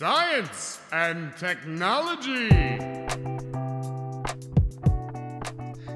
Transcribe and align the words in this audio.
Science 0.00 0.80
and 0.92 1.30
Technology. 1.38 2.48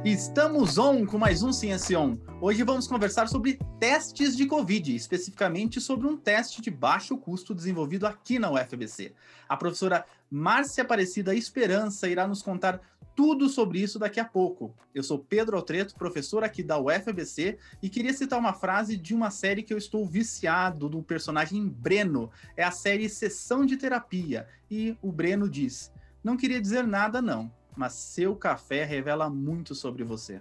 Estamos 0.04 0.76
on 0.76 1.06
com 1.06 1.16
mais 1.16 1.42
um 1.42 1.54
Ciência 1.54 1.98
On. 1.98 2.14
Hoje 2.38 2.62
vamos 2.64 2.86
conversar 2.86 3.28
sobre 3.28 3.58
testes 3.80 4.36
de 4.36 4.44
Covid, 4.44 4.94
especificamente 4.94 5.80
sobre 5.80 6.06
um 6.06 6.18
teste 6.18 6.60
de 6.60 6.70
baixo 6.70 7.16
custo 7.16 7.54
desenvolvido 7.54 8.06
aqui 8.06 8.38
na 8.38 8.50
UFBC. 8.50 9.14
A 9.48 9.56
professora 9.56 10.04
Márcia 10.30 10.84
Aparecida 10.84 11.34
Esperança 11.34 12.06
irá 12.06 12.26
nos 12.26 12.42
contar 12.42 12.82
tudo 13.14 13.48
sobre 13.48 13.78
isso 13.80 13.98
daqui 13.98 14.18
a 14.18 14.24
pouco. 14.24 14.74
Eu 14.94 15.02
sou 15.02 15.18
Pedro 15.18 15.56
Altreto, 15.56 15.94
professor 15.94 16.42
aqui 16.42 16.62
da 16.62 16.78
UFBC, 16.78 17.58
e 17.82 17.88
queria 17.88 18.12
citar 18.12 18.38
uma 18.38 18.52
frase 18.52 18.96
de 18.96 19.14
uma 19.14 19.30
série 19.30 19.62
que 19.62 19.72
eu 19.72 19.78
estou 19.78 20.06
viciado 20.06 20.88
do 20.88 21.02
personagem 21.02 21.68
Breno. 21.68 22.30
É 22.56 22.64
a 22.64 22.70
série 22.70 23.08
Sessão 23.08 23.64
de 23.64 23.76
Terapia. 23.76 24.48
E 24.70 24.96
o 25.00 25.12
Breno 25.12 25.48
diz: 25.48 25.92
Não 26.22 26.36
queria 26.36 26.60
dizer 26.60 26.86
nada, 26.86 27.22
não, 27.22 27.50
mas 27.76 27.92
seu 27.92 28.34
café 28.34 28.84
revela 28.84 29.30
muito 29.30 29.74
sobre 29.74 30.04
você. 30.04 30.40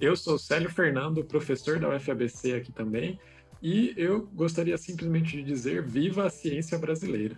Eu 0.00 0.14
sou 0.14 0.38
Célio 0.38 0.70
Fernando, 0.70 1.24
professor 1.24 1.80
da 1.80 1.88
UFABC 1.94 2.54
aqui 2.54 2.70
também, 2.70 3.18
e 3.60 3.92
eu 3.96 4.26
gostaria 4.26 4.78
simplesmente 4.78 5.32
de 5.32 5.42
dizer 5.42 5.84
viva 5.84 6.26
a 6.26 6.30
ciência 6.30 6.78
brasileira. 6.78 7.36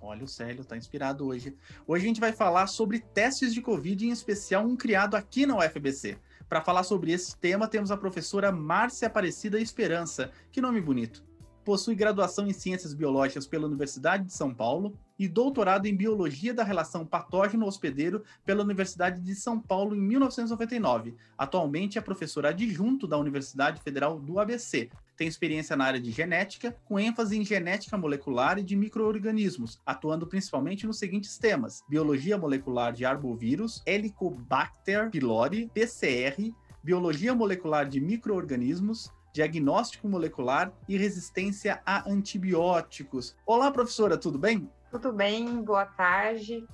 Olha, 0.00 0.24
o 0.24 0.28
Célio 0.28 0.62
está 0.62 0.76
inspirado 0.76 1.26
hoje. 1.26 1.56
Hoje 1.86 2.04
a 2.04 2.08
gente 2.08 2.20
vai 2.20 2.32
falar 2.32 2.66
sobre 2.66 3.00
testes 3.00 3.52
de 3.52 3.60
Covid, 3.60 4.06
em 4.06 4.10
especial 4.10 4.64
um 4.64 4.76
criado 4.76 5.16
aqui 5.16 5.46
na 5.46 5.56
UFBC. 5.58 6.18
Para 6.48 6.62
falar 6.62 6.82
sobre 6.84 7.12
esse 7.12 7.36
tema, 7.36 7.68
temos 7.68 7.90
a 7.90 7.96
professora 7.96 8.50
Márcia 8.52 9.08
Aparecida 9.08 9.60
Esperança. 9.60 10.30
Que 10.50 10.60
nome 10.60 10.80
bonito 10.80 11.28
possui 11.68 11.94
graduação 11.94 12.46
em 12.46 12.52
Ciências 12.54 12.94
Biológicas 12.94 13.46
pela 13.46 13.66
Universidade 13.66 14.24
de 14.24 14.32
São 14.32 14.54
Paulo 14.54 14.98
e 15.18 15.28
doutorado 15.28 15.84
em 15.84 15.94
Biologia 15.94 16.54
da 16.54 16.64
Relação 16.64 17.04
Patógeno-Hospedeiro 17.04 18.24
pela 18.42 18.64
Universidade 18.64 19.20
de 19.20 19.34
São 19.34 19.60
Paulo 19.60 19.94
em 19.94 20.00
1999. 20.00 21.14
Atualmente 21.36 21.98
é 21.98 22.00
professora 22.00 22.48
adjunto 22.48 23.06
da 23.06 23.18
Universidade 23.18 23.82
Federal 23.82 24.18
do 24.18 24.38
ABC. 24.38 24.88
Tem 25.18 25.26
experiência 25.26 25.74
na 25.74 25.84
área 25.84 26.00
de 26.00 26.12
genética, 26.12 26.76
com 26.84 26.96
ênfase 26.96 27.36
em 27.36 27.44
genética 27.44 27.98
molecular 27.98 28.56
e 28.56 28.62
de 28.62 28.76
microorganismos, 28.76 29.82
atuando 29.84 30.28
principalmente 30.28 30.86
nos 30.86 31.00
seguintes 31.00 31.36
temas: 31.36 31.82
biologia 31.88 32.38
molecular 32.38 32.92
de 32.92 33.04
arbovírus, 33.04 33.82
Helicobacter 33.84 35.10
pylori, 35.10 35.68
PCR, 35.74 36.54
biologia 36.84 37.34
molecular 37.34 37.88
de 37.88 38.00
microorganismos, 38.00 39.10
diagnóstico 39.34 40.08
molecular 40.08 40.72
e 40.88 40.96
resistência 40.96 41.82
a 41.84 42.08
antibióticos. 42.08 43.36
Olá, 43.44 43.72
professora, 43.72 44.16
tudo 44.16 44.38
bem? 44.38 44.70
Tudo 44.88 45.12
bem, 45.12 45.60
boa 45.64 45.84
tarde. 45.84 46.64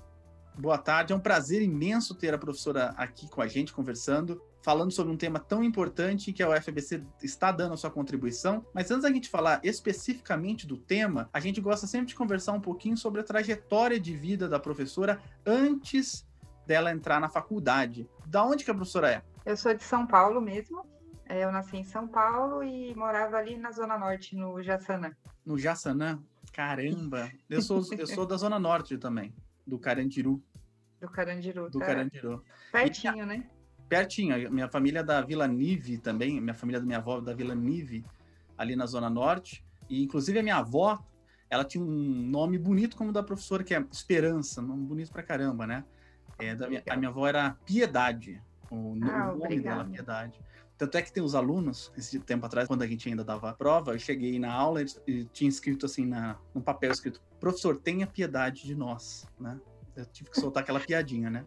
Boa 0.58 0.76
tarde, 0.76 1.14
é 1.14 1.16
um 1.16 1.20
prazer 1.20 1.62
imenso 1.62 2.14
ter 2.14 2.34
a 2.34 2.38
professora 2.38 2.94
aqui 2.98 3.26
com 3.26 3.40
a 3.40 3.46
gente 3.48 3.72
conversando, 3.72 4.40
falando 4.64 4.90
sobre 4.90 5.12
um 5.12 5.16
tema 5.16 5.38
tão 5.38 5.62
importante 5.62 6.32
que 6.32 6.42
a 6.42 6.48
UFBC 6.48 7.04
está 7.22 7.52
dando 7.52 7.74
a 7.74 7.76
sua 7.76 7.90
contribuição. 7.90 8.64
Mas 8.72 8.90
antes 8.90 9.02
da 9.02 9.12
gente 9.12 9.28
falar 9.28 9.60
especificamente 9.62 10.66
do 10.66 10.78
tema, 10.78 11.28
a 11.34 11.38
gente 11.38 11.60
gosta 11.60 11.86
sempre 11.86 12.06
de 12.06 12.14
conversar 12.14 12.52
um 12.52 12.60
pouquinho 12.60 12.96
sobre 12.96 13.20
a 13.20 13.24
trajetória 13.24 14.00
de 14.00 14.16
vida 14.16 14.48
da 14.48 14.58
professora 14.58 15.20
antes 15.44 16.26
dela 16.66 16.90
entrar 16.90 17.20
na 17.20 17.28
faculdade. 17.28 18.08
Da 18.24 18.42
onde 18.42 18.64
que 18.64 18.70
a 18.70 18.74
professora 18.74 19.12
é? 19.12 19.22
Eu 19.44 19.54
sou 19.54 19.74
de 19.74 19.84
São 19.84 20.06
Paulo 20.06 20.40
mesmo, 20.40 20.82
é, 21.26 21.44
eu 21.44 21.52
nasci 21.52 21.76
em 21.76 21.84
São 21.84 22.08
Paulo 22.08 22.64
e 22.64 22.94
morava 22.94 23.36
ali 23.36 23.58
na 23.58 23.70
Zona 23.70 23.98
Norte, 23.98 24.34
no 24.34 24.62
Jaçanã. 24.62 25.12
No 25.44 25.58
Jaçanã? 25.58 26.18
Caramba! 26.54 27.30
Eu 27.50 27.60
sou, 27.60 27.82
eu 27.98 28.06
sou 28.06 28.24
da 28.24 28.38
Zona 28.38 28.58
Norte 28.58 28.96
também, 28.96 29.34
do 29.66 29.78
Carandiru. 29.78 30.42
Do 30.98 31.10
Carandiru, 31.10 31.68
Do 31.68 31.78
tá 31.80 31.84
Carandiru. 31.84 32.42
Pertinho, 32.72 33.24
e, 33.24 33.26
né? 33.26 33.50
Pertinho. 33.88 34.50
Minha 34.50 34.68
família 34.68 35.00
é 35.00 35.02
da 35.02 35.20
Vila 35.20 35.46
Nive 35.46 35.98
também, 35.98 36.40
minha 36.40 36.54
família 36.54 36.80
da 36.80 36.86
minha 36.86 36.98
avó 36.98 37.18
é 37.18 37.22
da 37.22 37.34
Vila 37.34 37.54
Nive, 37.54 38.04
ali 38.56 38.76
na 38.76 38.86
Zona 38.86 39.10
Norte. 39.10 39.64
E, 39.88 40.02
inclusive, 40.02 40.38
a 40.38 40.42
minha 40.42 40.56
avó, 40.56 41.04
ela 41.50 41.64
tinha 41.64 41.82
um 41.82 41.86
nome 41.86 42.58
bonito 42.58 42.96
como 42.96 43.10
o 43.10 43.12
da 43.12 43.22
professora, 43.22 43.62
que 43.62 43.74
é 43.74 43.84
Esperança, 43.92 44.62
nome 44.62 44.86
bonito 44.86 45.12
pra 45.12 45.22
caramba, 45.22 45.66
né? 45.66 45.84
É, 46.38 46.54
da 46.54 46.68
minha, 46.68 46.82
a 46.88 46.96
minha 46.96 47.10
avó 47.10 47.26
era 47.26 47.56
Piedade, 47.64 48.42
o, 48.70 48.96
ah, 49.04 49.32
o 49.32 49.38
nome 49.38 49.60
dela, 49.60 49.84
Piedade. 49.84 50.40
Tanto 50.76 50.98
é 50.98 51.02
que 51.02 51.12
tem 51.12 51.22
os 51.22 51.36
alunos, 51.36 51.92
esse 51.96 52.18
tempo 52.18 52.44
atrás, 52.44 52.66
quando 52.66 52.82
a 52.82 52.86
gente 52.86 53.08
ainda 53.08 53.22
dava 53.22 53.50
a 53.50 53.54
prova, 53.54 53.92
eu 53.92 53.98
cheguei 53.98 54.40
na 54.40 54.52
aula 54.52 54.82
e 55.06 55.24
tinha 55.26 55.48
escrito 55.48 55.86
assim, 55.86 56.04
na, 56.04 56.36
no 56.52 56.60
papel 56.60 56.90
escrito, 56.90 57.22
professor, 57.38 57.76
tenha 57.76 58.06
piedade 58.06 58.64
de 58.64 58.74
nós, 58.74 59.28
né? 59.38 59.60
Eu 59.94 60.04
tive 60.06 60.30
que 60.30 60.40
soltar 60.40 60.64
aquela 60.64 60.80
piadinha, 60.80 61.30
né? 61.30 61.46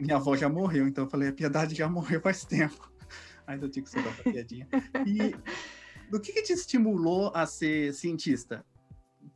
Minha 0.00 0.16
avó 0.16 0.36
já 0.36 0.48
morreu, 0.48 0.86
então 0.86 1.04
eu 1.04 1.10
falei, 1.10 1.28
a 1.28 1.32
piedade 1.32 1.74
já 1.74 1.88
morreu 1.88 2.20
faz 2.20 2.44
tempo. 2.44 2.90
Eu 3.48 3.70
tive 3.70 3.84
que 3.86 3.90
soltar 3.92 4.12
essa 4.12 4.24
piadinha. 4.24 4.66
E 5.06 5.36
do 6.10 6.20
que, 6.20 6.32
que 6.32 6.42
te 6.42 6.52
estimulou 6.52 7.30
a 7.32 7.46
ser 7.46 7.92
cientista? 7.94 8.66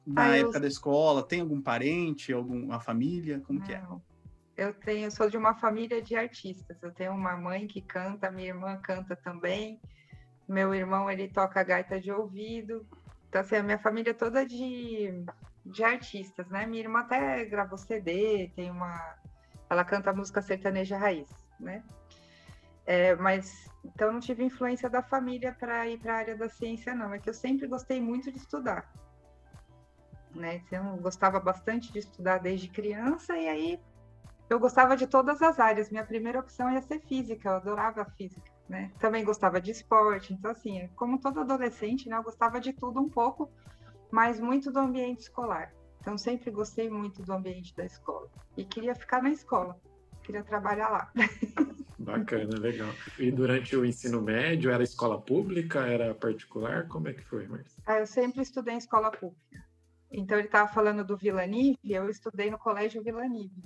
Na 0.05 0.31
Ah, 0.33 0.37
eu- 0.39 0.43
época 0.43 0.59
da 0.59 0.67
escola, 0.67 1.23
tem 1.23 1.41
algum 1.41 1.63
parente, 1.63 2.33
alguma 2.33 2.81
família? 2.81 3.41
Como 3.47 3.61
que 3.63 3.73
é? 3.73 3.81
Não. 3.81 4.03
Eu 4.57 4.75
tenho, 4.75 5.05
eu 5.07 5.11
sou 5.13 5.31
de 5.31 5.37
uma 5.37 5.55
família 5.55 6.03
de 6.03 6.17
artistas. 6.17 6.77
Eu 6.83 6.93
tenho 6.93 7.13
uma 7.13 7.37
mãe 7.37 7.69
que 7.69 7.81
canta, 7.81 8.33
minha 8.33 8.49
irmã 8.49 8.77
canta 8.83 9.15
também. 9.15 9.81
Meu 10.49 10.75
irmão 10.75 11.09
ele 11.09 11.29
toca 11.29 11.63
gaita 11.63 12.01
de 12.01 12.11
ouvido. 12.11 12.85
Então 13.29 13.41
assim, 13.43 13.57
a 13.57 13.63
minha 13.63 13.79
família 13.79 14.11
é 14.11 14.15
toda 14.15 14.45
de, 14.45 15.25
de 15.65 15.85
artistas, 15.85 16.49
né? 16.49 16.67
Minha 16.67 16.83
irmã 16.83 16.99
até 17.01 17.45
gravou 17.45 17.79
CD, 17.79 18.51
tem 18.57 18.71
uma, 18.73 19.15
ela 19.71 19.85
canta 19.85 20.13
música 20.13 20.43
sertaneja 20.43 20.99
raiz, 20.99 21.31
né? 21.59 21.85
É, 22.85 23.15
mas 23.15 23.71
então 23.85 24.13
não 24.13 24.19
tive 24.19 24.43
influência 24.43 24.91
da 24.91 25.01
família 25.01 25.57
para 25.59 25.87
ir 25.89 25.99
para 25.99 26.15
a 26.15 26.17
área 26.17 26.37
da 26.37 26.49
ciência, 26.49 26.93
não. 26.93 27.15
É 27.15 27.21
que 27.21 27.31
eu 27.31 27.35
sempre 27.35 27.69
gostei 27.69 28.01
muito 28.01 28.33
de 28.33 28.39
estudar. 28.39 28.93
Né? 30.35 30.57
Então, 30.57 30.97
eu 30.97 31.03
gostava 31.03 31.41
bastante 31.41 31.93
de 31.93 32.01
estudar 32.01 32.39
desde 32.39 32.69
criança, 32.69 33.37
e 33.37 33.49
aí 33.49 33.81
eu 34.49 34.59
gostava 34.59 34.97
de 34.97 35.07
todas 35.07 35.41
as 35.43 35.59
áreas. 35.61 35.91
Minha 35.91 36.05
primeira 36.05 36.41
opção 36.41 36.71
ia 36.73 36.83
ser 36.83 37.01
física, 37.01 37.49
eu 37.49 37.55
adorava 37.55 38.05
física, 38.05 38.51
né? 38.69 38.91
Também 38.99 39.25
gostava 39.25 39.61
de 39.61 39.71
esporte, 39.71 40.33
então 40.33 40.51
assim, 40.51 40.89
como 40.97 41.21
todo 41.21 41.41
adolescente, 41.41 42.09
né, 42.09 42.17
eu 42.17 42.23
gostava 42.23 42.61
de 42.61 42.73
tudo 42.73 43.01
um 43.01 43.09
pouco, 43.09 43.51
mas 44.11 44.41
muito 44.41 44.73
do 44.73 44.79
ambiente 44.79 45.21
escolar. 45.21 45.73
Então 46.01 46.17
sempre 46.17 46.51
gostei 46.51 46.89
muito 46.89 47.23
do 47.23 47.33
ambiente 47.33 47.75
da 47.77 47.85
escola 47.85 48.29
e 48.57 48.65
queria 48.65 48.95
ficar 48.95 49.23
na 49.23 49.31
escola, 49.31 49.79
queria 50.23 50.43
trabalhar 50.43 50.89
lá. 50.89 51.13
Bacana, 51.99 52.59
legal. 52.59 52.89
E 53.19 53.31
durante 53.31 53.77
o 53.77 53.85
ensino 53.85 54.23
médio, 54.23 54.71
era 54.71 54.83
escola 54.83 55.21
pública, 55.21 55.81
era 55.87 56.15
particular? 56.15 56.89
Como 56.89 57.09
é 57.09 57.13
que 57.13 57.23
foi, 57.23 57.47
Marcia? 57.47 57.83
Ah, 57.87 57.99
eu 57.99 58.07
sempre 58.07 58.41
estudei 58.41 58.75
em 58.75 58.79
escola 58.79 59.11
pública. 59.11 59.63
Então 60.11 60.39
ele 60.39 60.49
estava 60.49 60.67
falando 60.73 61.05
do 61.05 61.17
Vila 61.17 61.47
Nive, 61.47 61.79
eu 61.85 62.09
estudei 62.09 62.51
no 62.51 62.59
Colégio 62.59 63.03
Vila 63.03 63.29
Nive. 63.29 63.63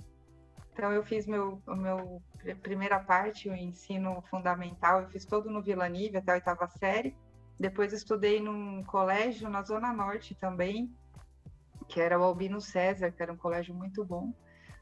Então 0.73 0.91
eu 0.91 1.01
fiz 1.03 1.25
meu, 1.25 1.61
meu 1.65 2.21
pr- 2.37 2.55
primeira 2.61 2.99
parte, 2.99 3.49
o 3.49 3.55
ensino 3.55 4.21
fundamental, 4.29 5.01
eu 5.01 5.07
fiz 5.09 5.25
todo 5.25 5.49
no 5.49 5.61
Vila 5.63 5.87
Nive 5.87 6.17
até 6.17 6.33
a 6.33 6.35
oitava 6.35 6.67
série. 6.67 7.15
Depois 7.57 7.93
estudei 7.93 8.41
num 8.41 8.83
colégio 8.83 9.49
na 9.49 9.63
Zona 9.63 9.93
Norte 9.93 10.35
também, 10.35 10.93
que 11.87 12.01
era 12.01 12.19
o 12.19 12.23
Albino 12.23 12.59
César, 12.61 13.11
que 13.11 13.21
era 13.21 13.31
um 13.31 13.37
colégio 13.37 13.73
muito 13.73 14.03
bom. 14.03 14.33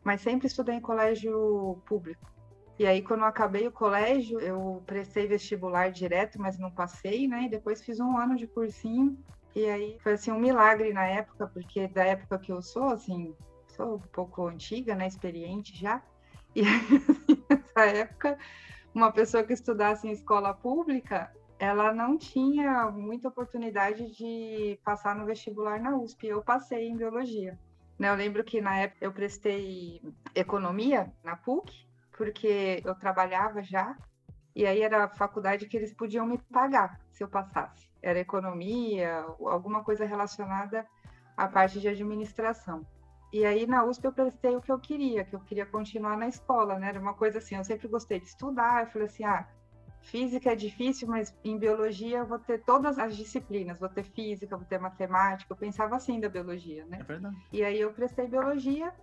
Mas 0.03 0.21
sempre 0.21 0.47
estudei 0.47 0.75
em 0.75 0.81
colégio 0.81 1.81
público. 1.85 2.31
E 2.77 2.85
aí, 2.85 3.01
quando 3.01 3.21
eu 3.21 3.27
acabei 3.27 3.67
o 3.67 3.71
colégio, 3.71 4.39
eu 4.39 4.81
prestei 4.85 5.27
vestibular 5.27 5.91
direto, 5.91 6.41
mas 6.41 6.57
não 6.57 6.71
passei, 6.71 7.27
né? 7.27 7.43
E 7.43 7.49
depois 7.49 7.83
fiz 7.83 7.99
um 7.99 8.17
ano 8.17 8.35
de 8.35 8.47
cursinho. 8.47 9.17
E 9.55 9.65
aí 9.65 9.97
foi 9.99 10.13
assim 10.13 10.31
um 10.31 10.39
milagre 10.39 10.91
na 10.91 11.05
época, 11.05 11.47
porque 11.47 11.87
da 11.87 12.03
época 12.03 12.39
que 12.39 12.51
eu 12.51 12.61
sou, 12.61 12.89
assim, 12.89 13.35
sou 13.67 13.95
um 13.95 13.99
pouco 13.99 14.47
antiga, 14.47 14.95
né? 14.95 15.07
Experiente 15.07 15.77
já. 15.77 16.01
E 16.55 16.61
aí, 16.65 16.97
assim, 17.09 17.43
nessa 17.49 17.85
época, 17.85 18.37
uma 18.93 19.11
pessoa 19.11 19.43
que 19.43 19.53
estudasse 19.53 20.07
em 20.07 20.11
escola 20.11 20.53
pública, 20.53 21.31
ela 21.59 21.93
não 21.93 22.17
tinha 22.17 22.89
muita 22.91 23.27
oportunidade 23.27 24.11
de 24.11 24.79
passar 24.83 25.15
no 25.15 25.25
vestibular 25.25 25.79
na 25.79 25.95
USP. 25.95 26.27
Eu 26.27 26.43
passei 26.43 26.87
em 26.87 26.97
biologia. 26.97 27.57
Né, 27.97 28.09
Eu 28.09 28.15
lembro 28.15 28.43
que 28.43 28.59
na 28.59 28.77
época 28.77 29.05
eu 29.05 29.11
prestei 29.11 30.01
economia 30.35 31.11
na 31.23 31.35
PUC, 31.35 31.87
porque 32.17 32.81
eu 32.83 32.95
trabalhava 32.95 33.61
já, 33.61 33.95
e 34.55 34.65
aí 34.65 34.81
era 34.81 35.05
a 35.05 35.09
faculdade 35.09 35.67
que 35.67 35.77
eles 35.77 35.93
podiam 35.93 36.25
me 36.25 36.37
pagar 36.37 36.99
se 37.11 37.23
eu 37.23 37.27
passasse. 37.27 37.89
Era 38.01 38.19
economia, 38.19 39.25
alguma 39.39 39.83
coisa 39.83 40.05
relacionada 40.05 40.85
à 41.35 41.47
parte 41.47 41.79
de 41.79 41.87
administração. 41.87 42.85
E 43.31 43.45
aí 43.45 43.65
na 43.65 43.83
USP 43.83 44.05
eu 44.05 44.13
prestei 44.13 44.55
o 44.55 44.61
que 44.61 44.71
eu 44.71 44.79
queria, 44.79 45.23
que 45.23 45.35
eu 45.35 45.39
queria 45.39 45.65
continuar 45.65 46.15
na 46.17 46.27
escola, 46.27 46.77
né? 46.77 46.89
Era 46.89 46.99
uma 46.99 47.15
coisa 47.15 47.39
assim, 47.39 47.55
eu 47.55 47.63
sempre 47.63 47.87
gostei 47.87 48.19
de 48.19 48.27
estudar, 48.27 48.83
eu 48.83 48.91
falei 48.91 49.07
assim, 49.07 49.23
ah, 49.23 49.47
física 50.03 50.51
é 50.51 50.55
difícil, 50.55 51.07
mas 51.07 51.35
em 51.43 51.57
biologia 51.57 52.19
eu 52.19 52.25
vou 52.25 52.39
ter 52.39 52.63
todas 52.63 52.99
as 52.99 53.15
disciplinas, 53.15 53.79
vou 53.79 53.89
ter 53.89 54.03
física, 54.03 54.55
vou 54.55 54.65
ter 54.65 54.79
matemática. 54.79 55.51
Eu 55.51 55.57
pensava 55.57 55.95
assim 55.95 56.19
da 56.19 56.29
biologia, 56.29 56.85
né? 56.85 56.97
É 56.99 57.03
verdade. 57.03 57.35
E 57.51 57.63
aí 57.63 57.79
eu 57.79 57.91
prestei 57.91 58.27
biologia 58.27 58.93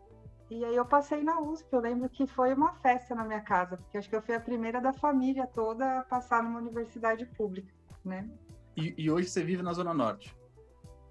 e 0.50 0.64
aí 0.64 0.76
eu 0.76 0.84
passei 0.84 1.22
na 1.22 1.40
USP. 1.40 1.72
Eu 1.72 1.80
lembro 1.80 2.08
que 2.08 2.26
foi 2.26 2.52
uma 2.52 2.74
festa 2.74 3.14
na 3.14 3.24
minha 3.24 3.40
casa, 3.40 3.76
porque 3.76 3.98
acho 3.98 4.08
que 4.08 4.16
eu 4.16 4.22
fui 4.22 4.34
a 4.34 4.40
primeira 4.40 4.80
da 4.80 4.92
família 4.92 5.46
toda 5.46 6.00
a 6.00 6.02
passar 6.02 6.42
numa 6.42 6.60
universidade 6.60 7.24
pública, 7.26 7.72
né? 8.04 8.28
E, 8.76 8.94
e 8.96 9.10
hoje 9.10 9.28
você 9.28 9.42
vive 9.42 9.62
na 9.62 9.72
Zona 9.72 9.94
Norte? 9.94 10.36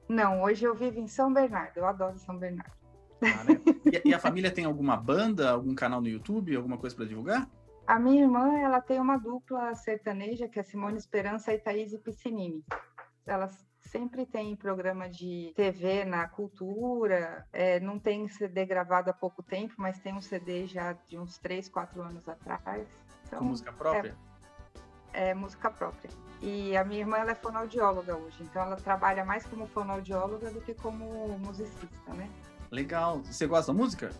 Não, 0.07 0.41
hoje 0.41 0.65
eu 0.65 0.74
vivo 0.75 1.00
em 1.00 1.07
São 1.07 1.31
Bernardo. 1.33 1.77
Eu 1.77 1.86
adoro 1.86 2.18
São 2.18 2.38
Bernardo. 2.38 2.80
Ah, 3.21 3.44
né? 3.44 3.62
e, 3.86 4.09
e, 4.09 4.13
a 4.13 4.19
família 4.19 4.50
tem 4.50 4.65
alguma 4.65 4.95
banda, 4.95 5.51
algum 5.51 5.75
canal 5.75 6.00
no 6.00 6.07
YouTube, 6.07 6.56
alguma 6.56 6.77
coisa 6.77 6.95
para 6.95 7.06
divulgar? 7.06 7.50
A 7.89 7.97
minha 7.97 8.21
irmã, 8.21 8.56
ela 8.59 8.80
tem 8.80 9.00
uma 9.00 9.18
dupla 9.18 9.74
sertaneja, 9.74 10.47
que 10.47 10.59
é 10.59 10.63
Simone 10.63 11.00
Esperança 11.00 11.51
e 11.51 11.57
Thaís 11.57 11.97
Piscinini. 11.97 12.63
Elas 13.25 13.65
sempre 13.80 14.27
tem 14.27 14.56
programa 14.56 15.09
de 15.09 15.51
TV 15.56 16.06
na 16.06 16.27
cultura, 16.27 17.47
é, 17.51 17.80
não 17.80 17.97
tem 17.97 18.27
CD 18.27 18.63
gravado 18.63 19.09
há 19.09 19.13
pouco 19.13 19.41
tempo, 19.41 19.74
mas 19.75 20.00
tem 20.00 20.13
um 20.13 20.21
CD 20.21 20.68
já 20.68 20.94
de 21.07 21.18
uns 21.18 21.39
3, 21.39 21.68
4 21.68 22.00
anos 22.03 22.30
atrás. 22.30 22.88
Então, 23.25 23.39
Com 23.39 23.45
música 23.45 23.74
própria? 23.74 24.15
É, 25.12 25.30
é, 25.30 25.33
música 25.33 25.71
própria. 25.71 26.12
E 26.44 26.77
a 26.77 26.83
minha 26.83 27.00
irmã 27.00 27.18
ela 27.18 27.31
é 27.31 27.36
fonoaudióloga 27.36 28.15
hoje, 28.15 28.44
então 28.44 28.62
ela 28.62 28.75
trabalha 28.75 29.25
mais 29.25 29.47
como 29.47 29.65
fonoaudióloga 29.65 30.51
do 30.51 30.62
que 30.62 30.75
como 30.75 31.39
musicista, 31.39 32.13
né? 32.13 32.30
Legal. 32.69 33.24
Você 33.24 33.47
gosta 33.47 33.74
da 33.74 33.80
música? 33.80 34.12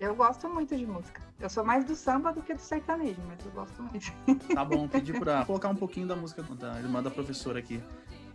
Eu 0.00 0.14
gosto 0.14 0.48
muito 0.48 0.76
de 0.76 0.86
música. 0.86 1.20
Eu 1.40 1.50
sou 1.50 1.64
mais 1.64 1.84
do 1.84 1.94
samba 1.94 2.32
do 2.32 2.40
que 2.42 2.54
do 2.54 2.60
sertanejo, 2.60 3.20
mas 3.26 3.44
eu 3.44 3.52
gosto 3.52 3.82
muito. 3.82 4.12
Tá 4.54 4.64
bom, 4.64 4.86
pedi 4.86 5.12
pra 5.12 5.44
colocar 5.46 5.68
um 5.68 5.74
pouquinho 5.74 6.06
da 6.06 6.16
música 6.16 6.42
da 6.42 6.78
irmã 6.78 7.02
da 7.02 7.10
professora 7.10 7.58
aqui 7.58 7.82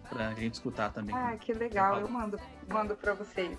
pra 0.10 0.33
gente 0.33 0.56
escutar 0.56 0.92
também. 0.92 1.15
Ah, 1.15 1.36
que 1.38 1.54
legal, 1.54 2.00
eu 2.00 2.07
mando, 2.07 2.39
mando 2.68 2.95
pra 2.95 3.13
vocês. 3.13 3.57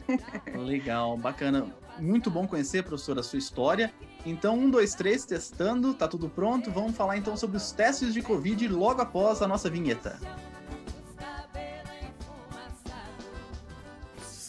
Legal, 0.54 1.16
bacana. 1.16 1.66
Muito 1.98 2.30
bom 2.30 2.46
conhecer, 2.48 2.82
professora, 2.82 3.20
a 3.20 3.22
sua 3.22 3.38
história. 3.38 3.92
Então, 4.26 4.58
um, 4.58 4.70
dois, 4.70 4.94
três, 4.94 5.24
testando, 5.24 5.94
tá 5.94 6.08
tudo 6.08 6.28
pronto. 6.28 6.70
Vamos 6.70 6.96
falar 6.96 7.16
então 7.16 7.36
sobre 7.36 7.56
os 7.56 7.70
testes 7.70 8.12
de 8.12 8.22
Covid 8.22 8.66
logo 8.68 9.00
após 9.00 9.42
a 9.42 9.46
nossa 9.46 9.70
vinheta. 9.70 10.18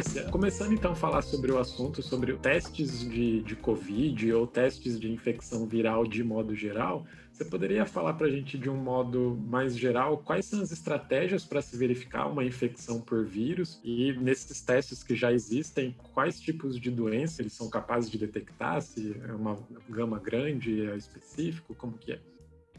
Márcia, 0.00 0.30
começando 0.30 0.72
então 0.72 0.92
a 0.92 0.94
falar 0.94 1.20
sobre 1.20 1.52
o 1.52 1.58
assunto, 1.58 2.02
sobre 2.02 2.34
testes 2.38 3.00
de, 3.00 3.42
de 3.42 3.54
Covid 3.54 4.32
ou 4.32 4.46
testes 4.46 4.98
de 4.98 5.12
infecção 5.12 5.66
viral 5.66 6.06
de 6.06 6.24
modo 6.24 6.54
geral, 6.54 7.04
você 7.30 7.44
poderia 7.44 7.84
falar 7.84 8.14
para 8.14 8.26
a 8.26 8.30
gente 8.30 8.56
de 8.56 8.70
um 8.70 8.78
modo 8.78 9.38
mais 9.46 9.76
geral 9.76 10.16
quais 10.16 10.46
são 10.46 10.62
as 10.62 10.72
estratégias 10.72 11.44
para 11.44 11.60
se 11.60 11.76
verificar 11.76 12.28
uma 12.28 12.42
infecção 12.42 12.98
por 12.98 13.26
vírus 13.26 13.78
e 13.84 14.14
nesses 14.14 14.62
testes 14.62 15.02
que 15.02 15.14
já 15.14 15.30
existem, 15.30 15.94
quais 16.14 16.40
tipos 16.40 16.80
de 16.80 16.90
doença 16.90 17.42
eles 17.42 17.52
são 17.52 17.68
capazes 17.68 18.10
de 18.10 18.16
detectar, 18.16 18.80
se 18.80 19.14
é 19.28 19.32
uma 19.34 19.58
gama 19.86 20.18
grande, 20.18 20.88
é 20.88 20.96
específico, 20.96 21.74
como 21.74 21.98
que 21.98 22.12
é? 22.12 22.20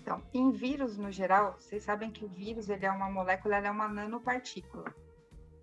Então, 0.01 0.24
em 0.33 0.50
vírus 0.50 0.97
no 0.97 1.12
geral, 1.12 1.56
vocês 1.59 1.83
sabem 1.83 2.09
que 2.09 2.25
o 2.25 2.27
vírus 2.27 2.67
ele 2.67 2.88
é 2.88 2.91
uma 2.91 3.12
molécula, 3.12 3.59
ele 3.59 3.67
é 3.67 3.71
uma 3.71 3.88
nanopartícula. 3.88 4.91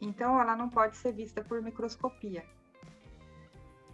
Então, 0.00 0.41
ela 0.41 0.55
não 0.55 0.69
pode 0.69 0.97
ser 0.97 1.12
vista 1.12 1.43
por 1.43 1.61
microscopia. 1.62 2.45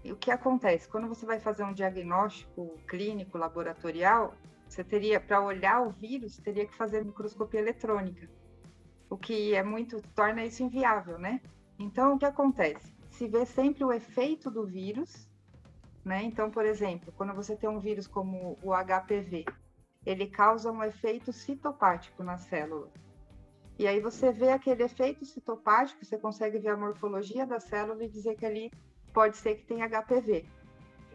E 0.02 0.12
o 0.12 0.16
que 0.16 0.30
acontece? 0.30 0.88
Quando 0.88 1.08
você 1.08 1.24
vai 1.24 1.40
fazer 1.40 1.64
um 1.64 1.72
diagnóstico 1.72 2.76
clínico, 2.86 3.38
laboratorial, 3.38 4.34
você 4.68 4.84
teria, 4.84 5.18
para 5.18 5.40
olhar 5.40 5.80
o 5.80 5.90
vírus, 5.90 6.36
teria 6.36 6.66
que 6.66 6.74
fazer 6.74 7.04
microscopia 7.04 7.60
eletrônica, 7.60 8.28
o 9.08 9.16
que 9.16 9.54
é 9.54 9.62
muito, 9.62 10.02
torna 10.14 10.44
isso 10.44 10.62
inviável, 10.62 11.18
né? 11.18 11.40
Então, 11.78 12.14
o 12.14 12.18
que 12.18 12.26
acontece? 12.26 12.92
Se 13.10 13.28
vê 13.28 13.46
sempre 13.46 13.84
o 13.84 13.92
efeito 13.92 14.50
do 14.50 14.66
vírus, 14.66 15.28
né? 16.04 16.22
Então, 16.22 16.50
por 16.50 16.66
exemplo, 16.66 17.12
quando 17.16 17.32
você 17.32 17.56
tem 17.56 17.68
um 17.68 17.80
vírus 17.80 18.06
como 18.06 18.58
o 18.62 18.72
HPV, 18.74 19.46
ele 20.04 20.26
causa 20.26 20.70
um 20.70 20.82
efeito 20.82 21.32
citopático 21.32 22.22
na 22.22 22.36
célula. 22.36 22.90
E 23.78 23.86
aí 23.86 24.00
você 24.00 24.30
vê 24.30 24.50
aquele 24.50 24.84
efeito 24.84 25.24
citopático, 25.24 26.04
você 26.04 26.16
consegue 26.16 26.58
ver 26.58 26.70
a 26.70 26.76
morfologia 26.76 27.44
da 27.44 27.58
célula 27.58 28.04
e 28.04 28.08
dizer 28.08 28.36
que 28.36 28.46
ali 28.46 28.70
pode 29.12 29.36
ser 29.36 29.56
que 29.56 29.64
tenha 29.64 29.88
HPV. 29.88 30.44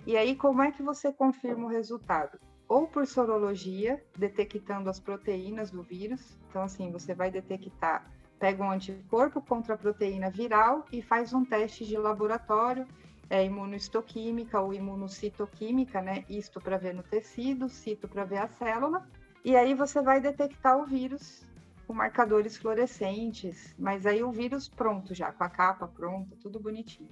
E 0.05 0.17
aí 0.17 0.35
como 0.35 0.61
é 0.61 0.71
que 0.71 0.83
você 0.83 1.11
confirma 1.11 1.65
o 1.65 1.69
resultado? 1.69 2.37
Ou 2.67 2.87
por 2.87 3.07
sorologia, 3.07 4.03
detectando 4.17 4.89
as 4.89 4.99
proteínas 4.99 5.71
do 5.71 5.81
vírus. 5.81 6.37
Então 6.49 6.61
assim, 6.61 6.91
você 6.91 7.13
vai 7.13 7.31
detectar, 7.31 8.11
pega 8.37 8.63
um 8.63 8.71
anticorpo 8.71 9.41
contra 9.41 9.75
a 9.75 9.77
proteína 9.77 10.29
viral 10.29 10.85
e 10.91 11.01
faz 11.01 11.33
um 11.33 11.45
teste 11.45 11.85
de 11.85 11.97
laboratório, 11.97 12.85
é 13.29 13.45
imunohistoquímica 13.45 14.59
ou 14.59 14.73
imunocitoquímica, 14.73 16.01
né? 16.01 16.25
Isto 16.27 16.59
para 16.59 16.77
ver 16.77 16.93
no 16.93 17.03
tecido, 17.03 17.69
cito 17.69 18.07
para 18.07 18.25
ver 18.25 18.39
a 18.39 18.47
célula. 18.47 19.07
E 19.45 19.55
aí 19.55 19.73
você 19.73 20.01
vai 20.01 20.19
detectar 20.19 20.77
o 20.77 20.85
vírus 20.85 21.47
com 21.89 21.93
marcadores 21.95 22.55
fluorescentes, 22.55 23.75
mas 23.75 24.05
aí 24.05 24.21
o 24.23 24.31
vírus 24.31 24.69
pronto 24.69 25.15
já, 25.15 25.31
com 25.31 25.43
a 25.43 25.49
capa 25.49 25.87
pronta, 25.87 26.37
tudo 26.39 26.59
bonitinho. 26.59 27.09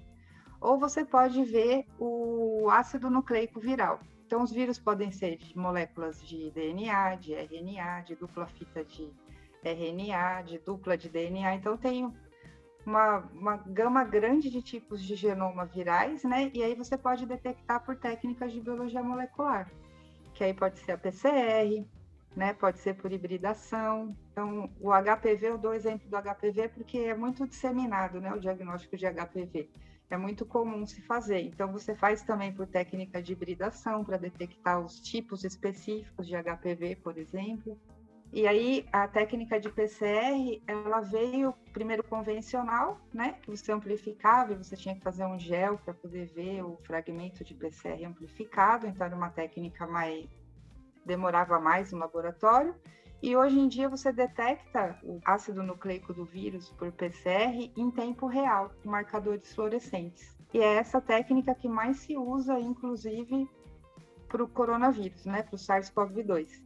Ou 0.61 0.77
você 0.77 1.03
pode 1.03 1.43
ver 1.43 1.87
o 1.97 2.69
ácido 2.69 3.09
nucleico 3.09 3.59
viral. 3.59 3.99
Então, 4.27 4.43
os 4.43 4.51
vírus 4.51 4.77
podem 4.77 5.09
ser 5.09 5.35
de 5.35 5.57
moléculas 5.57 6.23
de 6.23 6.51
DNA, 6.51 7.15
de 7.15 7.33
RNA, 7.33 8.01
de 8.01 8.15
dupla 8.17 8.45
fita 8.45 8.85
de 8.85 9.11
RNA, 9.63 10.43
de 10.43 10.59
dupla 10.59 10.95
de 10.95 11.09
DNA. 11.09 11.55
Então, 11.55 11.75
tem 11.75 12.13
uma, 12.85 13.17
uma 13.33 13.57
gama 13.57 14.03
grande 14.03 14.47
de 14.47 14.61
tipos 14.61 15.01
de 15.01 15.15
genoma 15.15 15.65
virais, 15.65 16.23
né? 16.23 16.51
E 16.53 16.61
aí 16.61 16.75
você 16.75 16.95
pode 16.95 17.25
detectar 17.25 17.83
por 17.83 17.95
técnicas 17.95 18.51
de 18.51 18.61
biologia 18.61 19.01
molecular, 19.01 19.71
que 20.35 20.43
aí 20.43 20.53
pode 20.53 20.77
ser 20.77 20.91
a 20.91 20.97
PCR, 20.99 21.83
né? 22.37 22.53
Pode 22.53 22.79
ser 22.79 22.93
por 22.93 23.11
hibridação. 23.11 24.15
Então, 24.31 24.69
o 24.79 24.91
HPV, 24.91 25.49
eu 25.49 25.57
dou 25.57 25.73
exemplo 25.73 26.07
do 26.07 26.15
HPV 26.15 26.69
porque 26.69 26.99
é 26.99 27.15
muito 27.15 27.47
disseminado, 27.47 28.21
né? 28.21 28.31
O 28.31 28.39
diagnóstico 28.39 28.95
de 28.95 29.07
HPV. 29.07 29.67
É 30.09 30.15
muito 30.15 30.45
comum 30.45 30.85
se 30.85 31.01
fazer. 31.01 31.41
Então, 31.41 31.71
você 31.71 31.95
faz 31.95 32.21
também 32.21 32.53
por 32.53 32.67
técnica 32.67 33.21
de 33.21 33.33
hibridação 33.33 34.05
para 34.05 34.17
detectar 34.17 34.79
os 34.79 35.01
tipos 35.01 35.43
específicos 35.43 36.27
de 36.27 36.35
HPV, 36.35 36.97
por 36.97 37.17
exemplo. 37.17 37.77
E 38.31 38.45
aí, 38.45 38.85
a 38.93 39.07
técnica 39.07 39.59
de 39.59 39.69
PCR, 39.71 40.61
ela 40.67 41.01
veio 41.01 41.53
primeiro 41.73 42.03
convencional, 42.03 43.01
né? 43.11 43.33
Que 43.41 43.49
você 43.49 43.71
amplificava 43.71 44.53
e 44.53 44.57
você 44.57 44.75
tinha 44.77 44.93
que 44.93 45.01
fazer 45.01 45.25
um 45.25 45.39
gel 45.39 45.79
para 45.79 45.93
poder 45.93 46.27
ver 46.27 46.63
o 46.63 46.77
fragmento 46.85 47.43
de 47.43 47.55
PCR 47.55 48.05
amplificado. 48.05 48.85
Então, 48.85 49.07
era 49.07 49.15
uma 49.15 49.31
técnica 49.31 49.87
mais 49.87 50.29
demorava 51.07 51.59
mais 51.59 51.91
no 51.91 51.97
laboratório. 51.97 52.75
E 53.21 53.35
hoje 53.35 53.57
em 53.59 53.67
dia 53.67 53.89
você 53.89 54.11
detecta 54.11 54.99
o 55.01 55.19
ácido 55.25 55.63
nucleico 55.63 56.13
do 56.13 56.23
vírus 56.23 56.69
por 56.77 56.91
PCR 56.91 57.71
em 57.75 57.89
tempo 57.89 58.27
real, 58.27 58.71
com 58.83 58.89
marcadores 58.89 59.51
fluorescentes. 59.55 60.37
E 60.53 60.59
é 60.59 60.75
essa 60.75 61.01
técnica 61.01 61.55
que 61.55 61.67
mais 61.67 61.97
se 61.97 62.15
usa, 62.15 62.59
inclusive, 62.59 63.49
para 64.27 64.43
o 64.43 64.47
coronavírus, 64.47 65.25
né, 65.25 65.41
para 65.41 65.55
o 65.55 65.57
SARS-CoV-2. 65.57 66.61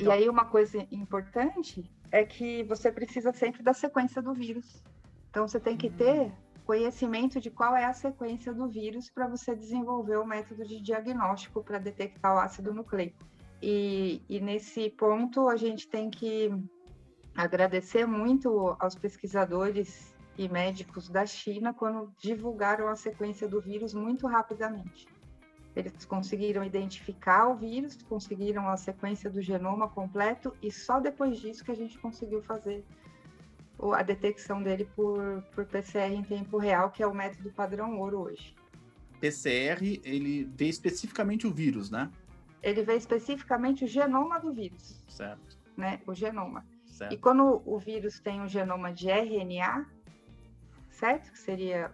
E 0.00 0.10
aí 0.10 0.28
uma 0.28 0.46
coisa 0.46 0.86
importante 0.90 1.88
é 2.10 2.24
que 2.24 2.64
você 2.64 2.90
precisa 2.90 3.32
sempre 3.32 3.62
da 3.62 3.72
sequência 3.72 4.20
do 4.20 4.34
vírus. 4.34 4.82
Então 5.30 5.46
você 5.46 5.60
tem 5.60 5.76
que 5.76 5.88
hum. 5.88 5.96
ter 5.96 6.32
conhecimento 6.64 7.40
de 7.40 7.50
qual 7.50 7.76
é 7.76 7.84
a 7.84 7.92
sequência 7.92 8.52
do 8.52 8.68
vírus 8.68 9.10
para 9.10 9.28
você 9.28 9.54
desenvolver 9.54 10.16
o 10.16 10.26
método 10.26 10.64
de 10.64 10.80
diagnóstico 10.80 11.62
para 11.62 11.78
detectar 11.78 12.34
o 12.34 12.38
ácido 12.38 12.72
nucleico. 12.72 13.24
E, 13.62 14.20
e 14.28 14.40
nesse 14.40 14.90
ponto 14.90 15.48
a 15.48 15.56
gente 15.56 15.88
tem 15.88 16.10
que 16.10 16.50
agradecer 17.34 18.06
muito 18.06 18.76
aos 18.80 18.96
pesquisadores 18.96 20.12
e 20.36 20.48
médicos 20.48 21.08
da 21.08 21.24
China 21.24 21.72
quando 21.72 22.12
divulgaram 22.18 22.88
a 22.88 22.96
sequência 22.96 23.46
do 23.46 23.60
vírus 23.60 23.94
muito 23.94 24.26
rapidamente. 24.26 25.06
Eles 25.76 26.04
conseguiram 26.04 26.64
identificar 26.64 27.48
o 27.48 27.56
vírus, 27.56 27.96
conseguiram 28.02 28.68
a 28.68 28.76
sequência 28.76 29.30
do 29.30 29.40
genoma 29.40 29.88
completo 29.88 30.54
e 30.60 30.70
só 30.70 31.00
depois 31.00 31.38
disso 31.38 31.64
que 31.64 31.70
a 31.70 31.76
gente 31.76 31.98
conseguiu 31.98 32.42
fazer 32.42 32.84
a 33.94 34.02
detecção 34.02 34.62
dele 34.62 34.86
por, 34.94 35.42
por 35.54 35.64
PCR 35.66 36.12
em 36.12 36.22
tempo 36.22 36.58
real, 36.58 36.90
que 36.90 37.02
é 37.02 37.06
o 37.06 37.14
método 37.14 37.50
padrão 37.52 37.98
ouro 37.98 38.20
hoje. 38.20 38.54
PCR, 39.18 40.00
ele 40.04 40.44
vê 40.44 40.66
especificamente 40.66 41.46
o 41.46 41.52
vírus, 41.52 41.90
né? 41.90 42.10
Ele 42.62 42.82
vê 42.82 42.96
especificamente 42.96 43.84
o 43.84 43.88
genoma 43.88 44.38
do 44.38 44.52
vírus. 44.52 45.02
Certo. 45.08 45.58
Né? 45.76 46.00
O 46.06 46.14
genoma. 46.14 46.64
certo. 46.86 47.12
E 47.12 47.16
quando 47.16 47.62
o 47.66 47.78
vírus 47.78 48.20
tem 48.20 48.40
um 48.40 48.48
genoma 48.48 48.92
de 48.92 49.10
RNA, 49.10 49.86
certo? 50.90 51.32
Que 51.32 51.38
seria. 51.38 51.90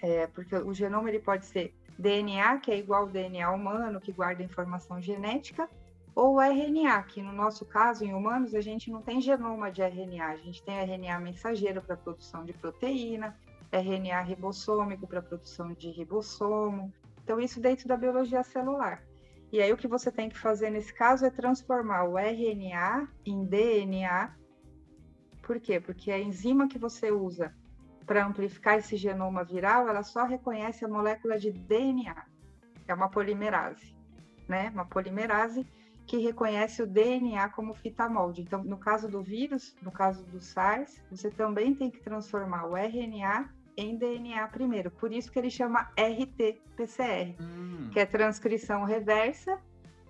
É, 0.00 0.26
porque 0.26 0.56
o 0.56 0.74
genoma 0.74 1.08
ele 1.08 1.20
pode 1.20 1.46
ser 1.46 1.72
DNA, 1.98 2.58
que 2.58 2.72
é 2.72 2.78
igual 2.78 3.02
ao 3.02 3.08
DNA 3.08 3.48
humano, 3.50 4.00
que 4.00 4.10
guarda 4.10 4.42
informação 4.42 5.00
genética, 5.00 5.68
ou 6.14 6.40
RNA, 6.40 7.02
que 7.04 7.22
no 7.22 7.32
nosso 7.32 7.64
caso, 7.64 8.04
em 8.04 8.12
humanos, 8.12 8.54
a 8.54 8.60
gente 8.60 8.90
não 8.90 9.00
tem 9.00 9.20
genoma 9.20 9.70
de 9.70 9.80
RNA, 9.82 10.26
a 10.26 10.36
gente 10.36 10.62
tem 10.62 10.76
RNA 10.78 11.20
mensageiro 11.20 11.80
para 11.80 11.96
produção 11.96 12.44
de 12.44 12.52
proteína, 12.52 13.36
RNA 13.70 14.20
ribossômico 14.22 15.06
para 15.06 15.22
produção 15.22 15.72
de 15.72 15.90
ribossomo. 15.90 16.92
Então, 17.24 17.40
isso 17.40 17.60
dentro 17.60 17.88
da 17.88 17.96
biologia 17.96 18.42
celular. 18.42 19.02
E 19.52 19.60
aí, 19.60 19.70
o 19.70 19.76
que 19.76 19.86
você 19.86 20.10
tem 20.10 20.30
que 20.30 20.38
fazer 20.38 20.70
nesse 20.70 20.94
caso 20.94 21.26
é 21.26 21.30
transformar 21.30 22.04
o 22.04 22.18
RNA 22.18 23.06
em 23.26 23.44
DNA. 23.44 24.34
Por 25.42 25.60
quê? 25.60 25.78
Porque 25.78 26.10
a 26.10 26.18
enzima 26.18 26.66
que 26.66 26.78
você 26.78 27.12
usa 27.12 27.54
para 28.06 28.24
amplificar 28.24 28.78
esse 28.78 28.96
genoma 28.96 29.44
viral, 29.44 29.86
ela 29.86 30.02
só 30.02 30.24
reconhece 30.24 30.86
a 30.86 30.88
molécula 30.88 31.38
de 31.38 31.50
DNA. 31.52 32.24
É 32.88 32.94
uma 32.94 33.10
polimerase, 33.10 33.94
né? 34.48 34.70
Uma 34.70 34.86
polimerase 34.86 35.66
que 36.06 36.16
reconhece 36.16 36.82
o 36.82 36.86
DNA 36.86 37.50
como 37.50 37.74
fita 37.74 38.08
molde. 38.08 38.40
Então, 38.40 38.64
no 38.64 38.78
caso 38.78 39.06
do 39.06 39.22
vírus, 39.22 39.76
no 39.82 39.92
caso 39.92 40.24
do 40.24 40.40
SARS, 40.40 41.02
você 41.10 41.30
também 41.30 41.74
tem 41.74 41.90
que 41.90 42.00
transformar 42.00 42.64
o 42.64 42.74
RNA 42.74 43.52
em 43.76 43.96
DNA 43.96 44.46
primeiro. 44.48 44.90
Por 44.90 45.12
isso 45.12 45.30
que 45.30 45.38
ele 45.38 45.50
chama 45.50 45.90
RT-PCR, 45.96 47.36
Hum, 47.40 47.90
que 47.92 48.00
é 48.00 48.06
transcrição 48.06 48.84
reversa. 48.84 49.58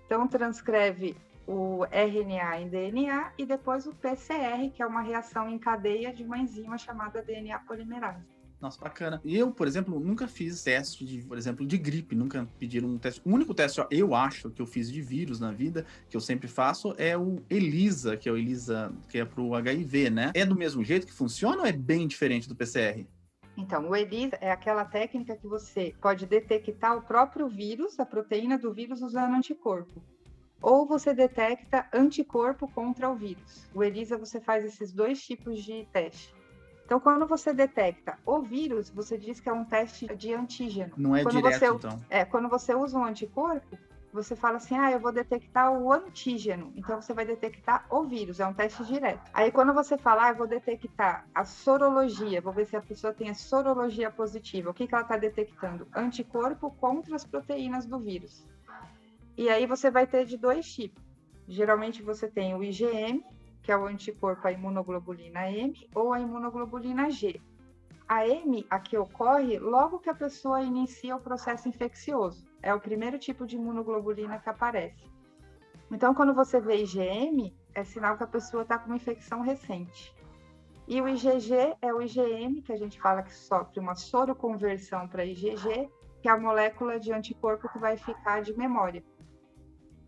Então, 0.07 0.27
transcreve 0.29 1.17
o 1.47 1.85
RNA 1.85 2.61
em 2.61 2.69
DNA 2.69 3.33
e 3.39 3.47
depois 3.47 3.87
o 3.87 3.95
PCR, 3.95 4.71
que 4.73 4.83
é 4.83 4.87
uma 4.87 5.03
reação 5.03 5.49
em 5.49 5.59
cadeia 5.59 6.13
de 6.13 6.23
uma 6.23 6.39
enzima 6.39 6.79
chamada 6.79 7.23
DNA 7.23 7.59
polimerase. 7.61 8.25
Nossa, 8.63 8.81
bacana. 8.81 9.21
Eu, 9.25 9.51
por 9.51 9.67
exemplo, 9.67 9.99
nunca 9.99 10.29
fiz 10.29 10.63
teste 10.63 11.05
de, 11.05 11.23
por 11.23 11.37
exemplo, 11.37 11.67
de 11.67 11.77
gripe, 11.77 12.15
nunca 12.15 12.49
pediram 12.61 12.89
um 12.91 12.97
teste. 12.97 13.21
O 13.25 13.31
único 13.31 13.53
teste, 13.53 13.81
ó, 13.81 13.89
eu 13.91 14.15
acho, 14.15 14.51
que 14.51 14.63
eu 14.63 14.67
fiz 14.67 14.91
de 14.91 15.03
vírus 15.03 15.41
na 15.41 15.51
vida, 15.51 15.85
que 16.09 16.17
eu 16.17 16.21
sempre 16.21 16.47
faço, 16.47 16.95
é 16.97 17.19
o 17.19 17.43
ELISA, 17.51 18.17
que 18.17 18.29
é 18.29 18.33
o 18.33 18.37
ELISA, 18.37 18.93
que 19.09 19.19
é 19.19 19.25
pro 19.25 19.57
HIV, 19.57 20.11
né? 20.11 20.31
É 20.33 20.47
do 20.47 20.55
mesmo 20.55 20.85
jeito 20.85 21.09
que 21.09 21.13
funciona 21.13 21.63
ou 21.63 21.67
é 21.67 21.73
bem 21.73 22.07
diferente 22.07 22.49
do 22.49 22.55
PCR? 22.55 23.05
Então, 23.57 23.89
o 23.91 23.95
ELISA 23.95 24.39
é 24.41 24.51
aquela 24.51 24.85
técnica 24.85 25.37
que 25.37 25.47
você 25.47 25.95
pode 26.01 26.27
detectar 26.27 26.97
o 26.97 27.03
próprio 27.03 27.49
vírus, 27.49 28.01
a 28.01 28.07
proteína 28.07 28.57
do 28.59 28.73
vírus, 28.73 29.03
usando 29.03 29.35
anticorpo. 29.35 30.03
Ou 30.61 30.87
você 30.87 31.13
detecta 31.13 31.87
anticorpo 31.93 32.67
contra 32.69 33.11
o 33.11 33.15
vírus. 33.15 33.69
O 33.75 33.83
ELISA 33.83 34.17
você 34.17 34.41
faz 34.41 34.65
esses 34.65 34.93
dois 34.93 35.21
tipos 35.23 35.63
de 35.63 35.87
teste. 35.93 36.35
Então, 36.85 36.99
quando 37.01 37.27
você 37.27 37.53
detecta 37.53 38.19
o 38.25 38.41
vírus, 38.41 38.91
você 38.91 39.17
diz 39.19 39.41
que 39.41 39.49
é 39.49 39.53
um 39.53 39.65
teste 39.65 40.07
de 40.15 40.33
antígeno. 40.35 40.93
Não 40.97 41.17
é 41.17 41.23
Quando 41.23 41.37
direto, 41.37 41.59
você- 41.59 41.67
então. 41.67 42.01
É, 42.11 42.25
quando 42.25 42.49
você 42.49 42.75
usa 42.75 42.99
um 42.99 43.05
anticorpo, 43.05 43.79
você 44.13 44.37
fala 44.37 44.59
assim, 44.59 44.77
ah, 44.77 44.93
eu 44.93 45.01
vou 45.01 45.11
detectar 45.11 45.73
o 45.73 45.91
antígeno. 45.91 46.71
Então, 46.77 47.01
você 47.01 47.15
vai 47.15 47.25
detectar 47.25 47.87
o 47.91 48.05
vírus, 48.05 48.41
é 48.41 48.47
um 48.47 48.53
teste 48.53 48.85
direto. 48.85 49.31
Aí, 49.33 49.51
quando 49.51 49.73
você 49.73 49.97
fala, 49.97 50.27
ah, 50.27 50.29
eu 50.31 50.37
vou 50.37 50.47
detectar 50.47 51.27
a 51.35 51.45
sorologia, 51.45 52.41
vou 52.41 52.53
ver 52.53 52.67
se 52.67 52.77
a 52.77 52.83
pessoa 52.83 53.13
tem 53.15 53.31
a 53.31 53.35
sorologia 53.35 54.11
positiva. 54.11 54.71
O 54.71 54.75
que, 54.75 54.87
que 54.87 54.95
ela 54.95 55.03
está 55.03 55.17
detectando? 55.17 55.89
Anticorpo 55.95 56.71
contra 56.73 57.17
as 57.17 57.25
proteínas 57.25 57.87
do 57.87 57.99
vírus. 57.99 58.47
E 59.37 59.49
aí, 59.49 59.67
você 59.67 59.91
vai 59.91 60.07
ter 60.07 60.27
de 60.27 60.37
dois 60.37 60.71
tipos. 60.71 61.03
Geralmente, 61.49 62.03
você 62.03 62.29
tem 62.29 62.55
o 62.55 62.63
IgM, 62.63 63.25
que 63.63 63.73
é 63.73 63.77
o 63.77 63.87
anticorpo 63.87 64.47
à 64.47 64.53
imunoglobulina 64.53 65.51
M, 65.51 65.89
ou 65.95 66.13
a 66.13 66.21
imunoglobulina 66.21 67.11
G. 67.11 67.41
A 68.15 68.29
M, 68.29 68.67
a 68.69 68.79
que 68.79 68.99
ocorre 68.99 69.59
logo 69.59 69.99
que 69.99 70.11
a 70.11 70.15
pessoa 70.15 70.61
inicia 70.61 71.17
o 71.17 71.21
processo 71.21 71.67
infeccioso. 71.67 72.45
É 72.61 72.75
o 72.75 72.79
primeiro 72.79 73.19
tipo 73.19 73.47
de 73.47 73.57
imunoglobulina 73.57 74.39
que 74.39 74.51
aparece. 74.51 75.11
Então, 75.91 76.13
quando 76.13 76.35
você 76.35 76.61
vê 76.61 76.83
IgM, 76.83 77.57
é 77.75 77.83
sinal 77.83 78.19
que 78.19 78.25
a 78.25 78.27
pessoa 78.27 78.65
está 78.65 78.79
com 78.79 78.89
uma 78.89 78.97
infecção 78.97 79.41
recente. 79.41 80.15
E 80.87 81.01
o 81.01 81.09
IgG 81.09 81.75
é 81.81 81.95
o 81.95 82.03
IgM, 82.03 82.61
que 82.61 82.75
a 82.75 82.77
gente 82.77 83.01
fala 83.01 83.23
que 83.23 83.35
sofre 83.35 83.81
uma 83.81 83.95
soroconversão 83.95 85.09
para 85.09 85.25
IgG, 85.25 85.89
que 86.21 86.29
é 86.29 86.33
a 86.33 86.37
molécula 86.37 87.01
de 87.01 87.15
anticorpo 87.15 87.67
que 87.71 87.79
vai 87.79 87.97
ficar 87.97 88.43
de 88.43 88.55
memória. 88.55 89.03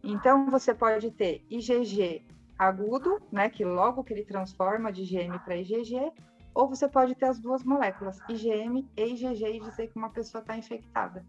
Então, 0.02 0.50
você 0.50 0.74
pode 0.74 1.10
ter 1.10 1.42
IgG 1.48 2.22
agudo, 2.58 3.18
né, 3.32 3.48
que 3.48 3.64
logo 3.64 4.04
que 4.04 4.12
ele 4.12 4.26
transforma 4.26 4.92
de 4.92 5.04
IgM 5.04 5.38
para 5.38 5.56
IgG, 5.56 6.12
ou 6.54 6.68
você 6.68 6.88
pode 6.88 7.14
ter 7.14 7.26
as 7.26 7.38
duas 7.38 7.64
moléculas, 7.64 8.18
IgM 8.28 8.88
e 8.96 9.02
IgG, 9.02 9.56
e 9.56 9.60
dizer 9.60 9.88
que 9.88 9.96
uma 9.96 10.10
pessoa 10.10 10.40
está 10.40 10.56
infectada. 10.56 11.24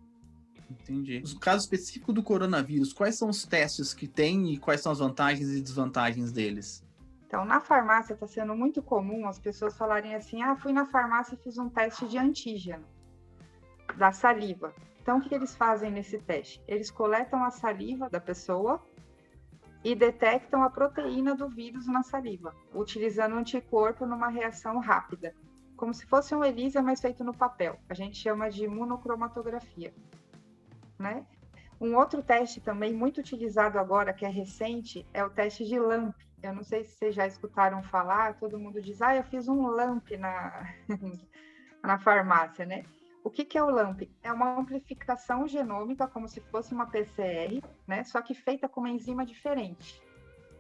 Entendi. 0.70 1.22
No 1.22 1.40
caso 1.40 1.64
específico 1.64 2.14
do 2.14 2.24
coronavírus, 2.24 2.94
quais 2.94 3.16
são 3.18 3.30
os 3.30 3.44
testes 3.44 3.94
que 3.94 4.08
tem 4.08 4.54
e 4.54 4.58
quais 4.58 4.82
são 4.82 4.92
as 4.92 5.00
vantagens 5.00 5.50
e 5.50 5.62
desvantagens 5.62 6.32
deles? 6.32 6.84
Então, 7.28 7.44
na 7.44 7.60
farmácia 7.60 8.14
está 8.14 8.28
sendo 8.28 8.56
muito 8.56 8.82
comum 8.82 9.28
as 9.28 9.40
pessoas 9.40 9.78
falarem 9.78 10.16
assim: 10.16 10.42
ah, 10.42 10.56
fui 10.56 10.72
na 10.72 10.86
farmácia 10.86 11.36
e 11.36 11.38
fiz 11.38 11.58
um 11.58 11.70
teste 11.70 12.08
de 12.08 12.18
antígeno 12.18 12.86
da 13.98 14.12
saliva. 14.12 14.74
Então, 15.02 15.20
o 15.20 15.22
que 15.22 15.34
eles 15.34 15.56
fazem 15.56 15.92
nesse 15.92 16.18
teste? 16.18 16.62
Eles 16.68 16.90
coletam 16.90 17.44
a 17.44 17.52
saliva 17.52 18.10
da 18.10 18.20
pessoa 18.20 18.82
e 19.86 19.94
detectam 19.94 20.64
a 20.64 20.70
proteína 20.70 21.36
do 21.36 21.48
vírus 21.48 21.86
na 21.86 22.02
saliva, 22.02 22.56
utilizando 22.74 23.36
o 23.36 23.38
anticorpo 23.38 24.04
numa 24.04 24.30
reação 24.30 24.80
rápida, 24.80 25.32
como 25.78 25.94
se 25.94 26.08
fosse 26.08 26.34
um 26.34 26.44
ELISA, 26.44 26.82
mas 26.82 27.00
feito 27.00 27.24
no 27.24 27.36
papel. 27.36 27.78
A 27.88 27.94
gente 27.94 28.18
chama 28.18 28.50
de 28.50 28.64
imunocromatografia. 28.64 29.94
Né? 30.98 31.24
Um 31.80 31.96
outro 31.96 32.24
teste 32.24 32.60
também 32.60 32.94
muito 32.94 33.20
utilizado 33.20 33.78
agora, 33.78 34.12
que 34.12 34.26
é 34.26 34.28
recente, 34.28 35.06
é 35.14 35.24
o 35.24 35.30
teste 35.30 35.64
de 35.64 35.78
LAMP. 35.78 36.16
Eu 36.42 36.56
não 36.56 36.64
sei 36.64 36.84
se 36.84 36.98
vocês 36.98 37.14
já 37.14 37.28
escutaram 37.28 37.84
falar, 37.84 38.40
todo 38.40 38.58
mundo 38.58 38.82
diz, 38.82 39.04
ah, 39.04 39.16
eu 39.16 39.24
fiz 39.24 39.48
um 39.48 39.68
LAMP 39.68 40.18
na, 40.18 40.68
na 41.84 42.00
farmácia, 42.00 42.66
né? 42.66 42.86
O 43.26 43.30
que, 43.32 43.44
que 43.44 43.58
é 43.58 43.64
o 43.64 43.72
LAMP? 43.72 44.08
É 44.22 44.32
uma 44.32 44.56
amplificação 44.56 45.48
genômica, 45.48 46.08
como 46.08 46.28
se 46.28 46.40
fosse 46.42 46.76
uma 46.76 46.86
PCR, 46.86 47.60
né? 47.88 48.04
Só 48.04 48.22
que 48.22 48.36
feita 48.36 48.70
com 48.70 48.82
uma 48.82 48.90
enzima 48.92 49.26
diferente. 49.26 50.00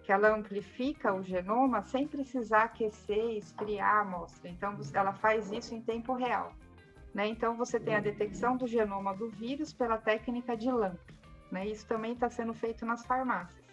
Que 0.01 0.12
ela 0.12 0.36
amplifica 0.36 1.13
o 1.13 1.22
genoma 1.22 1.84
sem 1.84 2.07
precisar 2.07 2.63
aquecer, 2.63 3.38
esfriar 3.38 3.98
a 3.98 4.01
amostra. 4.01 4.50
Então, 4.50 4.75
ela 4.95 5.13
faz 5.13 5.51
isso 5.51 5.75
em 5.75 5.81
tempo 5.84 6.15
real. 6.15 6.53
Né? 7.13 7.27
Então, 7.27 7.55
você 7.55 7.79
tem 7.79 7.98
a 7.98 8.00
detecção 8.00 8.57
do 8.57 8.65
genoma 8.65 9.13
do 9.13 9.29
vírus 9.29 9.72
pela 9.72 10.00
técnica 10.00 10.57
de 10.57 10.72
LAMP. 10.72 11.00
Né? 11.51 11.67
Isso 11.67 11.86
também 11.86 12.13
está 12.13 12.31
sendo 12.31 12.55
feito 12.55 12.84
nas 12.84 13.05
farmácias. 13.05 13.63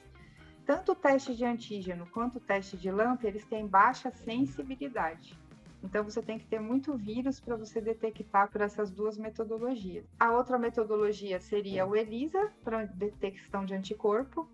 Tanto 0.67 0.93
o 0.93 0.95
teste 0.95 1.35
de 1.35 1.47
antígeno 1.47 2.07
quanto 2.09 2.37
o 2.37 2.41
teste 2.41 2.77
de 2.77 2.91
LAMP, 2.91 3.25
eles 3.25 3.47
têm 3.47 3.67
baixa 3.67 4.11
sensibilidade. 4.11 5.42
Então, 5.83 6.05
você 6.05 6.23
tem 6.23 6.39
que 6.39 6.47
ter 6.47 6.61
muito 6.61 6.97
vírus 6.97 7.41
para 7.41 7.57
você 7.57 7.81
detectar 7.81 8.51
por 8.51 8.61
essas 8.61 8.91
duas 8.91 9.19
metodologias. 9.19 10.05
A 10.19 10.31
outra 10.31 10.59
metodologia 10.59 11.41
seria 11.41 11.85
o 11.85 11.97
ELISA, 11.97 12.53
para 12.63 12.85
detecção 12.85 13.65
de 13.65 13.75
anticorpo. 13.75 14.49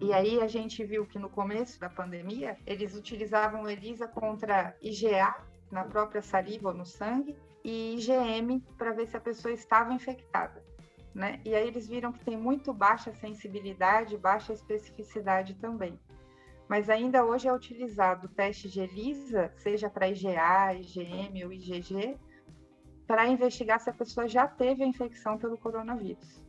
E 0.00 0.12
aí, 0.12 0.40
a 0.40 0.46
gente 0.46 0.84
viu 0.84 1.04
que 1.04 1.18
no 1.18 1.28
começo 1.28 1.80
da 1.80 1.88
pandemia, 1.88 2.56
eles 2.64 2.94
utilizavam 2.94 3.62
o 3.62 3.70
ELISA 3.70 4.06
contra 4.06 4.76
IgA, 4.80 5.34
na 5.70 5.84
própria 5.84 6.22
saliva 6.22 6.68
ou 6.68 6.74
no 6.74 6.86
sangue, 6.86 7.36
e 7.64 7.96
IgM 7.96 8.60
para 8.76 8.92
ver 8.92 9.08
se 9.08 9.16
a 9.16 9.20
pessoa 9.20 9.52
estava 9.52 9.92
infectada. 9.92 10.62
Né? 11.14 11.40
E 11.44 11.54
aí 11.54 11.66
eles 11.66 11.88
viram 11.88 12.12
que 12.12 12.24
tem 12.24 12.36
muito 12.36 12.72
baixa 12.72 13.12
sensibilidade, 13.14 14.16
baixa 14.16 14.52
especificidade 14.52 15.54
também. 15.54 15.98
Mas 16.68 16.88
ainda 16.88 17.24
hoje 17.24 17.46
é 17.46 17.52
utilizado 17.52 18.26
o 18.26 18.30
teste 18.30 18.68
de 18.68 18.80
ELISA, 18.80 19.52
seja 19.56 19.90
para 19.90 20.08
IgA, 20.08 20.74
IgM 20.74 21.44
ou 21.44 21.52
IgG, 21.52 22.16
para 23.06 23.26
investigar 23.26 23.80
se 23.80 23.90
a 23.90 23.94
pessoa 23.94 24.26
já 24.26 24.48
teve 24.48 24.82
a 24.82 24.86
infecção 24.86 25.36
pelo 25.36 25.58
coronavírus. 25.58 26.42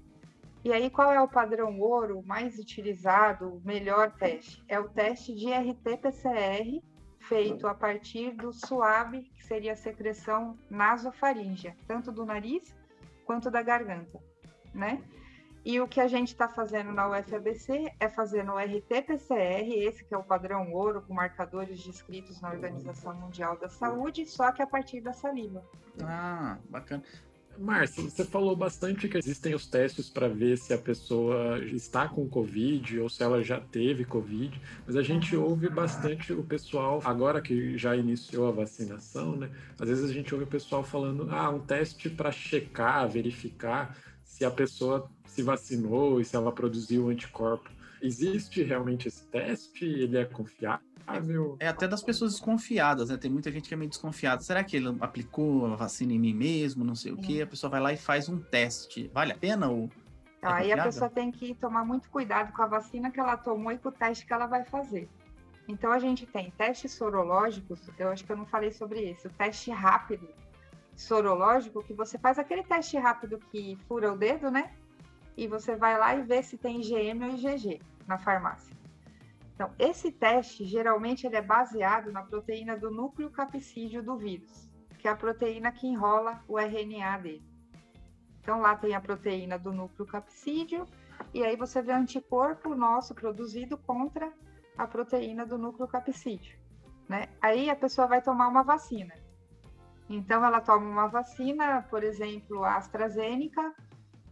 E 0.63 0.74
aí, 0.74 0.89
qual 0.89 1.12
é 1.12 1.22
o 1.22 1.27
padrão 1.27 1.79
ouro 1.79 2.24
mais 2.25 2.57
utilizado, 2.57 3.50
o 3.50 3.62
melhor 3.63 4.12
teste? 4.13 4.63
É 4.67 4.79
o 4.79 4.89
teste 4.89 5.36
de 5.36 5.53
RT-PCR, 5.53 6.81
feito 7.19 7.67
a 7.67 7.74
partir 7.75 8.31
do 8.31 8.51
suave, 8.51 9.24
que 9.36 9.45
seria 9.45 9.74
a 9.74 9.75
secreção 9.75 10.57
nasofaríngea, 10.69 11.75
tanto 11.88 12.12
do 12.12 12.25
nariz 12.25 12.75
quanto 13.25 13.51
da 13.51 13.62
garganta, 13.62 14.19
né? 14.74 15.03
E 15.65 15.81
o 15.81 15.88
que 15.88 16.00
a 16.00 16.07
gente 16.07 16.27
está 16.27 16.48
fazendo 16.48 16.91
na 16.91 17.10
UFABC 17.10 17.91
é 18.00 18.07
fazer 18.07 18.43
no 18.43 18.53
RT-PCR, 18.55 19.67
esse 19.67 20.05
que 20.05 20.13
é 20.13 20.17
o 20.17 20.24
padrão 20.24 20.72
ouro, 20.72 21.01
com 21.01 21.12
marcadores 21.12 21.84
descritos 21.84 22.39
na 22.39 22.51
Organização 22.51 23.15
Mundial 23.15 23.57
da 23.57 23.67
Saúde, 23.67 24.27
só 24.27 24.51
que 24.51 24.62
a 24.62 24.67
partir 24.67 25.01
da 25.01 25.12
saliva. 25.12 25.63
Ah, 26.03 26.60
bacana. 26.69 27.03
Márcia, 27.57 28.03
você 28.03 28.24
falou 28.24 28.55
bastante 28.55 29.07
que 29.07 29.17
existem 29.17 29.55
os 29.55 29.65
testes 29.65 30.07
para 30.10 30.27
ver 30.27 30.57
se 30.57 30.74
a 30.74 30.77
pessoa 30.77 31.57
está 31.60 32.07
com 32.07 32.27
Covid 32.27 33.00
ou 33.00 33.10
se 33.10 33.24
ela 33.24 33.41
já 33.41 33.60
teve 33.60 34.05
Covid, 34.05 34.62
mas 34.86 34.95
a 34.95 35.01
gente 35.01 35.36
ouve 35.36 35.69
bastante 35.69 36.31
o 36.34 36.43
pessoal, 36.43 37.01
agora 37.03 37.41
que 37.41 37.77
já 37.77 37.95
iniciou 37.95 38.48
a 38.48 38.51
vacinação, 38.51 39.36
né? 39.36 39.50
Às 39.79 39.88
vezes 39.88 40.10
a 40.10 40.13
gente 40.13 40.31
ouve 40.34 40.43
o 40.43 40.50
pessoal 40.50 40.84
falando, 40.84 41.27
ah, 41.31 41.50
um 41.50 41.60
teste 41.60 42.10
para 42.10 42.31
checar, 42.31 43.07
verificar 43.07 43.98
se 44.24 44.43
a 44.43 44.51
pessoa 44.51 45.10
se 45.36 45.44
vacinou 45.44 46.22
e 46.22 46.25
se 46.25 46.36
ela 46.36 46.51
produziu 46.51 47.10
anticorpo. 47.10 47.70
Existe 48.01 48.63
realmente 48.63 49.08
esse 49.08 49.25
teste? 49.27 49.86
Ele 49.86 50.18
é 50.18 50.25
confiável? 50.25 51.58
É 51.60 51.68
até 51.68 51.88
das 51.88 52.01
pessoas 52.01 52.32
desconfiadas, 52.34 53.10
né? 53.10 53.18
Tem 53.18 53.30
muita 53.30 53.51
gente 53.51 53.68
que 53.68 53.74
é 53.74 53.77
meio 53.77 53.89
desconfiada. 53.89 54.42
Será 54.42 54.63
que 54.63 54.77
ele 54.77 54.96
aplicou 55.01 55.65
a 55.65 55.75
vacina 55.75 56.13
em 56.13 56.20
mim 56.20 56.34
mesmo? 56.34 56.84
Não 56.86 56.96
sei 56.96 57.12
o 57.12 57.18
quê. 57.18 57.42
A 57.42 57.48
pessoa 57.48 57.70
vai 57.70 57.82
lá 57.82 57.92
e 57.92 57.98
faz 57.98 58.30
um 58.30 58.39
teste. 58.39 59.12
Vale 59.13 59.34
a 59.34 59.38
pena 59.38 59.70
ou. 59.70 59.89
É 60.42 60.48
Aí 60.48 60.72
a 60.72 60.84
pessoa 60.84 61.10
tem 61.10 61.32
que 61.32 61.54
tomar 61.56 61.84
muito 61.84 62.10
cuidado 62.10 62.54
com 62.54 62.62
a 62.62 62.68
vacina 62.68 63.12
que 63.12 63.20
ela 63.20 63.36
tomou 63.36 63.72
e 63.72 63.77
com 63.77 63.89
o 63.89 63.92
teste 63.92 64.25
que 64.25 64.34
ela 64.34 64.46
vai 64.46 64.63
fazer. 64.63 65.10
Então 65.68 65.92
a 65.92 66.00
gente 66.00 66.25
tem 66.25 66.51
testes 66.51 66.92
sorológicos, 66.92 67.80
eu 67.98 68.10
acho 68.10 68.24
que 68.24 68.32
eu 68.32 68.38
não 68.38 68.46
falei 68.46 68.72
sobre 68.72 69.01
isso, 69.10 69.27
o 69.27 69.32
teste 69.32 69.72
rápido 69.72 70.30
sorológico, 70.96 71.84
que 71.84 71.94
você 71.94 72.20
faz 72.20 72.38
aquele 72.38 72.63
teste 72.63 72.98
rápido 72.98 73.39
que 73.51 73.75
fura 73.88 74.13
o 74.13 74.18
dedo, 74.18 74.51
né? 74.51 74.72
E 75.38 75.48
você 75.48 75.75
vai 75.75 75.98
lá 75.98 76.15
e 76.15 76.24
vê 76.24 76.42
se 76.42 76.58
tem 76.58 76.82
IgM 76.82 77.24
ou 77.24 77.32
IgG 77.32 77.82
na 78.08 78.18
farmácia. 78.18 78.75
Então, 79.56 79.72
esse 79.80 80.12
teste, 80.12 80.65
geralmente, 80.65 81.25
ele 81.25 81.38
é 81.38 81.42
baseado 81.42 82.12
na 82.12 82.22
proteína 82.22 82.77
do 82.77 82.92
núcleo 82.92 83.30
capsídeo 83.32 84.04
do 84.04 84.18
vírus, 84.18 84.70
que 85.00 85.08
é 85.08 85.12
a 85.12 85.15
proteína 85.15 85.72
que 85.72 85.88
enrola 85.88 86.44
o 86.46 86.60
RNA 86.60 87.18
dele. 87.20 87.56
Então, 88.42 88.60
lá 88.60 88.75
tem 88.75 88.94
a 88.94 89.01
proteína 89.01 89.58
do 89.58 89.72
núcleo 89.72 90.06
capsídeo, 90.06 90.86
e 91.34 91.44
aí 91.44 91.56
você 91.56 91.82
vê 91.82 91.94
anticorpo 91.94 92.75
nosso 92.75 93.15
produzido 93.15 93.77
contra 93.77 94.32
a 94.77 94.86
proteína 94.86 95.46
do 95.46 95.58
núcleo 95.58 95.88
capsídeo. 95.88 96.60
Né? 97.08 97.30
Aí 97.42 97.70
a 97.70 97.75
pessoa 97.75 98.08
vai 98.08 98.22
tomar 98.22 98.50
uma 98.50 98.62
vacina. 98.62 99.13
Então, 100.10 100.46
ela 100.46 100.60
toma 100.60 100.86
uma 100.86 101.08
vacina, 101.08 101.82
por 101.89 102.04
exemplo, 102.04 102.65
a 102.65 102.75
AstraZeneca 102.75 103.74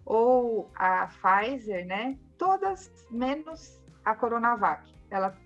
ou 0.06 0.72
a 0.76 1.08
Pfizer, 1.08 1.86
né? 1.86 2.18
Todas 2.38 2.92
menos 3.10 3.82
a 4.04 4.16
Coronavac 4.16 4.94
ela 5.10 5.38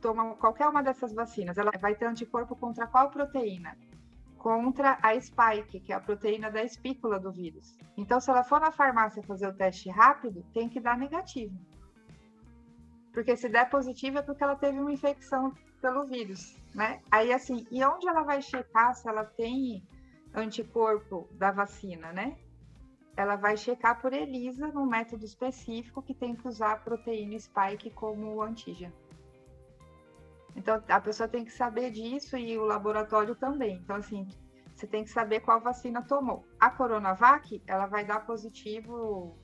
toma 0.00 0.36
qualquer 0.36 0.68
uma 0.68 0.82
dessas 0.82 1.12
vacinas, 1.12 1.58
ela 1.58 1.72
vai 1.80 1.94
ter 1.94 2.06
anticorpo 2.06 2.54
contra 2.54 2.86
qual 2.86 3.10
proteína? 3.10 3.76
Contra 4.38 4.96
a 5.02 5.20
spike, 5.20 5.80
que 5.80 5.92
é 5.92 5.96
a 5.96 6.00
proteína 6.00 6.50
da 6.50 6.62
espícula 6.62 7.18
do 7.18 7.32
vírus. 7.32 7.76
Então, 7.96 8.20
se 8.20 8.30
ela 8.30 8.44
for 8.44 8.60
na 8.60 8.70
farmácia 8.70 9.22
fazer 9.24 9.48
o 9.48 9.52
teste 9.52 9.90
rápido, 9.90 10.44
tem 10.54 10.68
que 10.68 10.78
dar 10.78 10.96
negativo. 10.96 11.58
Porque 13.12 13.36
se 13.36 13.48
der 13.48 13.68
positivo 13.68 14.18
é 14.18 14.22
porque 14.22 14.44
ela 14.44 14.54
teve 14.54 14.78
uma 14.78 14.92
infecção 14.92 15.52
pelo 15.82 16.06
vírus, 16.06 16.56
né? 16.72 17.00
Aí, 17.10 17.32
assim, 17.32 17.66
e 17.70 17.84
onde 17.84 18.08
ela 18.08 18.22
vai 18.22 18.40
checar 18.40 18.94
se 18.94 19.08
ela 19.08 19.24
tem 19.24 19.82
anticorpo 20.32 21.28
da 21.32 21.50
vacina, 21.50 22.12
né? 22.12 22.38
Ela 23.18 23.34
vai 23.34 23.56
checar 23.56 24.00
por 24.00 24.12
ELISA 24.12 24.68
num 24.68 24.86
método 24.86 25.24
específico 25.24 26.00
que 26.00 26.14
tem 26.14 26.36
que 26.36 26.46
usar 26.46 26.74
a 26.74 26.76
proteína 26.76 27.36
spike 27.36 27.90
como 27.90 28.40
antígeno. 28.40 28.94
Então, 30.54 30.80
a 30.88 31.00
pessoa 31.00 31.28
tem 31.28 31.44
que 31.44 31.50
saber 31.50 31.90
disso 31.90 32.36
e 32.36 32.56
o 32.56 32.64
laboratório 32.64 33.34
também. 33.34 33.74
Então, 33.78 33.96
assim, 33.96 34.28
você 34.72 34.86
tem 34.86 35.02
que 35.02 35.10
saber 35.10 35.40
qual 35.40 35.60
vacina 35.60 36.00
tomou. 36.00 36.46
A 36.60 36.70
Coronavac, 36.70 37.60
ela 37.66 37.86
vai 37.86 38.04
dar 38.04 38.24
positivo 38.24 39.36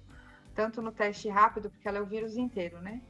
tanto 0.55 0.81
no 0.81 0.93
teste 0.93 1.29
rápido, 1.29 1.69
porque 1.69 1.89
ela 1.89 1.99
é 1.99 2.01
o 2.01 2.07
vírus 2.07 2.37
inteiro, 2.37 2.81
né? 2.81 3.03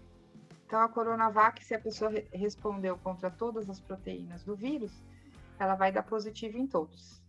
Então, 0.66 0.80
a 0.80 0.88
Coronavac, 0.88 1.62
se 1.62 1.75
a 1.75 1.78
pessoa 1.78 2.11
re 2.11 2.26
respondeu 2.33 2.96
contra 2.96 3.31
todas 3.31 3.68
as 3.68 3.81
proteínas 3.81 4.42
do 4.44 4.57
vírus, 4.57 5.05
ela 5.59 5.74
vai 5.74 5.92
dar 5.92 6.05
positivo 6.05 6.57
em 6.57 6.66
todos. 6.66 7.24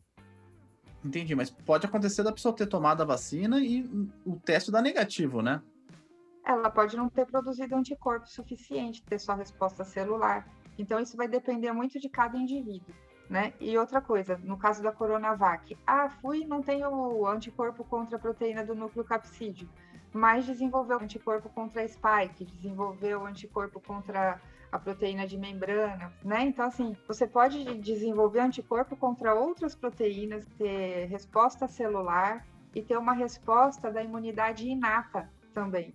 Entendi, 1.05 1.35
mas 1.35 1.51
pode 1.51 1.85
acontecer 1.85 2.23
da 2.23 2.31
pessoa 2.31 2.55
ter 2.55 2.65
tomado 2.65 3.01
a 3.01 3.05
vacina 3.05 3.59
e 3.59 3.87
o 4.25 4.39
teste 4.43 4.71
dar 4.71 4.81
negativo, 4.81 5.39
né? 5.39 5.61
Ela 6.43 6.69
pode 6.71 6.97
não 6.97 7.07
ter 7.07 7.27
produzido 7.27 7.75
anticorpo 7.75 8.27
suficiente, 8.27 9.03
ter 9.03 9.19
só 9.19 9.35
resposta 9.35 9.83
celular. 9.83 10.47
Então, 10.79 10.99
isso 10.99 11.15
vai 11.15 11.27
depender 11.27 11.71
muito 11.71 11.99
de 11.99 12.09
cada 12.09 12.35
indivíduo. 12.35 12.93
Né? 13.29 13.53
E 13.59 13.77
outra 13.77 14.01
coisa, 14.01 14.39
no 14.43 14.57
caso 14.57 14.83
da 14.83 14.91
Coronavac, 14.91 15.77
ah, 15.85 16.09
fui 16.09 16.45
não 16.45 16.61
tenho 16.61 17.25
anticorpo 17.27 17.83
contra 17.83 18.17
a 18.17 18.19
proteína 18.19 18.63
do 18.63 18.75
núcleo 18.75 19.03
capsídeo, 19.03 19.67
mas 20.13 20.45
desenvolveu 20.45 20.99
anticorpo 20.99 21.49
contra 21.49 21.81
a 21.81 21.87
spike, 21.87 22.45
desenvolveu 22.45 23.25
anticorpo 23.25 23.79
contra 23.79 24.39
a 24.75 24.79
proteína 24.79 25.27
de 25.27 25.37
membrana, 25.37 26.13
né? 26.23 26.43
Então, 26.43 26.65
assim, 26.65 26.95
você 27.07 27.25
pode 27.25 27.63
desenvolver 27.79 28.39
anticorpo 28.39 28.95
contra 28.95 29.33
outras 29.33 29.75
proteínas, 29.75 30.45
ter 30.57 31.05
resposta 31.05 31.67
celular 31.67 32.45
e 32.73 32.81
ter 32.81 32.97
uma 32.97 33.13
resposta 33.13 33.91
da 33.91 34.03
imunidade 34.03 34.67
inata 34.67 35.29
também 35.53 35.93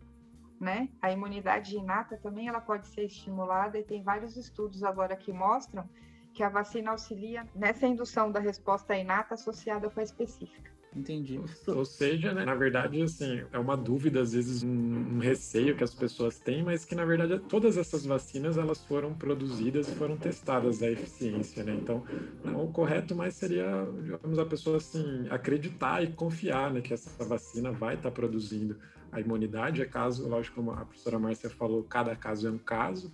né? 0.60 0.90
A 1.00 1.10
imunidade 1.10 1.74
inata 1.74 2.18
também 2.18 2.46
ela 2.46 2.60
pode 2.60 2.86
ser 2.88 3.06
estimulada 3.06 3.78
e 3.78 3.82
tem 3.82 4.02
vários 4.02 4.36
estudos 4.36 4.84
agora 4.84 5.16
que 5.16 5.32
mostram 5.32 5.88
que 6.34 6.42
a 6.42 6.50
vacina 6.50 6.90
auxilia 6.90 7.48
nessa 7.54 7.86
indução 7.86 8.30
da 8.30 8.38
resposta 8.38 8.94
inata 8.94 9.34
associada 9.34 9.88
com 9.88 9.98
a 9.98 10.02
específica. 10.02 10.70
Entendi. 10.92 11.40
Ou 11.68 11.84
seja, 11.84 12.34
né, 12.34 12.44
na 12.44 12.54
verdade, 12.56 13.00
assim, 13.00 13.46
é 13.52 13.58
uma 13.58 13.76
dúvida, 13.76 14.20
às 14.22 14.32
vezes 14.32 14.64
um, 14.64 14.68
um, 14.68 15.18
receio 15.18 15.76
que 15.76 15.84
as 15.84 15.94
pessoas 15.94 16.40
têm, 16.40 16.64
mas 16.64 16.84
que 16.84 16.96
na 16.96 17.04
verdade 17.04 17.38
todas 17.46 17.76
essas 17.76 18.04
vacinas 18.04 18.58
elas 18.58 18.84
foram 18.84 19.16
produzidas 19.16 19.88
e 19.88 19.92
foram 19.92 20.18
testadas 20.18 20.82
a 20.82 20.90
eficiência, 20.90 21.62
né? 21.62 21.74
Então, 21.76 22.04
não, 22.42 22.64
o 22.64 22.72
correto 22.72 23.14
mais 23.14 23.36
seria, 23.36 23.64
digamos, 24.02 24.36
a 24.38 24.44
pessoa 24.46 24.78
assim 24.78 25.28
acreditar 25.30 26.02
e 26.02 26.12
confiar, 26.12 26.72
né, 26.72 26.80
que 26.80 26.92
essa 26.92 27.24
vacina 27.24 27.70
vai 27.70 27.94
estar 27.94 28.10
tá 28.10 28.14
produzindo 28.14 28.76
a 29.12 29.20
imunidade. 29.20 29.82
É 29.82 29.86
caso, 29.86 30.28
lógico, 30.28 30.56
como 30.56 30.72
a 30.72 30.84
professora 30.84 31.20
Márcia 31.20 31.50
falou, 31.50 31.84
cada 31.84 32.16
caso 32.16 32.48
é 32.48 32.50
um 32.50 32.58
caso. 32.58 33.12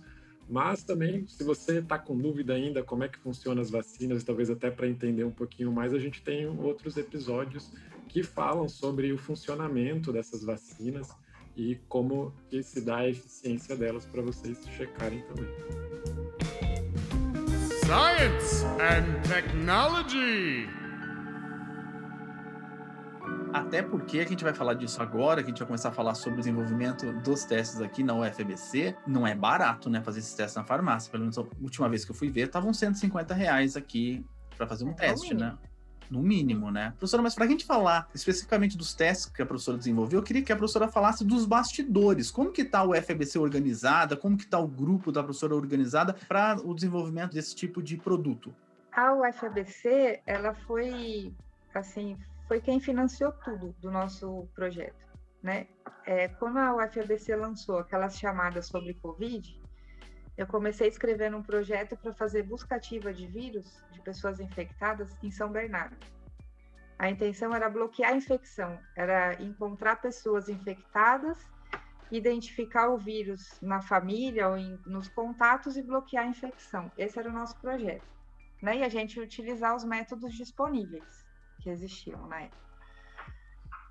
Mas 0.49 0.83
também, 0.83 1.27
se 1.27 1.43
você 1.43 1.79
está 1.79 1.99
com 1.99 2.17
dúvida 2.17 2.53
ainda 2.53 2.81
como 2.81 3.03
é 3.03 3.09
que 3.09 3.19
funcionam 3.19 3.61
as 3.61 3.69
vacinas, 3.69 4.23
talvez 4.23 4.49
até 4.49 4.71
para 4.71 4.87
entender 4.87 5.25
um 5.25 5.31
pouquinho 5.31 5.71
mais, 5.71 5.93
a 5.93 5.99
gente 5.99 6.21
tem 6.21 6.47
outros 6.47 6.95
episódios 6.95 7.71
que 8.07 8.23
falam 8.23 8.69
sobre 8.69 9.11
o 9.11 9.17
funcionamento 9.17 10.13
dessas 10.13 10.43
vacinas 10.43 11.09
e 11.55 11.75
como 11.89 12.33
que 12.49 12.63
se 12.63 12.79
dá 12.79 12.97
a 12.97 13.09
eficiência 13.09 13.75
delas 13.75 14.05
para 14.05 14.21
vocês 14.21 14.59
checarem 14.77 15.21
também. 15.23 15.49
Science 17.83 18.65
and 18.79 19.21
Technology. 19.27 20.86
Até 23.53 23.81
porque 23.81 24.19
a 24.19 24.25
gente 24.25 24.43
vai 24.43 24.53
falar 24.53 24.73
disso 24.73 25.01
agora, 25.01 25.41
que 25.41 25.47
a 25.47 25.49
gente 25.49 25.59
vai 25.59 25.67
começar 25.67 25.89
a 25.89 25.91
falar 25.91 26.15
sobre 26.15 26.39
o 26.39 26.41
desenvolvimento 26.41 27.11
dos 27.21 27.43
testes 27.45 27.81
aqui 27.81 28.03
na 28.03 28.13
UFBC. 28.13 28.95
Não 29.05 29.25
é 29.25 29.33
barato, 29.33 29.89
né, 29.89 30.01
fazer 30.01 30.19
esses 30.19 30.33
testes 30.33 30.55
na 30.55 30.63
farmácia. 30.63 31.11
Pelo 31.11 31.23
menos 31.23 31.37
a 31.37 31.43
última 31.61 31.89
vez 31.89 32.05
que 32.05 32.11
eu 32.11 32.15
fui 32.15 32.29
ver, 32.29 32.47
estavam 32.47 32.73
150 32.73 33.33
reais 33.33 33.75
aqui 33.75 34.25
para 34.57 34.67
fazer 34.67 34.85
um 34.85 34.91
é 34.91 34.93
teste, 34.93 35.33
né? 35.33 35.57
No 36.09 36.21
mínimo, 36.21 36.71
né? 36.71 36.91
Professora, 36.91 37.21
mas 37.21 37.35
para 37.35 37.43
a 37.43 37.47
gente 37.47 37.65
falar 37.65 38.09
especificamente 38.15 38.77
dos 38.77 38.93
testes 38.93 39.25
que 39.25 39.41
a 39.41 39.45
professora 39.45 39.77
desenvolveu, 39.77 40.19
eu 40.19 40.23
queria 40.23 40.41
que 40.41 40.53
a 40.53 40.55
professora 40.55 40.87
falasse 40.87 41.25
dos 41.25 41.45
bastidores. 41.45 42.31
Como 42.31 42.51
que 42.51 42.61
está 42.61 42.81
o 42.83 42.91
UFBC 42.91 43.37
organizada? 43.37 44.15
Como 44.15 44.37
que 44.37 44.45
está 44.45 44.57
o 44.57 44.67
grupo 44.67 45.11
da 45.11 45.21
professora 45.21 45.53
organizada 45.53 46.13
para 46.13 46.57
o 46.63 46.73
desenvolvimento 46.73 47.33
desse 47.33 47.53
tipo 47.53 47.83
de 47.83 47.97
produto? 47.97 48.55
A 48.93 49.13
UFBC, 49.13 50.21
ela 50.25 50.53
foi, 50.53 51.33
assim, 51.75 52.17
foi 52.47 52.61
quem 52.61 52.79
financiou 52.79 53.31
tudo 53.43 53.75
do 53.79 53.91
nosso 53.91 54.47
projeto. 54.55 55.05
Né? 55.43 55.67
É, 56.05 56.29
quando 56.29 56.57
a 56.57 56.75
UFABC 56.75 57.35
lançou 57.35 57.77
aquelas 57.77 58.17
chamadas 58.17 58.67
sobre 58.67 58.93
Covid, 58.95 59.61
eu 60.37 60.47
comecei 60.47 60.87
escrevendo 60.87 61.37
um 61.37 61.43
projeto 61.43 61.97
para 61.97 62.13
fazer 62.13 62.43
busca 62.43 62.75
ativa 62.75 63.13
de 63.13 63.27
vírus 63.27 63.83
de 63.91 64.01
pessoas 64.01 64.39
infectadas 64.39 65.15
em 65.21 65.29
São 65.29 65.51
Bernardo. 65.51 65.97
A 66.97 67.09
intenção 67.09 67.53
era 67.53 67.69
bloquear 67.69 68.13
a 68.13 68.15
infecção, 68.15 68.79
era 68.95 69.41
encontrar 69.41 69.97
pessoas 70.01 70.49
infectadas, 70.49 71.37
identificar 72.09 72.89
o 72.89 72.97
vírus 72.97 73.59
na 73.61 73.81
família 73.81 74.47
ou 74.47 74.57
em, 74.57 74.79
nos 74.85 75.07
contatos 75.09 75.75
e 75.75 75.83
bloquear 75.83 76.25
a 76.25 76.29
infecção. 76.29 76.91
Esse 76.97 77.19
era 77.19 77.29
o 77.29 77.33
nosso 77.33 77.59
projeto. 77.59 78.07
Né? 78.61 78.77
E 78.77 78.83
a 78.83 78.89
gente 78.89 79.19
utilizar 79.19 79.75
os 79.75 79.83
métodos 79.83 80.33
disponíveis 80.33 81.26
que 81.67 81.71
existiam 81.71 82.25
na 82.27 82.43
época. 82.43 82.67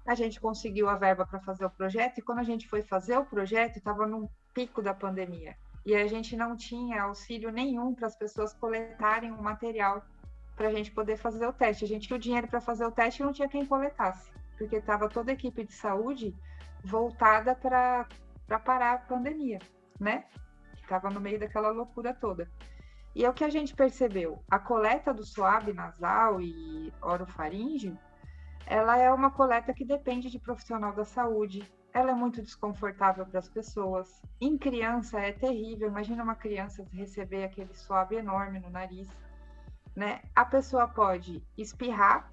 a 0.07 0.15
gente 0.15 0.41
conseguiu 0.41 0.89
a 0.89 0.95
verba 0.95 1.27
para 1.27 1.41
fazer 1.41 1.67
o 1.67 1.71
projeto, 1.71 2.19
e 2.19 2.23
quando 2.23 2.39
a 2.39 2.45
gente 2.45 2.67
foi 2.69 2.81
fazer 2.81 3.19
o 3.19 3.25
projeto, 3.25 3.77
estava 3.77 4.07
num 4.07 4.29
pico 4.55 4.81
da 4.81 4.95
pandemia. 4.95 5.57
E 5.85 5.95
a 5.95 6.07
gente 6.07 6.37
não 6.37 6.57
tinha 6.57 7.03
auxílio 7.03 7.51
nenhum 7.51 7.95
para 7.95 8.07
as 8.07 8.17
pessoas 8.17 8.55
coletarem 8.55 9.31
o 9.31 9.43
material 9.43 10.03
para 10.57 10.69
a 10.69 10.73
gente 10.73 10.91
poder 10.91 11.17
fazer 11.17 11.47
o 11.47 11.53
teste. 11.53 11.85
A 11.85 11.89
gente 11.89 12.07
tinha 12.07 12.17
o 12.17 12.21
dinheiro 12.21 12.49
para 12.49 12.61
fazer 12.61 12.87
o 12.87 12.91
teste 12.91 13.21
e 13.21 13.27
não 13.27 13.33
tinha 13.33 13.49
quem 13.49 13.67
coletasse, 13.67 14.31
porque 14.57 14.77
estava 14.77 15.09
toda 15.09 15.33
a 15.33 15.35
equipe 15.35 15.65
de 15.65 15.75
saúde 15.75 16.35
voltada 16.83 17.55
para 17.55 18.07
parar 18.65 18.95
a 18.95 18.99
pandemia, 18.99 19.59
né? 20.01 20.25
Estava 20.81 21.11
no 21.11 21.21
meio 21.21 21.39
daquela 21.39 21.71
loucura 21.71 22.15
toda. 22.15 22.49
E 23.17 23.25
é 23.25 23.31
o 23.31 23.33
que 23.33 23.45
a 23.45 23.49
gente 23.49 23.75
percebeu, 23.75 24.45
a 24.47 24.59
coleta 24.59 25.15
do 25.15 25.25
suave 25.25 25.73
nasal 25.73 26.39
e 26.39 26.93
orofaríngeo, 27.01 27.99
ela 28.67 28.99
é 28.99 29.11
uma 29.11 29.31
coleta 29.31 29.73
que 29.73 29.87
depende 29.87 30.29
de 30.29 30.39
profissional 30.39 30.93
da 30.93 31.03
saúde, 31.03 31.67
ela 31.95 32.11
é 32.11 32.15
muito 32.15 32.43
desconfortável 32.43 33.25
para 33.25 33.39
as 33.39 33.49
pessoas. 33.49 34.21
Em 34.39 34.59
criança 34.59 35.19
é 35.19 35.33
terrível, 35.33 35.89
imagina 35.89 36.23
uma 36.23 36.35
criança 36.35 36.87
receber 36.93 37.45
aquele 37.45 37.73
suave 37.73 38.17
enorme 38.17 38.61
no 38.61 38.69
nariz, 38.69 39.09
né? 39.97 40.21
A 40.35 40.45
pessoa 40.45 40.87
pode 40.87 41.43
espirrar, 41.57 42.31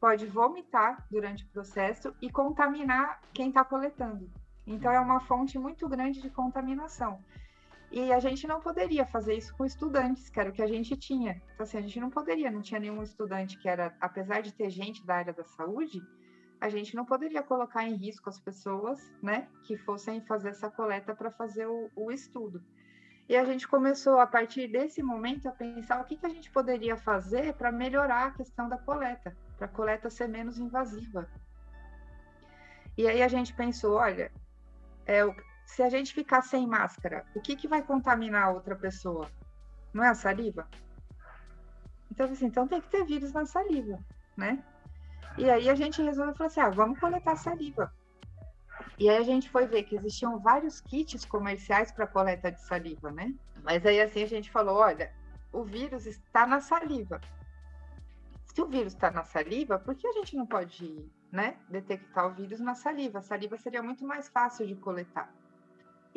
pode 0.00 0.26
vomitar 0.26 1.06
durante 1.08 1.44
o 1.44 1.48
processo 1.50 2.12
e 2.20 2.28
contaminar 2.28 3.20
quem 3.32 3.50
está 3.50 3.64
coletando. 3.64 4.28
Então 4.66 4.90
é 4.90 4.98
uma 4.98 5.20
fonte 5.20 5.56
muito 5.56 5.88
grande 5.88 6.20
de 6.20 6.30
contaminação. 6.30 7.22
E 7.90 8.12
a 8.12 8.20
gente 8.20 8.46
não 8.46 8.60
poderia 8.60 9.06
fazer 9.06 9.34
isso 9.34 9.54
com 9.56 9.64
estudantes, 9.64 10.28
que 10.28 10.38
era 10.38 10.50
o 10.50 10.52
que 10.52 10.62
a 10.62 10.66
gente 10.66 10.94
tinha. 10.96 11.40
Então, 11.54 11.64
assim, 11.64 11.78
a 11.78 11.80
gente 11.80 11.98
não 11.98 12.10
poderia, 12.10 12.50
não 12.50 12.60
tinha 12.60 12.78
nenhum 12.78 13.02
estudante 13.02 13.58
que 13.58 13.68
era, 13.68 13.94
apesar 14.00 14.42
de 14.42 14.52
ter 14.52 14.68
gente 14.68 15.04
da 15.06 15.14
área 15.16 15.32
da 15.32 15.44
saúde, 15.44 16.02
a 16.60 16.68
gente 16.68 16.94
não 16.94 17.04
poderia 17.04 17.42
colocar 17.42 17.84
em 17.84 17.94
risco 17.94 18.28
as 18.28 18.38
pessoas, 18.38 19.00
né, 19.22 19.48
que 19.64 19.76
fossem 19.76 20.20
fazer 20.20 20.50
essa 20.50 20.70
coleta 20.70 21.14
para 21.14 21.30
fazer 21.30 21.66
o, 21.66 21.90
o, 21.96 22.10
estudo. 22.10 22.62
E 23.28 23.36
a 23.36 23.44
gente 23.44 23.66
começou, 23.66 24.18
a 24.18 24.26
partir 24.26 24.68
desse 24.68 25.02
momento, 25.02 25.48
a 25.48 25.52
pensar 25.52 26.00
o 26.00 26.04
que, 26.04 26.16
que 26.16 26.26
a 26.26 26.30
gente 26.30 26.50
poderia 26.50 26.96
fazer 26.96 27.54
para 27.54 27.70
melhorar 27.70 28.26
a 28.26 28.30
questão 28.32 28.68
da 28.68 28.76
coleta, 28.76 29.36
para 29.56 29.66
a 29.66 29.70
coleta 29.70 30.10
ser 30.10 30.28
menos 30.28 30.58
invasiva. 30.58 31.28
E 32.96 33.06
aí 33.06 33.22
a 33.22 33.28
gente 33.28 33.54
pensou, 33.54 33.94
olha, 33.94 34.32
é, 35.06 35.20
se 35.68 35.82
a 35.82 35.90
gente 35.90 36.14
ficar 36.14 36.40
sem 36.40 36.66
máscara, 36.66 37.26
o 37.36 37.40
que, 37.40 37.54
que 37.54 37.68
vai 37.68 37.82
contaminar 37.82 38.44
a 38.44 38.50
outra 38.50 38.74
pessoa? 38.74 39.30
Não 39.92 40.02
é 40.02 40.08
a 40.08 40.14
saliva? 40.14 40.66
Então, 42.10 42.26
assim, 42.26 42.46
então 42.46 42.66
tem 42.66 42.80
que 42.80 42.88
ter 42.88 43.04
vírus 43.04 43.32
na 43.34 43.44
saliva, 43.44 43.98
né? 44.34 44.64
E 45.36 45.48
aí 45.48 45.68
a 45.68 45.74
gente 45.74 46.02
resolveu 46.02 46.34
falar 46.34 46.46
assim, 46.46 46.60
ah, 46.60 46.70
vamos 46.70 46.98
coletar 46.98 47.36
saliva. 47.36 47.92
E 48.98 49.10
aí 49.10 49.18
a 49.18 49.22
gente 49.22 49.50
foi 49.50 49.66
ver 49.66 49.82
que 49.82 49.94
existiam 49.94 50.40
vários 50.40 50.80
kits 50.80 51.26
comerciais 51.26 51.92
para 51.92 52.06
coleta 52.06 52.50
de 52.50 52.62
saliva, 52.62 53.12
né? 53.12 53.34
Mas 53.62 53.84
aí 53.84 54.00
assim 54.00 54.22
a 54.22 54.26
gente 54.26 54.50
falou, 54.50 54.76
olha, 54.78 55.12
o 55.52 55.62
vírus 55.62 56.06
está 56.06 56.46
na 56.46 56.60
saliva. 56.60 57.20
Se 58.46 58.60
o 58.62 58.66
vírus 58.66 58.94
está 58.94 59.10
na 59.10 59.22
saliva, 59.22 59.78
por 59.78 59.94
que 59.94 60.06
a 60.08 60.12
gente 60.12 60.34
não 60.34 60.46
pode, 60.46 61.06
né, 61.30 61.58
detectar 61.68 62.26
o 62.26 62.34
vírus 62.34 62.58
na 62.58 62.74
saliva? 62.74 63.18
A 63.18 63.22
saliva 63.22 63.58
seria 63.58 63.82
muito 63.82 64.04
mais 64.04 64.30
fácil 64.30 64.66
de 64.66 64.74
coletar. 64.74 65.30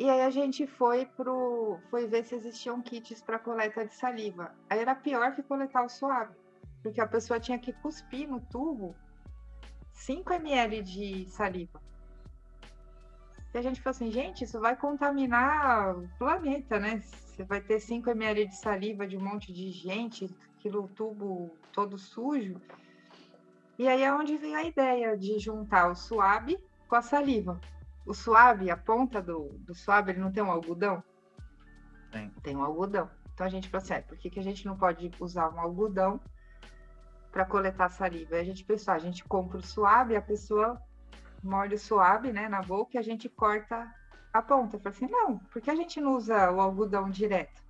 E 0.02 0.10
aí 0.10 0.20
a 0.22 0.30
gente 0.30 0.66
foi 0.66 1.06
pro 1.06 1.78
foi 1.88 2.08
ver 2.08 2.24
se 2.24 2.34
existiam 2.34 2.82
kits 2.82 3.22
para 3.22 3.38
coleta 3.38 3.86
de 3.86 3.94
saliva. 3.94 4.52
Aí 4.68 4.80
era 4.80 4.96
pior 4.96 5.32
que 5.32 5.44
coletar 5.44 5.84
o 5.84 5.88
suave, 5.88 6.34
porque 6.82 7.00
a 7.00 7.06
pessoa 7.06 7.38
tinha 7.38 7.56
que 7.56 7.72
cuspir 7.72 8.28
no 8.28 8.40
tubo 8.40 8.96
5 9.92 10.32
ml 10.32 10.82
de 10.82 11.30
saliva. 11.30 11.80
E 13.54 13.58
a 13.58 13.62
gente 13.62 13.80
falou 13.80 13.94
assim, 13.94 14.10
gente, 14.10 14.42
isso 14.42 14.58
vai 14.58 14.74
contaminar 14.74 15.96
o 15.96 16.08
planeta, 16.18 16.80
né? 16.80 17.00
Você 17.00 17.44
vai 17.44 17.60
ter 17.60 17.78
5 17.78 18.10
ml 18.10 18.48
de 18.48 18.56
saliva 18.56 19.06
de 19.06 19.16
um 19.16 19.22
monte 19.22 19.52
de 19.52 19.70
gente, 19.70 20.28
aquilo 20.58 20.88
tubo 20.88 21.56
todo 21.72 21.96
sujo. 21.96 22.60
E 23.78 23.86
aí 23.86 24.02
é 24.02 24.12
onde 24.12 24.36
veio 24.36 24.56
a 24.56 24.64
ideia 24.64 25.16
de 25.16 25.38
juntar 25.38 25.92
o 25.92 25.94
suave 25.94 26.58
com 26.88 26.96
a 26.96 27.02
saliva 27.02 27.60
o 28.04 28.14
suave, 28.14 28.70
a 28.70 28.76
ponta 28.76 29.22
do, 29.22 29.50
do 29.60 29.74
suave, 29.74 30.12
ele 30.12 30.20
não 30.20 30.32
tem 30.32 30.42
um 30.42 30.50
algodão? 30.50 31.02
Tem. 32.10 32.28
Tem 32.42 32.56
um 32.56 32.62
algodão. 32.62 33.10
Então 33.32 33.46
a 33.46 33.50
gente 33.50 33.68
falou 33.68 33.82
assim, 33.82 33.94
ah, 33.94 34.02
por 34.02 34.18
que, 34.18 34.30
que 34.30 34.40
a 34.40 34.42
gente 34.42 34.66
não 34.66 34.76
pode 34.76 35.10
usar 35.20 35.48
um 35.50 35.60
algodão 35.60 36.20
para 37.30 37.44
coletar 37.44 37.88
saliva? 37.88 38.36
A 38.36 38.44
gente 38.44 38.64
pensou, 38.64 38.92
ah, 38.92 38.96
a 38.96 39.00
gente 39.00 39.24
compra 39.24 39.58
o 39.58 39.62
suave, 39.62 40.16
a 40.16 40.22
pessoa 40.22 40.80
morde 41.42 41.74
o 41.74 41.78
suave, 41.78 42.32
né, 42.32 42.48
na 42.48 42.62
boca 42.62 42.90
e 42.94 42.98
a 42.98 43.02
gente 43.02 43.28
corta 43.28 43.92
a 44.32 44.42
ponta. 44.42 44.76
Eu 44.76 44.80
falei 44.80 44.96
assim, 44.96 45.08
não, 45.10 45.38
por 45.38 45.60
que 45.60 45.70
a 45.70 45.74
gente 45.74 46.00
não 46.00 46.16
usa 46.16 46.50
o 46.50 46.60
algodão 46.60 47.10
direto? 47.10 47.62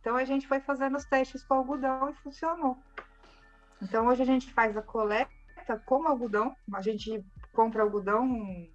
Então 0.00 0.16
a 0.16 0.24
gente 0.24 0.46
foi 0.46 0.60
fazendo 0.60 0.96
os 0.96 1.04
testes 1.04 1.44
com 1.44 1.54
algodão 1.54 2.10
e 2.10 2.14
funcionou. 2.14 2.76
Então 3.80 4.06
hoje 4.06 4.22
a 4.22 4.26
gente 4.26 4.52
faz 4.52 4.76
a 4.76 4.82
coleta 4.82 5.30
com 5.86 6.06
algodão, 6.06 6.54
a 6.72 6.82
gente 6.82 7.24
compra 7.52 7.82
algodão 7.82 8.68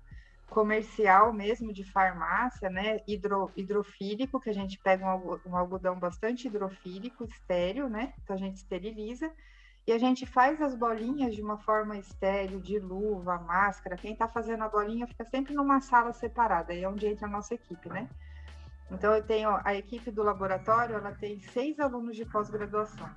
comercial 0.50 1.34
mesmo 1.34 1.74
de 1.74 1.84
farmácia, 1.84 2.70
né, 2.70 3.02
hidro, 3.08 3.52
hidrofílico, 3.56 4.40
que 4.40 4.50
a 4.50 4.54
gente 4.54 4.80
pega 4.80 5.06
um, 5.16 5.40
um 5.46 5.56
algodão 5.56 5.98
bastante 6.00 6.48
hidrofílico, 6.48 7.24
estéreo, 7.26 7.90
né, 7.90 8.14
então 8.24 8.36
a 8.36 8.40
gente 8.40 8.58
esteriliza, 8.58 9.32
e 9.86 9.92
a 9.92 9.98
gente 9.98 10.26
faz 10.26 10.62
as 10.62 10.76
bolinhas 10.76 11.34
de 11.36 11.42
uma 11.42 11.58
forma 11.58 11.98
estéreo, 11.98 12.60
de 12.60 12.80
luva, 12.80 13.38
máscara, 13.38 13.96
quem 13.96 14.14
está 14.14 14.28
fazendo 14.28 14.64
a 14.64 14.70
bolinha 14.70 15.08
fica 15.08 15.24
sempre 15.26 15.54
numa 15.54 15.80
sala 15.80 16.12
separada, 16.14 16.74
aí 16.74 16.84
é 16.84 16.90
onde 16.90 17.06
entra 17.06 17.28
a 17.28 17.32
nossa 17.32 17.54
equipe, 17.54 17.90
né. 17.90 18.10
Então 18.90 19.14
eu 19.14 19.24
tenho 19.24 19.50
a 19.64 19.76
equipe 19.76 20.10
do 20.12 20.24
laboratório, 20.24 20.96
ela 20.96 21.12
tem 21.12 21.40
seis 21.40 21.80
alunos 21.80 22.16
de 22.16 22.26
pós-graduação, 22.26 23.10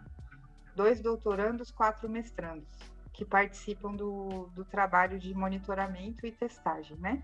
dois 0.74 1.00
doutorandos, 1.00 1.70
quatro 1.70 2.08
mestrandos 2.08 2.68
que 3.12 3.24
participam 3.24 3.94
do, 3.94 4.48
do 4.54 4.64
trabalho 4.64 5.18
de 5.18 5.34
monitoramento 5.34 6.26
e 6.26 6.32
testagem, 6.32 6.96
né? 6.98 7.22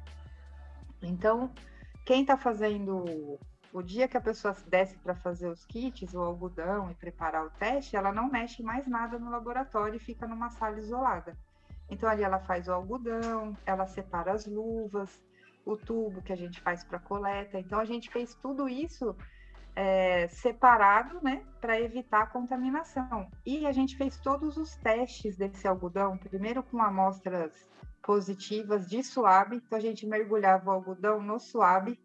Então, 1.03 1.53
quem 2.05 2.23
está 2.23 2.37
fazendo 2.37 3.39
o 3.73 3.83
dia 3.83 4.09
que 4.09 4.17
a 4.17 4.21
pessoa 4.21 4.57
desce 4.67 4.97
para 4.97 5.15
fazer 5.15 5.49
os 5.49 5.65
kits, 5.65 6.15
o 6.15 6.21
algodão 6.21 6.91
e 6.91 6.95
preparar 6.95 7.45
o 7.45 7.51
teste, 7.51 7.97
ela 7.97 8.13
não 8.13 8.31
mexe 8.31 8.63
mais 8.63 8.87
nada 8.87 9.19
no 9.19 9.31
laboratório 9.31 9.97
e 9.97 9.99
fica 9.99 10.27
numa 10.27 10.51
sala 10.51 10.79
isolada. 10.79 11.37
Então 11.89 12.09
ali 12.09 12.23
ela 12.23 12.39
faz 12.41 12.69
o 12.69 12.73
algodão, 12.73 13.57
ela 13.65 13.87
separa 13.87 14.33
as 14.33 14.47
luvas, 14.47 15.23
o 15.65 15.77
tubo 15.77 16.23
que 16.23 16.33
a 16.33 16.37
gente 16.37 16.61
faz 16.61 16.83
para 16.85 16.99
coleta. 16.99 17.59
Então 17.59 17.79
a 17.79 17.85
gente 17.85 18.11
fez 18.11 18.35
tudo 18.35 18.69
isso 18.69 19.15
é, 19.77 20.27
separado, 20.29 21.21
né, 21.23 21.45
para 21.61 21.79
evitar 21.79 22.23
a 22.23 22.27
contaminação. 22.27 23.31
E 23.45 23.67
a 23.67 23.73
gente 23.73 23.95
fez 23.95 24.19
todos 24.19 24.57
os 24.57 24.75
testes 24.77 25.37
desse 25.37 25.69
algodão, 25.69 26.17
primeiro 26.17 26.63
com 26.63 26.83
amostras 26.83 27.53
positivas 28.03 28.89
de 28.89 29.05
suave, 29.05 29.57
então 29.57 29.77
a 29.77 29.81
gente 29.81 30.07
mergulhava 30.07 30.71
o 30.71 30.73
algodão 30.73 31.21
no 31.21 31.39
suave, 31.39 32.01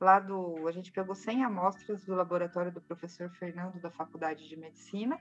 lá 0.00 0.20
do, 0.20 0.68
a 0.68 0.70
gente 0.70 0.92
pegou 0.92 1.14
100 1.14 1.44
amostras 1.44 2.04
do 2.04 2.14
laboratório 2.14 2.70
do 2.70 2.80
professor 2.80 3.28
Fernando 3.30 3.80
da 3.80 3.90
Faculdade 3.90 4.48
de 4.48 4.56
Medicina, 4.56 5.18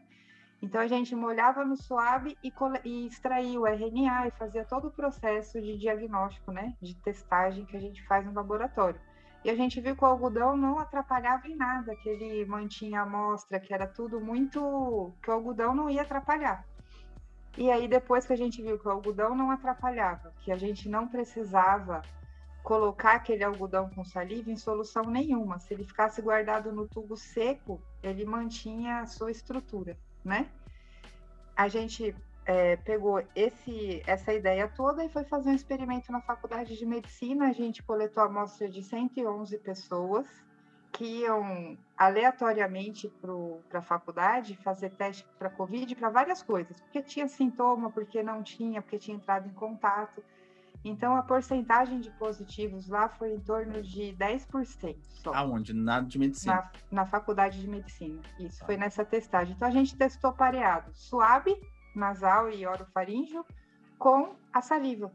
então 0.62 0.80
a 0.80 0.88
gente 0.88 1.16
molhava 1.16 1.66
no 1.66 1.76
suave 1.76 2.38
e, 2.44 2.54
e 2.86 3.08
extraía 3.08 3.60
o 3.60 3.66
RNA 3.66 4.28
e 4.28 4.32
fazia 4.32 4.64
todo 4.64 4.90
o 4.90 4.92
processo 4.92 5.60
de 5.60 5.78
diagnóstico, 5.78 6.52
né, 6.52 6.76
de 6.82 6.96
testagem 6.96 7.66
que 7.66 7.76
a 7.76 7.80
gente 7.80 8.06
faz 8.06 8.26
no 8.26 8.34
laboratório. 8.34 9.00
E 9.44 9.50
a 9.50 9.56
gente 9.56 9.82
viu 9.82 9.96
que 9.96 10.04
o 10.04 10.08
algodão 10.08 10.56
não 10.56 10.80
atrapalhava 10.80 11.48
em 11.48 11.56
nada, 11.56 11.96
que 11.98 12.08
ele 12.08 12.46
mantinha 12.46 13.02
a 13.02 13.04
amostra, 13.04 13.60
que 13.60 13.74
era 13.74 13.86
tudo 13.86 14.22
muito. 14.22 15.14
que 15.22 15.30
o 15.30 15.34
algodão 15.34 15.76
não 15.76 15.90
ia 15.90 16.02
atrapalhar. 16.02 16.66
E 17.58 17.70
aí, 17.70 17.88
depois 17.88 18.26
que 18.26 18.34
a 18.34 18.38
gente 18.38 18.62
viu 18.62 18.80
que 18.80 18.88
o 18.88 18.92
algodão 18.92 19.36
não 19.36 19.52
atrapalhava, 19.52 20.34
que 20.40 20.52
a 20.52 20.58
gente 20.58 20.90
não 20.90 21.08
precisava 21.08 22.02
colocar 22.64 23.16
aquele 23.16 23.44
algodão 23.44 23.90
com 23.90 24.06
saliva 24.06 24.50
em 24.50 24.56
solução 24.56 25.04
nenhuma. 25.04 25.60
Se 25.60 25.74
ele 25.74 25.84
ficasse 25.84 26.22
guardado 26.22 26.72
no 26.72 26.88
tubo 26.88 27.18
seco, 27.18 27.82
ele 28.02 28.26
mantinha 28.26 29.00
a 29.02 29.06
sua 29.06 29.30
estrutura, 29.30 29.98
né? 30.24 30.50
A 31.56 31.68
gente 31.68 32.16
é, 32.46 32.76
pegou 32.78 33.24
esse, 33.36 34.02
essa 34.06 34.34
ideia 34.34 34.68
toda 34.68 35.04
e 35.04 35.10
foi 35.10 35.24
fazer 35.24 35.50
um 35.50 35.56
experimento 35.56 36.12
na 36.12 36.22
faculdade 36.22 36.78
de 36.78 36.86
medicina. 36.86 37.50
A 37.50 37.54
gente 37.54 37.82
coletou 37.84 38.24
a 38.24 38.26
amostra 38.26 38.70
de 38.70 38.84
111 38.84 39.58
pessoas 39.60 40.28
que 40.92 41.22
iam 41.22 41.76
aleatoriamente 41.98 43.12
para 43.70 43.80
a 43.80 43.82
faculdade 43.82 44.56
fazer 44.58 44.92
teste 44.92 45.26
para 45.40 45.50
Covid, 45.50 45.96
para 45.96 46.10
várias 46.10 46.44
coisas, 46.44 46.80
porque 46.80 47.02
tinha 47.02 47.28
sintoma, 47.28 47.90
porque 47.90 48.22
não 48.22 48.44
tinha, 48.44 48.80
porque 48.80 49.00
tinha 49.00 49.18
entrado 49.18 49.48
em 49.48 49.54
contato. 49.54 50.24
Então, 50.86 51.16
a 51.16 51.24
porcentagem 51.24 52.00
de 52.00 52.12
positivos 52.12 52.90
lá 52.90 53.08
foi 53.08 53.34
em 53.34 53.40
torno 53.40 53.82
de 53.82 54.14
10% 54.20 54.98
só. 55.02 55.34
Aonde? 55.34 55.74
Na 55.74 56.02
de 56.02 56.20
medicina? 56.20 56.56
Na, 56.92 57.04
na 57.04 57.06
faculdade 57.06 57.60
de 57.60 57.68
medicina. 57.68 58.22
Isso, 58.38 58.64
foi 58.66 58.76
nessa 58.76 59.06
testagem. 59.06 59.56
Então, 59.56 59.68
a 59.68 59.72
gente 59.72 59.96
testou 59.96 60.34
pareado, 60.34 60.92
suave 60.94 61.58
nasal 61.96 62.50
e 62.50 62.66
orofaríngeo, 62.66 63.46
com 63.98 64.36
a 64.52 64.62
saliva. 64.62 65.12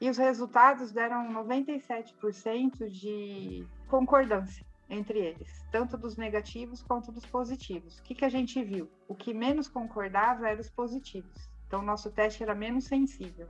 E 0.00 0.10
os 0.10 0.18
resultados 0.18 0.90
deram 0.90 1.32
97% 1.32 2.88
de 2.88 3.66
concordância 3.88 4.66
entre 4.90 5.18
eles, 5.18 5.64
tanto 5.70 5.96
dos 5.96 6.16
negativos 6.16 6.82
quanto 6.82 7.12
dos 7.12 7.24
positivos. 7.24 7.98
O 7.98 8.02
que, 8.02 8.14
que 8.14 8.24
a 8.24 8.28
gente 8.28 8.62
viu? 8.62 8.90
O 9.08 9.14
que 9.14 9.32
menos 9.32 9.68
concordava 9.68 10.48
eram 10.48 10.60
os 10.60 10.68
positivos. 10.68 11.48
Então, 11.66 11.80
o 11.80 11.84
nosso 11.84 12.10
teste 12.10 12.42
era 12.42 12.54
menos 12.54 12.84
sensível. 12.84 13.48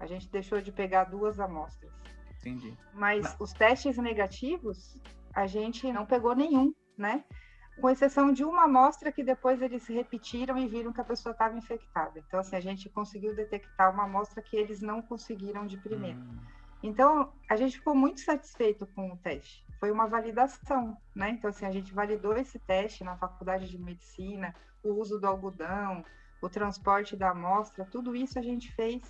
A 0.00 0.06
gente 0.06 0.28
deixou 0.28 0.60
de 0.60 0.72
pegar 0.72 1.04
duas 1.04 1.38
amostras. 1.38 1.92
Entendi. 2.40 2.76
Mas 2.92 3.36
os 3.38 3.52
testes 3.52 3.96
negativos, 3.96 5.00
a 5.32 5.46
gente 5.46 5.90
não 5.92 6.04
pegou 6.04 6.34
nenhum, 6.34 6.74
né? 6.98 7.24
Com 7.80 7.90
exceção 7.90 8.32
de 8.32 8.44
uma 8.44 8.64
amostra 8.64 9.10
que 9.12 9.22
depois 9.22 9.60
eles 9.60 9.86
repetiram 9.86 10.56
e 10.58 10.68
viram 10.68 10.92
que 10.92 11.00
a 11.00 11.04
pessoa 11.04 11.32
estava 11.32 11.56
infectada. 11.56 12.18
Então, 12.18 12.40
assim, 12.40 12.56
a 12.56 12.60
gente 12.60 12.88
conseguiu 12.88 13.34
detectar 13.34 13.92
uma 13.92 14.04
amostra 14.04 14.42
que 14.42 14.56
eles 14.56 14.80
não 14.80 15.02
conseguiram 15.02 15.66
de 15.66 15.76
primeira. 15.78 16.18
Hum, 16.18 16.38
Então, 16.82 17.32
a 17.48 17.56
gente 17.56 17.78
ficou 17.78 17.94
muito 17.94 18.20
satisfeito 18.20 18.86
com 18.88 19.10
o 19.12 19.16
teste. 19.16 19.66
Foi 19.80 19.90
uma 19.90 20.06
validação, 20.06 20.96
né? 21.14 21.30
Então, 21.30 21.50
assim, 21.50 21.66
a 21.66 21.70
gente 21.70 21.92
validou 21.92 22.36
esse 22.36 22.58
teste 22.58 23.02
na 23.04 23.16
faculdade 23.16 23.68
de 23.68 23.78
medicina, 23.78 24.54
o 24.82 24.92
uso 24.92 25.18
do 25.18 25.26
algodão, 25.26 26.04
o 26.40 26.48
transporte 26.48 27.16
da 27.16 27.30
amostra, 27.30 27.84
tudo 27.86 28.14
isso 28.14 28.38
a 28.38 28.42
gente 28.42 28.70
fez 28.72 29.02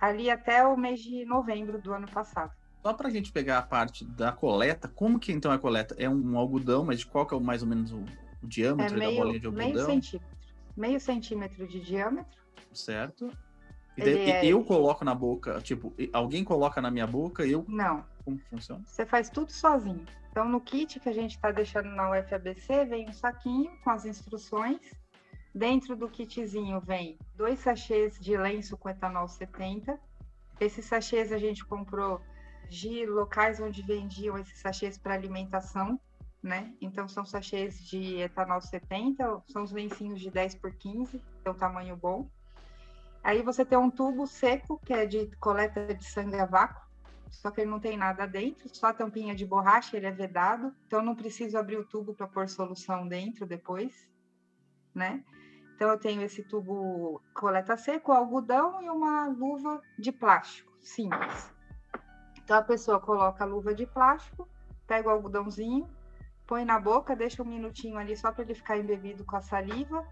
ali 0.00 0.30
até 0.30 0.64
o 0.66 0.76
mês 0.76 1.00
de 1.00 1.24
novembro 1.24 1.80
do 1.80 1.92
ano 1.92 2.08
passado. 2.08 2.54
Só 2.82 2.92
para 2.94 3.08
a 3.08 3.10
gente 3.10 3.32
pegar 3.32 3.58
a 3.58 3.62
parte 3.62 4.04
da 4.04 4.30
coleta, 4.32 4.86
como 4.88 5.18
que 5.18 5.32
então 5.32 5.50
é 5.52 5.56
a 5.56 5.58
coleta? 5.58 5.94
É 5.98 6.08
um 6.08 6.38
algodão, 6.38 6.84
mas 6.84 7.00
de 7.00 7.06
qual 7.06 7.26
que 7.26 7.34
é 7.34 7.40
mais 7.40 7.62
ou 7.62 7.68
menos 7.68 7.90
o, 7.92 7.96
o 7.98 8.06
É 8.44 8.46
diâmetro 8.46 9.00
da 9.00 9.10
bolinha 9.10 9.40
de 9.40 9.46
meio, 9.48 9.52
meio 9.52 9.68
algodão? 9.70 9.86
centímetro. 10.02 10.36
Meio 10.76 11.00
centímetro 11.00 11.66
de 11.66 11.80
diâmetro. 11.80 12.38
Certo? 12.72 13.30
E 13.96 14.02
daí, 14.02 14.30
é- 14.30 14.44
eu 14.46 14.62
coloco 14.62 15.04
na 15.04 15.14
boca, 15.14 15.60
tipo, 15.62 15.92
alguém 16.12 16.44
coloca 16.44 16.80
na 16.82 16.90
minha 16.90 17.06
boca, 17.06 17.44
eu. 17.46 17.64
Não, 17.66 18.04
Como 18.24 18.38
funciona? 18.50 18.82
Você 18.84 19.06
faz 19.06 19.30
tudo 19.30 19.50
sozinho. 19.50 20.04
Então, 20.30 20.46
no 20.46 20.60
kit 20.60 21.00
que 21.00 21.08
a 21.08 21.12
gente 21.14 21.34
está 21.36 21.50
deixando 21.50 21.88
na 21.88 22.10
UFABC, 22.10 22.84
vem 22.84 23.08
um 23.08 23.12
saquinho 23.12 23.70
com 23.82 23.88
as 23.90 24.04
instruções. 24.04 24.78
Dentro 25.54 25.96
do 25.96 26.08
kitzinho 26.10 26.78
vem 26.80 27.16
dois 27.34 27.58
sachês 27.60 28.18
de 28.20 28.36
lenço 28.36 28.76
com 28.76 28.90
etanol 28.90 29.26
70. 29.26 29.98
Esses 30.60 30.84
sachês 30.84 31.32
a 31.32 31.38
gente 31.38 31.64
comprou 31.64 32.20
de 32.68 33.06
locais 33.06 33.60
onde 33.60 33.82
vendiam 33.82 34.38
esses 34.38 34.58
sachês 34.58 34.98
para 34.98 35.14
alimentação, 35.14 36.00
né? 36.42 36.72
Então, 36.80 37.08
são 37.08 37.24
sachês 37.24 37.84
de 37.84 38.16
etanol 38.20 38.60
70, 38.60 39.42
são 39.48 39.62
os 39.62 39.72
lencinhos 39.72 40.20
de 40.20 40.30
10 40.30 40.56
por 40.56 40.72
15, 40.72 41.20
tem 41.42 41.52
um 41.52 41.56
tamanho 41.56 41.96
bom. 41.96 42.28
Aí 43.22 43.42
você 43.42 43.64
tem 43.64 43.76
um 43.76 43.90
tubo 43.90 44.26
seco, 44.26 44.80
que 44.84 44.92
é 44.92 45.06
de 45.06 45.26
coleta 45.36 45.94
de 45.94 46.04
sangue 46.04 46.36
a 46.36 46.46
vácuo 46.46 46.86
só 47.30 47.50
que 47.50 47.60
ele 47.60 47.70
não 47.70 47.80
tem 47.80 47.96
nada 47.96 48.26
dentro, 48.26 48.68
só 48.74 48.88
a 48.88 48.92
tampinha 48.92 49.34
de 49.34 49.44
borracha, 49.44 49.96
ele 49.96 50.06
é 50.06 50.10
vedado, 50.10 50.74
então 50.86 51.02
não 51.02 51.14
preciso 51.14 51.58
abrir 51.58 51.76
o 51.76 51.84
tubo 51.84 52.14
para 52.14 52.26
pôr 52.26 52.48
solução 52.48 53.06
dentro 53.06 53.46
depois, 53.46 54.10
né? 54.94 55.24
Então 55.74 55.90
eu 55.90 55.98
tenho 55.98 56.22
esse 56.22 56.42
tubo 56.42 57.20
coleta 57.34 57.76
seco, 57.76 58.12
algodão 58.12 58.82
e 58.82 58.88
uma 58.88 59.26
luva 59.28 59.82
de 59.98 60.10
plástico, 60.10 60.72
simples. 60.80 61.54
Então 62.46 62.58
a 62.58 62.62
pessoa 62.62 63.00
coloca 63.00 63.42
a 63.42 63.46
luva 63.46 63.74
de 63.74 63.84
plástico, 63.84 64.48
pega 64.86 65.08
o 65.08 65.10
algodãozinho, 65.10 65.90
põe 66.46 66.64
na 66.64 66.78
boca, 66.78 67.16
deixa 67.16 67.42
um 67.42 67.46
minutinho 67.46 67.98
ali 67.98 68.16
só 68.16 68.30
para 68.30 68.44
ele 68.44 68.54
ficar 68.54 68.78
embebido 68.78 69.24
com 69.24 69.34
a 69.34 69.40
saliva, 69.40 70.06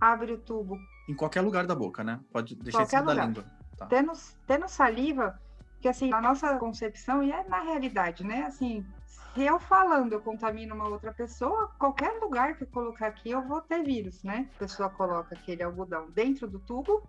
abre 0.00 0.34
o 0.34 0.38
tubo 0.38 0.78
Em 1.08 1.16
qualquer 1.16 1.40
lugar 1.40 1.66
da 1.66 1.74
boca, 1.74 2.04
né? 2.04 2.20
Pode 2.32 2.54
deixar 2.54 2.78
em 2.78 2.82
Qualquer 2.82 2.98
cima 3.00 3.06
da 3.06 3.12
lugar. 3.12 3.26
língua. 3.26 3.44
Tá. 3.76 3.86
tendo, 3.86 4.12
tendo 4.46 4.68
saliva, 4.68 5.36
que 5.80 5.88
assim, 5.88 6.10
na 6.10 6.20
nossa 6.20 6.56
concepção, 6.58 7.24
e 7.24 7.32
é 7.32 7.42
na 7.48 7.60
realidade, 7.60 8.22
né? 8.22 8.44
Assim, 8.44 8.86
se 9.34 9.42
eu 9.42 9.58
falando 9.58 10.12
eu 10.12 10.20
contamino 10.20 10.76
uma 10.76 10.88
outra 10.88 11.12
pessoa, 11.12 11.72
qualquer 11.76 12.20
lugar 12.20 12.56
que 12.56 12.62
eu 12.62 12.68
colocar 12.68 13.08
aqui 13.08 13.32
eu 13.32 13.42
vou 13.42 13.60
ter 13.60 13.82
vírus, 13.82 14.22
né? 14.22 14.48
A 14.54 14.58
pessoa 14.60 14.88
coloca 14.90 15.34
aquele 15.34 15.64
algodão 15.64 16.08
dentro 16.12 16.46
do 16.46 16.60
tubo, 16.60 17.02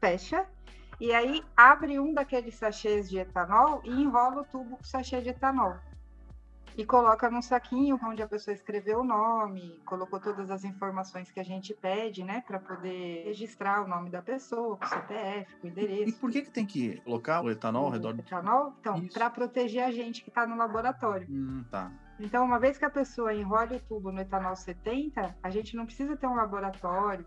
fecha, 0.00 0.46
e 1.00 1.12
aí 1.12 1.42
abre 1.56 1.98
um 2.00 2.12
daqueles 2.14 2.54
sachês 2.54 3.08
de 3.08 3.18
etanol 3.18 3.80
e 3.84 3.90
enrola 3.90 4.42
o 4.42 4.44
tubo 4.44 4.76
com 4.76 4.84
sachê 4.84 5.20
de 5.20 5.30
etanol. 5.30 5.76
E 6.76 6.84
coloca 6.84 7.30
num 7.30 7.40
saquinho 7.40 7.98
onde 8.04 8.22
a 8.22 8.28
pessoa 8.28 8.54
escreveu 8.54 9.00
o 9.00 9.04
nome, 9.04 9.80
colocou 9.86 10.20
todas 10.20 10.50
as 10.50 10.62
informações 10.62 11.30
que 11.30 11.40
a 11.40 11.42
gente 11.42 11.72
pede, 11.72 12.22
né, 12.22 12.44
para 12.46 12.58
poder 12.58 13.24
registrar 13.24 13.82
o 13.82 13.88
nome 13.88 14.10
da 14.10 14.20
pessoa, 14.20 14.76
com 14.76 14.84
o 14.84 14.88
CPF, 14.88 15.56
com 15.56 15.66
o 15.66 15.70
E 15.70 15.72
endereço. 15.72 16.20
por 16.20 16.30
que, 16.30 16.42
que 16.42 16.50
tem 16.50 16.66
que 16.66 17.00
colocar 17.00 17.42
o 17.42 17.50
etanol 17.50 17.86
ao 17.86 17.90
redor 17.92 18.12
do. 18.12 18.20
Etanol? 18.20 18.74
Então, 18.78 19.08
para 19.08 19.30
proteger 19.30 19.84
a 19.84 19.90
gente 19.90 20.22
que 20.22 20.28
está 20.28 20.46
no 20.46 20.54
laboratório. 20.54 21.26
Hum, 21.30 21.64
tá. 21.70 21.90
Então, 22.20 22.44
uma 22.44 22.58
vez 22.58 22.76
que 22.76 22.84
a 22.84 22.90
pessoa 22.90 23.32
enrola 23.32 23.76
o 23.76 23.80
tubo 23.80 24.12
no 24.12 24.20
etanol 24.20 24.54
70, 24.54 25.34
a 25.42 25.50
gente 25.50 25.74
não 25.76 25.86
precisa 25.86 26.14
ter 26.14 26.26
um 26.26 26.34
laboratório 26.34 27.26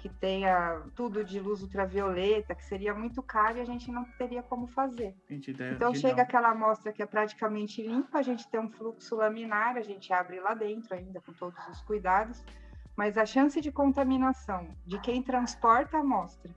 que 0.00 0.08
tenha 0.08 0.80
tudo 0.94 1.22
de 1.22 1.38
luz 1.38 1.60
ultravioleta, 1.60 2.54
que 2.54 2.64
seria 2.64 2.94
muito 2.94 3.22
caro 3.22 3.58
e 3.58 3.60
a 3.60 3.66
gente 3.66 3.92
não 3.92 4.02
teria 4.16 4.42
como 4.42 4.66
fazer. 4.66 5.14
Então 5.28 5.94
chega 5.94 6.22
aquela 6.22 6.48
amostra 6.52 6.90
que 6.90 7.02
é 7.02 7.06
praticamente 7.06 7.82
limpa, 7.86 8.18
a 8.18 8.22
gente 8.22 8.48
tem 8.48 8.58
um 8.58 8.70
fluxo 8.70 9.14
laminar, 9.14 9.76
a 9.76 9.82
gente 9.82 10.10
abre 10.10 10.40
lá 10.40 10.54
dentro 10.54 10.94
ainda 10.94 11.20
com 11.20 11.34
todos 11.34 11.58
os 11.68 11.82
cuidados, 11.82 12.42
mas 12.96 13.18
a 13.18 13.26
chance 13.26 13.60
de 13.60 13.70
contaminação 13.70 14.68
de 14.86 14.98
quem 15.02 15.22
transporta 15.22 15.98
a 15.98 16.00
amostra 16.00 16.50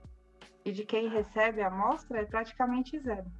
e 0.64 0.72
de 0.72 0.86
quem 0.86 1.10
recebe 1.10 1.60
a 1.60 1.66
amostra 1.66 2.20
é 2.20 2.24
praticamente 2.24 2.98
zero. 2.98 3.30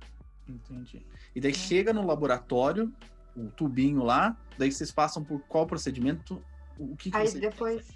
Entendi. 0.46 1.06
E 1.34 1.40
daí 1.40 1.54
chega 1.54 1.94
no 1.94 2.06
laboratório, 2.06 2.92
o 3.34 3.48
tubinho 3.48 4.02
lá, 4.02 4.36
daí 4.58 4.70
vocês 4.70 4.92
passam 4.92 5.24
por 5.24 5.40
qual 5.48 5.66
procedimento? 5.66 6.44
O 6.78 6.94
que, 6.94 7.10
que 7.10 7.16
Aí 7.16 7.26
vocês- 7.26 7.40
depois, 7.40 7.88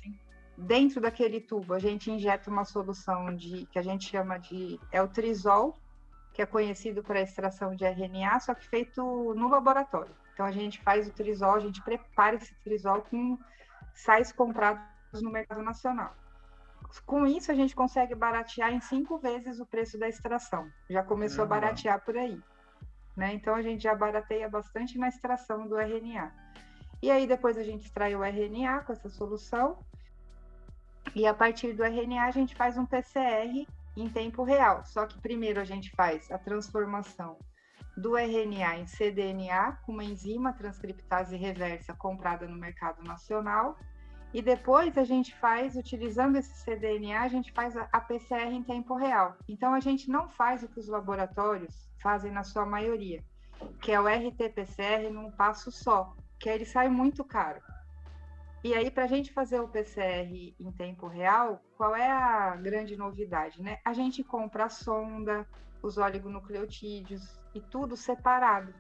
dentro 0.59 1.01
daquele 1.01 1.41
tubo, 1.41 1.73
a 1.73 1.79
gente 1.79 2.11
injeta 2.11 2.51
uma 2.51 2.65
solução 2.65 3.35
de 3.35 3.67
que 3.67 3.79
a 3.79 3.83
gente 3.83 4.11
chama 4.11 4.39
de 4.39 4.79
o 4.93 5.07
trisol, 5.07 5.79
que 6.35 6.43
é 6.43 6.47
conhecido 6.47 7.03
para 7.03 7.21
extração 7.21 7.75
de 7.75 7.85
RNA, 7.85 8.41
só 8.41 8.55
que 8.55 8.67
feito 8.67 9.01
no 9.35 9.49
laboratório. 9.49 10.15
Então 10.35 10.45
a 10.45 10.51
gente 10.51 10.81
faz 10.83 11.09
o 11.09 11.13
trisol, 11.13 11.55
a 11.55 11.61
gente 11.61 11.83
prepara 11.83 12.37
esse 12.37 12.55
trisol 12.63 13.03
com 13.03 13.39
sais 13.95 14.33
comprados 14.33 14.83
no 15.23 15.31
mercado 15.31 15.63
nacional. 15.63 16.15
Com 17.05 17.27
isso 17.27 17.51
a 17.51 17.55
gente 17.55 17.75
consegue 17.75 18.15
baratear 18.15 18.73
em 18.73 18.81
cinco 18.81 19.19
vezes 19.19 19.61
o 19.61 19.67
preço 19.67 19.99
da 19.99 20.09
extração. 20.09 20.69
Já 20.89 21.03
começou 21.03 21.45
a 21.45 21.49
Caramba. 21.49 21.67
baratear 21.67 22.05
por 22.05 22.17
aí. 22.17 22.41
Né? 23.17 23.35
Então 23.35 23.55
a 23.55 23.63
gente 23.63 23.83
já 23.83 23.95
barateia 23.95 24.49
bastante 24.49 24.97
na 24.97 25.09
extração 25.09 25.67
do 25.67 25.77
RNA. 25.77 26.33
E 27.03 27.11
aí 27.11 27.27
depois 27.27 27.57
a 27.57 27.63
gente 27.63 27.87
extrai 27.87 28.15
o 28.15 28.25
RNA 28.25 28.81
com 28.81 28.93
essa 28.93 29.09
solução. 29.09 29.79
E 31.15 31.27
a 31.27 31.35
partir 31.35 31.73
do 31.73 31.85
RNA 31.85 32.25
a 32.25 32.31
gente 32.31 32.55
faz 32.55 32.77
um 32.77 32.87
PCR 32.87 33.67
em 33.97 34.09
tempo 34.09 34.43
real. 34.43 34.85
Só 34.85 35.07
que 35.07 35.21
primeiro 35.21 35.61
a 35.61 35.65
gente 35.65 35.91
faz 35.93 36.31
a 36.31 36.39
transformação 36.39 37.37
do 37.97 38.17
RNA 38.17 38.79
em 38.79 38.87
cDNA 38.87 39.79
com 39.85 39.93
uma 39.93 40.05
enzima 40.05 40.53
transcriptase 40.53 41.37
reversa 41.37 41.95
comprada 41.95 42.47
no 42.47 42.57
mercado 42.57 43.03
nacional. 43.03 43.77
E 44.33 44.43
depois 44.43 44.97
a 44.99 45.05
gente 45.05 45.35
faz, 45.37 45.75
utilizando 45.75 46.37
esse 46.37 46.65
cDNA, 46.65 47.23
a 47.23 47.29
gente 47.29 47.51
faz 47.53 47.75
a 47.77 48.01
PCR 48.01 48.53
em 48.53 48.63
tempo 48.63 48.95
real. 48.95 49.37
Então 49.49 49.73
a 49.73 49.81
gente 49.81 50.11
não 50.11 50.29
faz 50.29 50.63
o 50.63 50.69
que 50.69 50.79
os 50.79 50.87
laboratórios 50.87 51.89
fazem 52.01 52.31
na 52.31 52.45
sua 52.45 52.67
maioria, 52.67 53.25
que 53.81 53.91
é 53.91 54.01
o 54.01 54.07
RT-PCR 54.07 55.11
num 55.11 55.31
passo 55.31 55.73
só, 55.73 56.15
que 56.39 56.49
ele 56.49 56.67
sai 56.67 56.89
muito 56.89 57.25
caro. 57.25 57.61
E 58.63 58.75
aí, 58.75 58.91
para 58.91 59.05
a 59.05 59.07
gente 59.07 59.33
fazer 59.33 59.61
o 59.61 59.69
PCR 59.69 60.55
em 60.59 60.73
tempo 60.73 61.07
real, 61.07 61.63
qual 61.77 61.95
é 61.95 62.11
a 62.11 62.57
grande 62.57 62.97
novidade, 62.97 63.63
né? 63.63 63.79
A 63.85 63.93
gente 63.93 64.25
compra 64.25 64.65
a 64.65 64.69
sonda, 64.69 65.47
os 65.81 65.97
oligonucleotídeos 65.97 67.39
e 67.55 67.61
tudo 67.61 67.97
separado. 67.97 68.75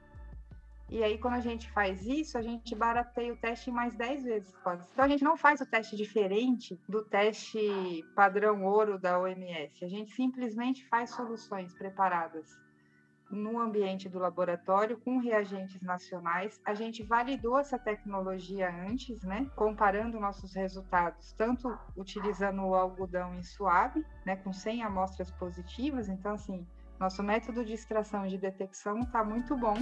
E 0.90 1.04
aí, 1.04 1.16
quando 1.18 1.34
a 1.34 1.40
gente 1.40 1.70
faz 1.70 2.04
isso, 2.06 2.36
a 2.36 2.42
gente 2.42 2.74
barateia 2.74 3.32
o 3.32 3.36
teste 3.36 3.70
mais 3.70 3.94
10 3.94 4.24
vezes 4.24 4.56
quase. 4.64 4.84
Então, 4.92 5.04
a 5.04 5.08
gente 5.08 5.22
não 5.22 5.36
faz 5.36 5.60
o 5.60 5.66
teste 5.66 5.94
diferente 5.94 6.80
do 6.88 7.04
teste 7.04 8.04
padrão 8.16 8.64
ouro 8.64 8.98
da 8.98 9.18
OMS. 9.18 9.84
A 9.84 9.88
gente 9.88 10.12
simplesmente 10.12 10.84
faz 10.88 11.10
soluções 11.10 11.72
preparadas 11.74 12.58
no 13.30 13.60
ambiente 13.60 14.08
do 14.08 14.18
laboratório 14.18 14.98
com 14.98 15.18
reagentes 15.18 15.80
nacionais. 15.82 16.60
A 16.64 16.74
gente 16.74 17.02
validou 17.02 17.58
essa 17.58 17.78
tecnologia 17.78 18.70
antes, 18.88 19.22
né? 19.22 19.46
Comparando 19.54 20.18
nossos 20.18 20.54
resultados, 20.54 21.32
tanto 21.32 21.76
utilizando 21.96 22.62
o 22.62 22.74
algodão 22.74 23.34
em 23.34 23.42
suave, 23.42 24.04
né? 24.24 24.36
Com 24.36 24.52
100 24.52 24.82
amostras 24.82 25.30
positivas. 25.30 26.08
Então, 26.08 26.34
assim, 26.34 26.66
nosso 26.98 27.22
método 27.22 27.64
de 27.64 27.74
extração 27.74 28.26
e 28.26 28.30
de 28.30 28.38
detecção 28.38 29.00
está 29.00 29.22
muito 29.22 29.56
bom, 29.56 29.76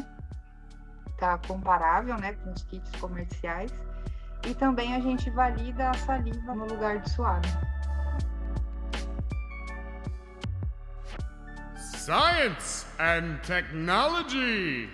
está 1.10 1.38
comparável, 1.38 2.18
né? 2.18 2.32
Com 2.34 2.52
os 2.52 2.62
kits 2.64 2.90
comerciais. 3.00 3.72
E 4.46 4.54
também 4.54 4.94
a 4.94 5.00
gente 5.00 5.30
valida 5.30 5.90
a 5.90 5.94
saliva 5.94 6.54
no 6.54 6.66
lugar 6.66 7.00
de 7.00 7.10
suave. 7.10 7.48
Science 12.06 12.86
and 13.00 13.40
Technology. 13.44 14.88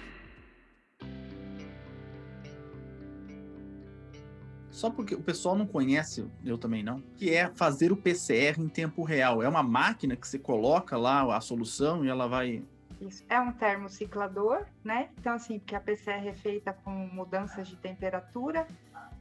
Só 4.70 4.88
porque 4.88 5.14
o 5.14 5.22
pessoal 5.22 5.54
não 5.54 5.66
conhece, 5.66 6.26
eu 6.42 6.56
também 6.56 6.82
não, 6.82 7.02
que 7.18 7.28
é 7.28 7.50
fazer 7.50 7.92
o 7.92 7.96
PCR 7.98 8.58
em 8.58 8.66
tempo 8.66 9.02
real. 9.02 9.42
É 9.42 9.48
uma 9.48 9.62
máquina 9.62 10.16
que 10.16 10.26
você 10.26 10.38
coloca 10.38 10.96
lá 10.96 11.36
a 11.36 11.40
solução 11.42 12.02
e 12.02 12.08
ela 12.08 12.26
vai. 12.26 12.64
Isso 12.98 13.22
é 13.28 13.38
um 13.38 13.52
termociclador, 13.52 14.64
né? 14.82 15.10
Então, 15.18 15.34
assim, 15.34 15.58
porque 15.58 15.74
a 15.74 15.80
PCR 15.80 16.26
é 16.26 16.32
feita 16.32 16.72
com 16.72 16.90
mudanças 17.12 17.68
de 17.68 17.76
temperatura. 17.76 18.66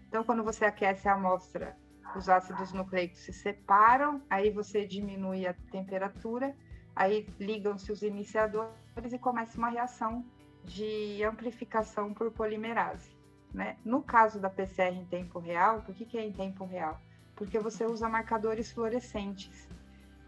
Então, 0.08 0.24
quando 0.24 0.46
você 0.46 0.64
aquece 0.64 1.10
a 1.10 1.16
amostra, 1.16 1.76
os 2.16 2.30
ácidos 2.30 2.72
nucleicos 2.72 3.20
se 3.20 3.34
separam, 3.34 4.22
aí 4.30 4.50
você 4.50 4.88
diminui 4.88 5.46
a 5.46 5.54
temperatura, 5.74 6.56
aí 6.96 7.28
ligam-se 7.40 7.92
os 7.92 8.02
iniciadores 8.02 8.74
e 9.12 9.18
começa 9.18 9.58
uma 9.58 9.70
reação 9.70 10.26
de 10.64 11.24
amplificação 11.24 12.14
por 12.14 12.32
polimerase. 12.32 13.12
Né? 13.54 13.78
No 13.84 14.02
caso 14.02 14.40
da 14.40 14.50
PCR 14.50 14.96
em 14.96 15.06
tempo 15.06 15.40
real, 15.40 15.82
por 15.82 15.94
que, 15.94 16.06
que 16.06 16.18
é 16.18 16.26
em 16.26 16.32
tempo 16.32 16.66
real? 16.66 17.00
Porque 17.36 17.60
você 17.60 17.86
usa 17.86 18.08
marcadores 18.08 18.72
fluorescentes. 18.72 19.68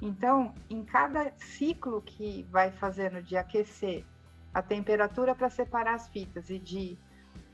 Então, 0.01 0.53
em 0.69 0.83
cada 0.83 1.31
ciclo 1.37 2.01
que 2.01 2.43
vai 2.49 2.71
fazendo 2.71 3.21
de 3.21 3.37
aquecer 3.37 4.05
a 4.53 4.61
temperatura 4.61 5.33
para 5.33 5.49
separar 5.49 5.95
as 5.95 6.07
fitas 6.09 6.49
e 6.49 6.59
de 6.59 6.97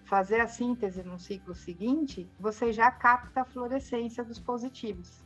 fazer 0.06 0.42
a 0.42 0.48
síntese 0.48 1.04
no 1.04 1.20
ciclo 1.20 1.54
seguinte, 1.54 2.28
você 2.40 2.74
já 2.74 2.90
capta 2.90 3.42
a 3.42 3.46
fluorescência 3.46 4.24
dos 4.24 4.40
positivos. 4.40 5.24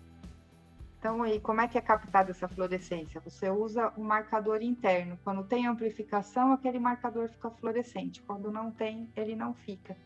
Então, 1.03 1.21
aí, 1.21 1.37
como 1.37 1.59
é 1.59 1.67
que 1.67 1.77
é 1.77 1.81
captada 1.81 2.31
essa 2.31 2.47
fluorescência? 2.47 3.19
Você 3.19 3.49
usa 3.49 3.91
um 3.97 4.05
marcador 4.05 4.61
interno. 4.61 5.19
Quando 5.21 5.43
tem 5.43 5.67
amplificação, 5.67 6.53
aquele 6.53 6.79
marcador 6.79 7.27
fica 7.27 7.51
fluorescente. 7.51 8.21
Quando 8.21 8.49
não 8.49 8.71
tem, 8.71 9.11
ele 9.13 9.35
não 9.35 9.53
fica. 9.53 9.97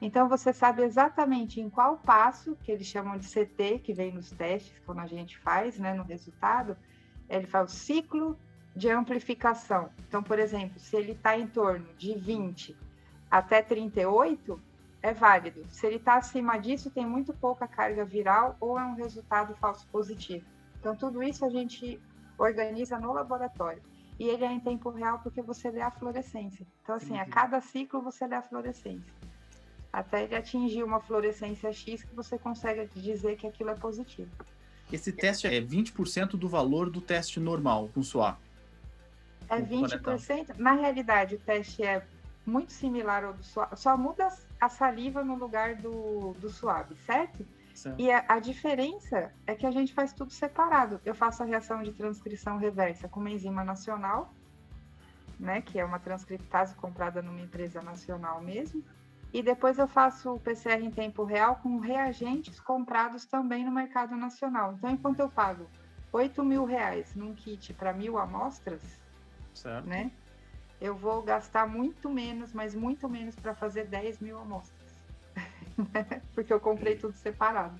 Então, 0.00 0.30
você 0.30 0.50
sabe 0.50 0.82
exatamente 0.82 1.60
em 1.60 1.68
qual 1.68 1.98
passo, 1.98 2.56
que 2.62 2.72
eles 2.72 2.86
chamam 2.86 3.18
de 3.18 3.26
CT, 3.26 3.80
que 3.80 3.92
vem 3.92 4.14
nos 4.14 4.30
testes, 4.30 4.80
quando 4.86 5.00
a 5.00 5.06
gente 5.06 5.36
faz, 5.36 5.78
né, 5.78 5.92
no 5.92 6.04
resultado, 6.04 6.74
ele 7.28 7.46
faz 7.46 7.70
o 7.70 7.76
ciclo 7.76 8.34
de 8.74 8.88
amplificação. 8.88 9.90
Então, 10.08 10.22
por 10.22 10.38
exemplo, 10.38 10.80
se 10.80 10.96
ele 10.96 11.12
está 11.12 11.36
em 11.36 11.48
torno 11.48 11.86
de 11.98 12.14
20 12.14 12.74
até 13.30 13.60
38, 13.60 14.58
é 15.02 15.12
válido. 15.12 15.64
Se 15.68 15.86
ele 15.86 15.96
está 15.96 16.16
acima 16.16 16.58
disso, 16.58 16.90
tem 16.90 17.06
muito 17.06 17.32
pouca 17.32 17.66
carga 17.66 18.04
viral 18.04 18.56
ou 18.60 18.78
é 18.78 18.84
um 18.84 18.94
resultado 18.94 19.54
falso 19.56 19.86
positivo. 19.88 20.44
Então, 20.78 20.94
tudo 20.96 21.22
isso 21.22 21.44
a 21.44 21.50
gente 21.50 22.00
organiza 22.38 22.98
no 22.98 23.12
laboratório. 23.12 23.82
E 24.18 24.28
ele 24.28 24.44
é 24.44 24.52
em 24.52 24.60
tempo 24.60 24.90
real 24.90 25.18
porque 25.22 25.40
você 25.40 25.70
lê 25.70 25.80
a 25.80 25.90
fluorescência. 25.90 26.66
Então, 26.82 26.94
assim, 26.94 27.18
a 27.18 27.26
cada 27.26 27.60
ciclo 27.60 28.02
você 28.02 28.26
lê 28.26 28.36
a 28.36 28.42
fluorescência 28.42 29.12
até 29.92 30.24
ele 30.24 30.36
atingir 30.36 30.82
uma 30.82 31.00
fluorescência 31.00 31.72
X 31.72 32.02
que 32.02 32.14
você 32.14 32.38
consegue 32.38 32.88
dizer 32.94 33.36
que 33.36 33.46
aquilo 33.46 33.70
é 33.70 33.74
positivo. 33.74 34.30
Esse 34.92 35.12
teste 35.12 35.46
é 35.46 35.60
20% 35.60 36.30
do 36.30 36.48
valor 36.48 36.90
do 36.90 37.00
teste 37.00 37.38
normal 37.38 37.90
com 37.94 38.02
suave. 38.02 38.38
É 39.48 39.60
20%. 39.60 40.56
Na 40.58 40.72
realidade, 40.72 41.36
o 41.36 41.38
teste 41.38 41.82
é 41.82 42.04
muito 42.46 42.72
similar 42.72 43.24
ao 43.24 43.32
do 43.32 43.42
suave, 43.42 43.76
só 43.76 43.96
muda 43.96 44.28
a 44.60 44.68
saliva 44.68 45.24
no 45.24 45.34
lugar 45.34 45.76
do, 45.76 46.34
do 46.34 46.50
suave, 46.50 46.94
certo? 47.06 47.46
certo. 47.74 47.98
E 47.98 48.10
a, 48.10 48.24
a, 48.28 48.38
diferença 48.38 49.32
é 49.46 49.54
que 49.54 49.66
a 49.66 49.70
gente 49.70 49.94
faz 49.94 50.12
tudo 50.12 50.32
separado. 50.32 51.00
Eu 51.04 51.14
faço 51.14 51.42
a 51.42 51.46
reação 51.46 51.82
de 51.82 51.92
transcrição 51.92 52.58
reversa 52.58 53.08
com 53.08 53.20
uma 53.20 53.30
enzima 53.30 53.64
nacional, 53.64 54.34
né, 55.38 55.62
que 55.62 55.80
é 55.80 55.84
uma 55.84 55.98
transcriptase 55.98 56.74
comprada 56.74 57.22
numa 57.22 57.40
empresa 57.40 57.80
nacional 57.80 58.42
mesmo. 58.42 58.84
E 59.32 59.42
depois 59.42 59.78
eu 59.78 59.86
faço 59.86 60.34
o 60.34 60.40
PCR 60.40 60.82
em 60.82 60.90
tempo 60.90 61.24
real 61.24 61.56
com 61.56 61.78
reagentes 61.78 62.58
comprados 62.60 63.24
também 63.24 63.64
no 63.64 63.70
mercado 63.70 64.16
nacional. 64.16 64.74
Então, 64.74 64.90
enquanto 64.90 65.20
eu 65.20 65.28
pago 65.28 65.66
8 66.12 66.42
mil 66.44 66.64
reais 66.64 67.14
num 67.14 67.32
kit 67.34 67.72
para 67.72 67.92
mil 67.92 68.18
amostras, 68.18 68.82
certo. 69.54 69.86
né? 69.86 70.10
Eu 70.80 70.94
vou 70.94 71.22
gastar 71.22 71.66
muito 71.66 72.08
menos, 72.08 72.52
mas 72.52 72.74
muito 72.74 73.08
menos 73.08 73.36
para 73.36 73.54
fazer 73.54 73.86
10 73.86 74.20
mil 74.20 74.38
amostras. 74.38 74.90
Porque 76.34 76.52
eu 76.52 76.60
comprei 76.60 76.96
tudo 76.96 77.14
separado. 77.14 77.78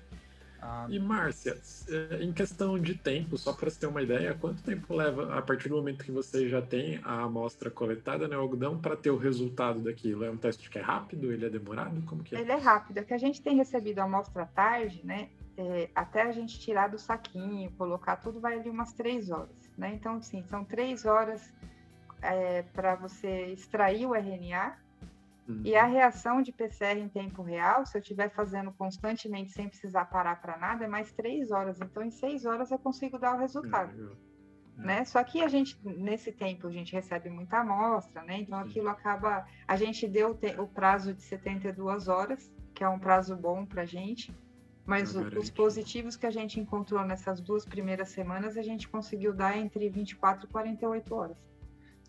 Ah, 0.61 0.85
e 0.87 0.99
Márcia, 0.99 1.59
é, 1.89 2.23
em 2.23 2.31
questão 2.31 2.77
de 2.77 2.93
tempo, 2.93 3.35
só 3.35 3.51
para 3.51 3.67
você 3.67 3.79
ter 3.79 3.87
uma 3.87 4.01
ideia, 4.01 4.37
quanto 4.39 4.61
tempo 4.61 4.93
leva 4.93 5.35
a 5.35 5.41
partir 5.41 5.69
do 5.69 5.75
momento 5.75 6.05
que 6.05 6.11
você 6.11 6.47
já 6.47 6.61
tem 6.61 6.99
a 7.03 7.23
amostra 7.23 7.71
coletada 7.71 8.27
no 8.27 8.39
algodão 8.39 8.79
para 8.79 8.95
ter 8.95 9.09
o 9.09 9.17
resultado 9.17 9.79
daquilo? 9.79 10.23
É 10.23 10.29
um 10.29 10.37
teste 10.37 10.69
que 10.69 10.77
é 10.77 10.81
rápido? 10.81 11.31
Ele 11.31 11.47
é 11.47 11.49
demorado? 11.49 11.99
Como 12.03 12.23
que 12.23 12.35
é? 12.35 12.41
Ele 12.41 12.51
é 12.51 12.57
rápido. 12.57 12.99
É 12.99 13.03
que 13.03 13.13
a 13.13 13.17
gente 13.17 13.41
tem 13.41 13.55
recebido 13.55 13.99
a 13.99 14.03
amostra 14.03 14.45
tarde, 14.45 15.01
né? 15.03 15.29
É, 15.57 15.89
até 15.95 16.21
a 16.21 16.31
gente 16.31 16.59
tirar 16.59 16.89
do 16.89 16.99
saquinho, 16.99 17.71
colocar 17.71 18.17
tudo, 18.17 18.39
vai 18.39 18.59
ali 18.59 18.69
umas 18.69 18.93
três 18.93 19.31
horas, 19.31 19.49
né? 19.75 19.93
Então, 19.95 20.21
sim, 20.21 20.43
são 20.43 20.63
três 20.63 21.05
horas 21.05 21.51
é, 22.21 22.63
para 22.63 22.95
você 22.95 23.47
extrair 23.47 24.05
o 24.05 24.15
RNA 24.15 24.77
Uhum. 25.47 25.61
E 25.65 25.75
a 25.75 25.85
reação 25.85 26.41
de 26.41 26.51
PCR 26.51 26.97
em 26.97 27.09
tempo 27.09 27.41
real, 27.41 27.85
se 27.85 27.97
eu 27.97 28.01
estiver 28.01 28.29
fazendo 28.29 28.71
constantemente 28.71 29.51
sem 29.51 29.67
precisar 29.67 30.05
parar 30.05 30.41
para 30.41 30.57
nada, 30.57 30.85
é 30.85 30.87
mais 30.87 31.11
três 31.11 31.51
horas. 31.51 31.79
Então, 31.81 32.03
em 32.03 32.11
seis 32.11 32.45
horas 32.45 32.71
eu 32.71 32.79
consigo 32.79 33.17
dar 33.17 33.35
o 33.35 33.39
resultado. 33.39 33.93
Uhum. 33.97 34.15
Né? 34.77 35.03
Só 35.03 35.23
que 35.23 35.41
a 35.41 35.47
gente, 35.47 35.77
nesse 35.83 36.31
tempo, 36.31 36.67
a 36.67 36.71
gente 36.71 36.93
recebe 36.93 37.29
muita 37.29 37.57
amostra, 37.57 38.23
né? 38.23 38.39
Então, 38.39 38.57
aquilo 38.57 38.89
acaba. 38.89 39.45
A 39.67 39.75
gente 39.75 40.07
deu 40.07 40.37
o 40.57 40.67
prazo 40.67 41.13
de 41.13 41.21
72 41.21 42.07
horas, 42.07 42.51
que 42.73 42.83
é 42.83 42.89
um 42.89 42.97
prazo 42.97 43.35
bom 43.35 43.65
para 43.65 43.81
a 43.81 43.85
gente. 43.85 44.33
Mas 44.85 45.15
o, 45.15 45.21
os 45.37 45.49
positivos 45.49 46.15
que 46.15 46.25
a 46.25 46.31
gente 46.31 46.59
encontrou 46.59 47.03
nessas 47.05 47.39
duas 47.39 47.65
primeiras 47.65 48.09
semanas, 48.09 48.57
a 48.57 48.63
gente 48.63 48.87
conseguiu 48.87 49.33
dar 49.33 49.57
entre 49.57 49.89
24 49.89 50.47
e 50.47 50.51
48 50.51 51.15
horas. 51.15 51.37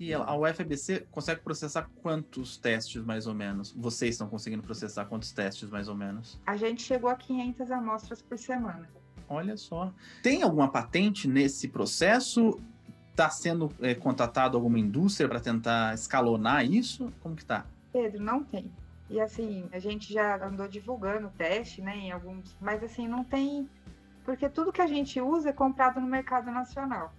E 0.03 0.13
a 0.13 0.35
UFBC 0.35 1.07
consegue 1.13 1.43
processar 1.43 1.89
quantos 2.03 2.57
testes, 2.57 3.05
mais 3.05 3.29
ou 3.29 3.35
menos? 3.35 3.73
Vocês 3.73 4.15
estão 4.15 4.29
conseguindo 4.29 4.61
processar 4.61 5.05
quantos 5.05 5.31
testes, 5.31 5.71
mais 5.71 5.87
ou 5.87 5.95
menos? 5.95 6.41
A 6.45 6.57
gente 6.57 6.83
chegou 6.83 7.09
a 7.09 7.15
500 7.15 7.71
amostras 7.71 8.21
por 8.21 8.37
semana. 8.37 8.91
Olha 9.29 9.57
só. 9.57 9.95
Tem 10.21 10.43
alguma 10.43 10.69
patente 10.69 11.29
nesse 11.29 11.69
processo? 11.69 12.59
Está 13.13 13.31
sendo 13.31 13.73
é, 13.81 13.95
contatado 13.95 14.57
alguma 14.57 14.77
indústria 14.77 15.29
para 15.29 15.39
tentar 15.39 15.95
escalonar 15.95 16.67
isso? 16.67 17.13
Como 17.21 17.37
que 17.37 17.45
tá? 17.45 17.65
Pedro, 17.93 18.21
não 18.25 18.43
tem. 18.43 18.73
E 19.09 19.21
assim, 19.21 19.69
a 19.71 19.79
gente 19.79 20.13
já 20.13 20.45
andou 20.45 20.67
divulgando 20.67 21.29
o 21.29 21.31
teste, 21.31 21.81
né, 21.81 21.97
em 21.97 22.11
alguns, 22.11 22.57
mas 22.61 22.83
assim, 22.83 23.07
não 23.07 23.23
tem, 23.23 23.69
porque 24.25 24.49
tudo 24.49 24.73
que 24.73 24.83
a 24.83 24.87
gente 24.89 25.21
usa 25.21 25.51
é 25.51 25.53
comprado 25.53 26.01
no 26.01 26.09
mercado 26.09 26.51
nacional 26.51 27.13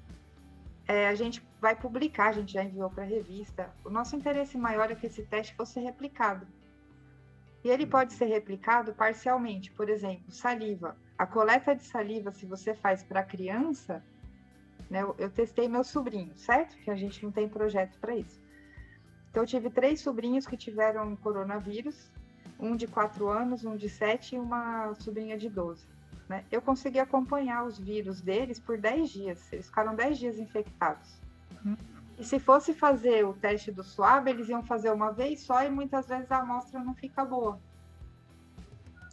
é, 0.87 1.07
a 1.07 1.15
gente 1.15 1.45
vai 1.61 1.75
publicar, 1.75 2.29
a 2.29 2.33
gente 2.33 2.53
já 2.53 2.63
enviou 2.63 2.89
para 2.89 3.03
a 3.03 3.07
revista. 3.07 3.73
O 3.85 3.89
nosso 3.89 4.15
interesse 4.15 4.57
maior 4.57 4.91
é 4.91 4.95
que 4.95 5.07
esse 5.07 5.23
teste 5.23 5.55
fosse 5.55 5.79
replicado. 5.79 6.45
E 7.63 7.69
ele 7.69 7.85
pode 7.85 8.13
ser 8.13 8.25
replicado 8.25 8.93
parcialmente. 8.93 9.71
Por 9.71 9.89
exemplo, 9.89 10.31
saliva. 10.31 10.97
A 11.17 11.25
coleta 11.25 11.73
de 11.73 11.83
saliva, 11.83 12.31
se 12.31 12.45
você 12.45 12.73
faz 12.73 13.03
para 13.03 13.23
criança, 13.23 14.03
né, 14.89 15.01
eu, 15.01 15.15
eu 15.17 15.29
testei 15.29 15.69
meu 15.69 15.83
sobrinho, 15.83 16.37
certo? 16.37 16.75
Que 16.77 16.91
a 16.91 16.95
gente 16.95 17.23
não 17.23 17.31
tem 17.31 17.47
projeto 17.47 17.97
para 17.99 18.15
isso. 18.15 18.41
Então, 19.29 19.43
eu 19.43 19.47
tive 19.47 19.69
três 19.69 20.01
sobrinhos 20.01 20.45
que 20.45 20.57
tiveram 20.57 21.15
coronavírus: 21.15 22.11
um 22.59 22.75
de 22.75 22.87
4 22.87 23.27
anos, 23.29 23.63
um 23.63 23.77
de 23.77 23.87
7 23.87 24.35
e 24.35 24.39
uma 24.39 24.93
sobrinha 24.95 25.37
de 25.37 25.49
12. 25.49 25.92
Né? 26.27 26.43
Eu 26.51 26.61
consegui 26.61 26.99
acompanhar 26.99 27.63
os 27.63 27.77
vírus 27.77 28.21
deles 28.21 28.59
por 28.59 28.77
10 28.77 29.09
dias. 29.09 29.53
Eles 29.53 29.67
ficaram 29.67 29.95
10 29.95 30.17
dias 30.17 30.39
infectados. 30.39 31.19
Uhum. 31.63 31.75
E 32.17 32.23
se 32.23 32.39
fosse 32.39 32.73
fazer 32.73 33.25
o 33.25 33.33
teste 33.33 33.71
do 33.71 33.83
suave, 33.83 34.29
eles 34.29 34.47
iam 34.47 34.63
fazer 34.63 34.91
uma 34.91 35.11
vez 35.11 35.41
só 35.41 35.63
e 35.63 35.69
muitas 35.69 36.07
vezes 36.07 36.31
a 36.31 36.37
amostra 36.37 36.79
não 36.79 36.93
fica 36.93 37.25
boa. 37.25 37.59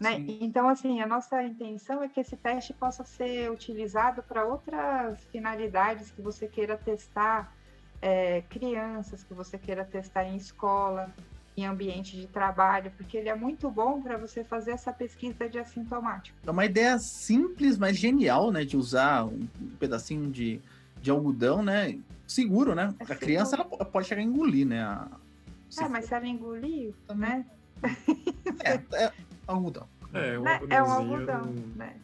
Né? 0.00 0.24
Então, 0.40 0.66
assim, 0.66 1.02
a 1.02 1.06
nossa 1.06 1.42
intenção 1.42 2.02
é 2.02 2.08
que 2.08 2.20
esse 2.20 2.34
teste 2.34 2.72
possa 2.72 3.04
ser 3.04 3.50
utilizado 3.50 4.22
para 4.22 4.46
outras 4.46 5.22
finalidades 5.26 6.10
que 6.10 6.22
você 6.22 6.48
queira 6.48 6.76
testar, 6.78 7.54
é, 8.00 8.40
crianças 8.48 9.22
que 9.22 9.34
você 9.34 9.58
queira 9.58 9.84
testar 9.84 10.24
em 10.24 10.36
escola, 10.36 11.12
em 11.60 11.66
ambiente 11.66 12.16
de 12.16 12.26
trabalho, 12.26 12.90
porque 12.96 13.16
ele 13.16 13.28
é 13.28 13.34
muito 13.34 13.70
bom 13.70 14.00
para 14.00 14.16
você 14.16 14.42
fazer 14.42 14.72
essa 14.72 14.92
pesquisa 14.92 15.48
de 15.48 15.58
assintomático. 15.58 16.36
É 16.46 16.50
uma 16.50 16.64
ideia 16.64 16.98
simples, 16.98 17.76
mas 17.76 17.96
genial, 17.96 18.50
né, 18.50 18.64
de 18.64 18.76
usar 18.76 19.24
um 19.24 19.46
pedacinho 19.78 20.30
de, 20.30 20.60
de 21.00 21.10
algodão, 21.10 21.62
né, 21.62 21.98
seguro, 22.26 22.74
né? 22.74 22.94
É 22.98 23.12
a 23.12 23.16
criança 23.16 23.56
ela 23.56 23.64
pode 23.64 24.06
chegar 24.06 24.22
a 24.22 24.24
engolir, 24.24 24.66
né? 24.66 24.82
A... 24.82 25.08
É, 25.80 25.88
mas 25.88 26.06
se 26.06 26.14
ela 26.14 26.26
engolir, 26.26 26.94
né? 27.14 27.44
É, 28.64 29.04
é 29.04 29.12
algodão. 29.46 29.86
É, 30.12 30.38
um 30.38 30.42
né? 30.42 30.60
é 30.70 30.82
um 30.82 30.90
algodão, 30.90 31.46
né? 31.76 31.94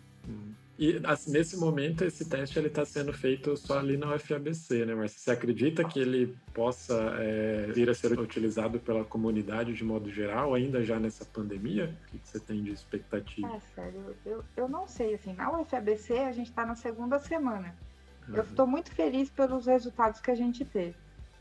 E 0.79 1.01
assim, 1.05 1.33
nesse 1.33 1.57
momento, 1.57 2.05
esse 2.05 2.29
teste 2.29 2.59
está 2.59 2.85
sendo 2.85 3.13
feito 3.13 3.57
só 3.57 3.79
ali 3.79 3.97
na 3.97 4.15
UFABC, 4.15 4.85
né? 4.85 4.95
Mas 4.95 5.13
você 5.13 5.31
acredita 5.31 5.83
que 5.85 5.99
ele 5.99 6.37
possa 6.53 6.95
é, 7.19 7.71
vir 7.73 7.89
a 7.89 7.95
ser 7.95 8.19
utilizado 8.19 8.79
pela 8.79 9.03
comunidade 9.03 9.73
de 9.73 9.83
modo 9.83 10.11
geral, 10.11 10.53
ainda 10.53 10.85
já 10.85 11.01
nessa 11.01 11.25
pandemia? 11.25 11.97
O 12.13 12.19
que 12.19 12.29
você 12.29 12.39
tem 12.39 12.63
de 12.63 12.73
expectativa? 12.73 13.49
É, 13.49 13.61
sério, 13.75 14.15
eu, 14.27 14.45
eu 14.55 14.69
não 14.69 14.87
sei, 14.87 15.15
assim, 15.15 15.33
na 15.33 15.51
UFABC 15.59 16.19
a 16.19 16.33
gente 16.33 16.51
está 16.51 16.67
na 16.67 16.75
segunda 16.75 17.19
semana. 17.19 17.75
Uhum. 18.29 18.37
Eu 18.37 18.43
estou 18.43 18.67
muito 18.67 18.91
feliz 18.91 19.31
pelos 19.31 19.67
resultados 19.67 20.21
que 20.21 20.31
a 20.31 20.35
gente 20.35 20.63
teve. 20.63 20.95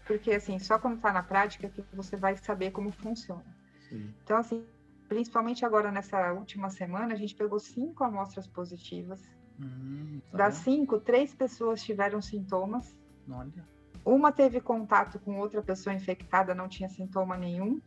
Porque, 0.05 0.31
assim, 0.31 0.59
só 0.59 0.79
quando 0.79 0.95
está 0.95 1.11
na 1.11 1.23
prática 1.23 1.67
que 1.67 1.83
você 1.93 2.15
vai 2.15 2.37
saber 2.37 2.71
como 2.71 2.91
funciona. 2.91 3.43
Sim. 3.89 4.13
Então, 4.23 4.37
assim, 4.37 4.63
principalmente 5.07 5.65
agora 5.65 5.91
nessa 5.91 6.33
última 6.33 6.69
semana, 6.69 7.13
a 7.13 7.17
gente 7.17 7.35
pegou 7.35 7.59
cinco 7.59 8.03
amostras 8.03 8.47
positivas. 8.47 9.21
Hum, 9.59 10.21
tá 10.31 10.37
das 10.37 10.55
cinco, 10.55 10.99
três 10.99 11.33
pessoas 11.33 11.83
tiveram 11.83 12.21
sintomas. 12.21 12.95
Olha. 13.29 13.67
Uma 14.03 14.31
teve 14.31 14.59
contato 14.61 15.19
com 15.19 15.39
outra 15.39 15.61
pessoa 15.61 15.93
infectada, 15.93 16.53
não 16.53 16.67
tinha 16.67 16.89
sintoma 16.89 17.37
nenhum. 17.37 17.81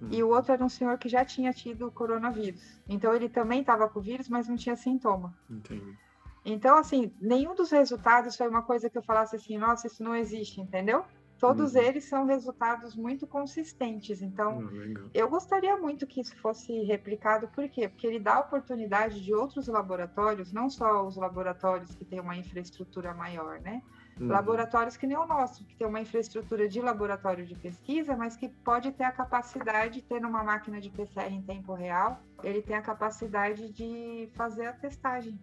Hum. 0.00 0.08
E 0.10 0.22
o 0.22 0.28
outro 0.28 0.52
era 0.52 0.64
um 0.64 0.68
senhor 0.68 0.98
que 0.98 1.08
já 1.08 1.24
tinha 1.24 1.52
tido 1.52 1.90
coronavírus. 1.90 2.80
Então 2.88 3.14
ele 3.14 3.28
também 3.28 3.60
estava 3.60 3.88
com 3.88 3.98
o 3.98 4.02
vírus, 4.02 4.28
mas 4.28 4.48
não 4.48 4.56
tinha 4.56 4.76
sintoma. 4.76 5.34
Entendi. 5.48 5.96
Então, 6.44 6.76
assim, 6.76 7.10
nenhum 7.18 7.54
dos 7.54 7.70
resultados 7.70 8.36
foi 8.36 8.46
uma 8.48 8.62
coisa 8.62 8.90
que 8.90 8.98
eu 8.98 9.02
falasse 9.02 9.34
assim, 9.34 9.56
nossa, 9.56 9.86
isso 9.86 10.02
não 10.02 10.14
existe, 10.14 10.60
entendeu? 10.60 11.04
Todos 11.44 11.74
uhum. 11.74 11.82
eles 11.82 12.04
são 12.04 12.24
resultados 12.24 12.96
muito 12.96 13.26
consistentes. 13.26 14.22
Então, 14.22 14.60
uhum. 14.60 15.10
eu 15.12 15.28
gostaria 15.28 15.76
muito 15.76 16.06
que 16.06 16.22
isso 16.22 16.34
fosse 16.36 16.72
replicado, 16.84 17.48
por 17.48 17.68
quê? 17.68 17.86
Porque 17.86 18.06
ele 18.06 18.18
dá 18.18 18.40
oportunidade 18.40 19.22
de 19.22 19.34
outros 19.34 19.68
laboratórios, 19.68 20.54
não 20.54 20.70
só 20.70 21.06
os 21.06 21.16
laboratórios 21.16 21.94
que 21.94 22.02
têm 22.02 22.18
uma 22.18 22.34
infraestrutura 22.34 23.12
maior, 23.12 23.60
né? 23.60 23.82
Uhum. 24.18 24.28
Laboratórios 24.28 24.96
que 24.96 25.06
nem 25.06 25.18
o 25.18 25.26
nosso, 25.26 25.66
que 25.66 25.76
tem 25.76 25.86
uma 25.86 26.00
infraestrutura 26.00 26.66
de 26.66 26.80
laboratório 26.80 27.44
de 27.44 27.54
pesquisa, 27.56 28.16
mas 28.16 28.36
que 28.36 28.48
pode 28.48 28.90
ter 28.92 29.04
a 29.04 29.12
capacidade, 29.12 30.00
ter 30.00 30.24
uma 30.24 30.42
máquina 30.42 30.80
de 30.80 30.88
PCR 30.88 31.30
em 31.30 31.42
tempo 31.42 31.74
real, 31.74 32.22
ele 32.42 32.62
tem 32.62 32.74
a 32.74 32.80
capacidade 32.80 33.70
de 33.70 34.30
fazer 34.34 34.66
a 34.66 34.72
testagem 34.72 35.38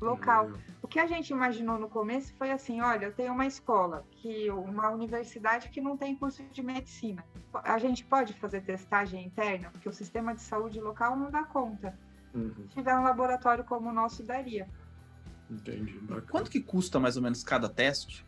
local. 0.00 0.46
Uhum. 0.46 0.58
O 0.82 0.88
que 0.88 0.98
a 0.98 1.06
gente 1.06 1.30
imaginou 1.30 1.78
no 1.78 1.88
começo 1.88 2.32
foi 2.34 2.50
assim, 2.50 2.80
olha, 2.80 3.06
eu 3.06 3.12
tenho 3.12 3.32
uma 3.32 3.46
escola, 3.46 4.06
que 4.10 4.50
uma 4.50 4.90
universidade 4.90 5.68
que 5.68 5.80
não 5.80 5.96
tem 5.96 6.16
curso 6.16 6.42
de 6.44 6.62
medicina. 6.62 7.24
A 7.52 7.78
gente 7.78 8.04
pode 8.04 8.32
fazer 8.34 8.62
testagem 8.62 9.26
interna, 9.26 9.70
porque 9.70 9.88
o 9.88 9.92
sistema 9.92 10.34
de 10.34 10.40
saúde 10.40 10.80
local 10.80 11.16
não 11.16 11.30
dá 11.30 11.44
conta. 11.44 11.98
Uhum. 12.34 12.54
Se 12.54 12.76
tiver 12.76 12.94
um 12.96 13.02
laboratório 13.02 13.64
como 13.64 13.88
o 13.88 13.92
nosso, 13.92 14.22
daria. 14.22 14.68
Entendi. 15.50 15.98
Bacana. 16.00 16.26
Quanto 16.30 16.50
que 16.50 16.60
custa 16.60 17.00
mais 17.00 17.16
ou 17.16 17.22
menos 17.22 17.42
cada 17.42 17.68
teste? 17.68 18.26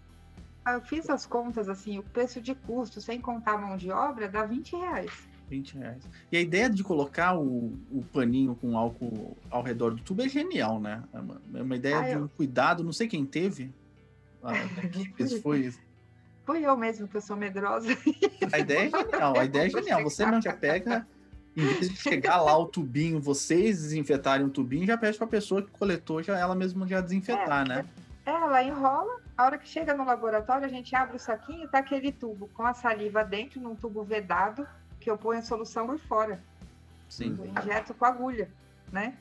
Ah, 0.65 0.73
eu 0.73 0.81
fiz 0.81 1.09
as 1.09 1.27
contas 1.27 1.69
assim, 1.69 1.99
o 1.99 2.03
preço 2.03 2.41
de 2.41 2.55
custo, 2.55 3.01
sem 3.01 3.21
contar 3.21 3.55
a 3.55 3.59
mão 3.59 3.77
de 3.77 3.91
obra, 3.91 4.29
dá 4.29 4.45
20 4.45 4.77
reais. 4.77 5.30
20 5.51 5.79
reais. 5.79 6.03
E 6.31 6.37
a 6.37 6.41
ideia 6.41 6.71
de 6.71 6.85
colocar 6.85 7.37
o, 7.37 7.77
o 7.91 8.05
paninho 8.13 8.55
com 8.55 8.79
álcool 8.79 9.37
ao 9.51 9.63
redor 9.63 9.91
do 9.91 10.03
tubo 10.03 10.23
é 10.23 10.29
genial, 10.29 10.81
né? 10.81 11.03
É 11.13 11.19
uma, 11.19 11.43
é 11.55 11.63
uma 11.63 11.77
ideia 11.77 11.99
ah, 11.99 12.09
de 12.09 12.17
um 12.17 12.23
eu... 12.23 12.29
cuidado, 12.37 12.85
não 12.85 12.93
sei 12.93 13.09
quem 13.09 13.27
teve. 13.27 13.73
A 14.43 14.55
equipe 14.85 15.41
foi. 15.41 15.75
Fui 16.47 16.65
eu 16.65 16.77
mesmo, 16.77 17.07
que 17.07 17.17
eu 17.17 17.21
sou 17.21 17.37
medrosa. 17.37 17.89
A 18.51 18.59
ideia 18.59 18.87
é 18.87 18.91
genial, 18.91 19.39
a 19.39 19.45
ideia 19.45 19.67
é 19.67 19.71
genial. 19.71 20.03
Você 20.03 20.25
mesmo 20.25 20.41
já 20.41 20.55
pega, 20.55 21.07
em 21.55 21.67
vez 21.67 21.91
de 21.91 21.97
chegar 21.97 22.41
lá 22.41 22.57
o 22.57 22.65
tubinho, 22.67 23.21
vocês 23.21 23.83
desinfetarem 23.83 24.47
o 24.47 24.49
tubinho, 24.49 24.87
já 24.87 24.97
pede 24.97 25.19
para 25.19 25.27
a 25.27 25.31
pessoa 25.31 25.63
que 25.63 25.71
coletou, 25.71 26.23
já 26.23 26.39
ela 26.39 26.55
mesma 26.55 26.89
já 26.89 27.03
desinfetar, 27.03 27.67
é, 27.67 27.69
né? 27.69 27.87
É, 28.25 28.31
ela 28.31 28.63
enrola, 28.65 29.21
a 29.37 29.45
hora 29.45 29.59
que 29.59 29.69
chega 29.69 29.95
no 29.95 30.05
laboratório, 30.05 30.65
a 30.65 30.69
gente 30.69 30.97
abre 30.97 31.17
o 31.17 31.21
saquinho, 31.21 31.69
tá 31.69 31.79
aquele 31.79 32.11
tubo 32.11 32.49
com 32.55 32.65
a 32.65 32.73
saliva 32.73 33.23
dentro, 33.23 33.61
num 33.61 33.75
tubo 33.75 34.03
vedado, 34.03 34.67
que 35.01 35.11
eu 35.11 35.19
ponho 35.19 35.41
a 35.41 35.43
solução 35.43 35.87
por 35.87 35.99
fora. 35.99 36.41
Sim. 37.09 37.37
Eu 37.39 37.47
injeto 37.47 37.95
com 37.95 38.05
agulha, 38.05 38.49
né? 38.93 39.17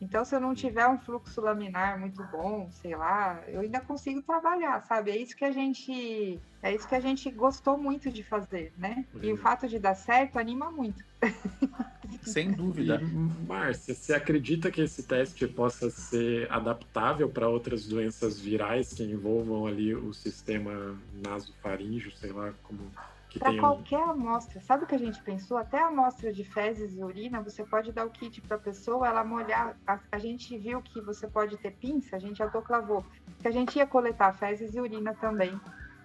Então, 0.00 0.22
se 0.24 0.34
eu 0.34 0.40
não 0.40 0.54
tiver 0.54 0.86
um 0.86 0.98
fluxo 0.98 1.40
laminar 1.40 1.98
muito 1.98 2.22
bom, 2.24 2.68
sei 2.70 2.94
lá, 2.94 3.42
eu 3.48 3.60
ainda 3.60 3.80
consigo 3.80 4.20
trabalhar, 4.20 4.82
sabe? 4.82 5.10
É 5.10 5.16
isso 5.16 5.34
que 5.34 5.44
a 5.44 5.50
gente, 5.50 6.38
é 6.62 6.74
isso 6.74 6.86
que 6.86 6.94
a 6.94 7.00
gente 7.00 7.30
gostou 7.30 7.78
muito 7.78 8.10
de 8.10 8.22
fazer, 8.22 8.72
né? 8.76 9.06
E 9.22 9.32
o 9.32 9.36
fato 9.38 9.66
de 9.66 9.78
dar 9.78 9.94
certo 9.94 10.38
anima 10.38 10.70
muito. 10.70 11.02
Sem 12.22 12.52
dúvida. 12.52 13.00
E, 13.00 13.46
Márcia, 13.46 13.94
você 13.94 14.12
acredita 14.12 14.70
que 14.70 14.82
esse 14.82 15.04
teste 15.04 15.46
possa 15.46 15.88
ser 15.88 16.50
adaptável 16.52 17.28
para 17.30 17.48
outras 17.48 17.86
doenças 17.86 18.38
virais 18.38 18.92
que 18.92 19.04
envolvam 19.04 19.66
ali 19.66 19.94
o 19.94 20.12
sistema 20.12 20.98
nasofaríngeo, 21.24 22.12
sei 22.12 22.32
lá 22.32 22.52
como 22.62 22.90
para 23.38 23.58
qualquer 23.58 24.02
amostra. 24.02 24.60
Sabe 24.60 24.84
o 24.84 24.86
que 24.86 24.94
a 24.94 24.98
gente 24.98 25.20
pensou? 25.22 25.56
Até 25.56 25.78
a 25.78 25.88
amostra 25.88 26.32
de 26.32 26.44
fezes 26.44 26.96
e 26.96 27.02
urina, 27.02 27.40
você 27.40 27.64
pode 27.64 27.92
dar 27.92 28.06
o 28.06 28.10
kit 28.10 28.40
para 28.40 28.56
a 28.56 28.60
pessoa, 28.60 29.06
ela 29.06 29.24
molhar. 29.24 29.76
A, 29.86 29.98
a, 30.12 30.18
gente 30.18 30.56
viu 30.56 30.80
que 30.80 31.00
você 31.00 31.26
pode 31.26 31.56
ter 31.56 31.72
pinça, 31.72 32.16
a 32.16 32.18
gente 32.18 32.42
autoclavou. 32.42 33.04
Que 33.40 33.48
a 33.48 33.50
gente 33.50 33.76
ia 33.76 33.86
coletar 33.86 34.32
fezes 34.32 34.74
e 34.74 34.80
urina 34.80 35.14
também. 35.14 35.58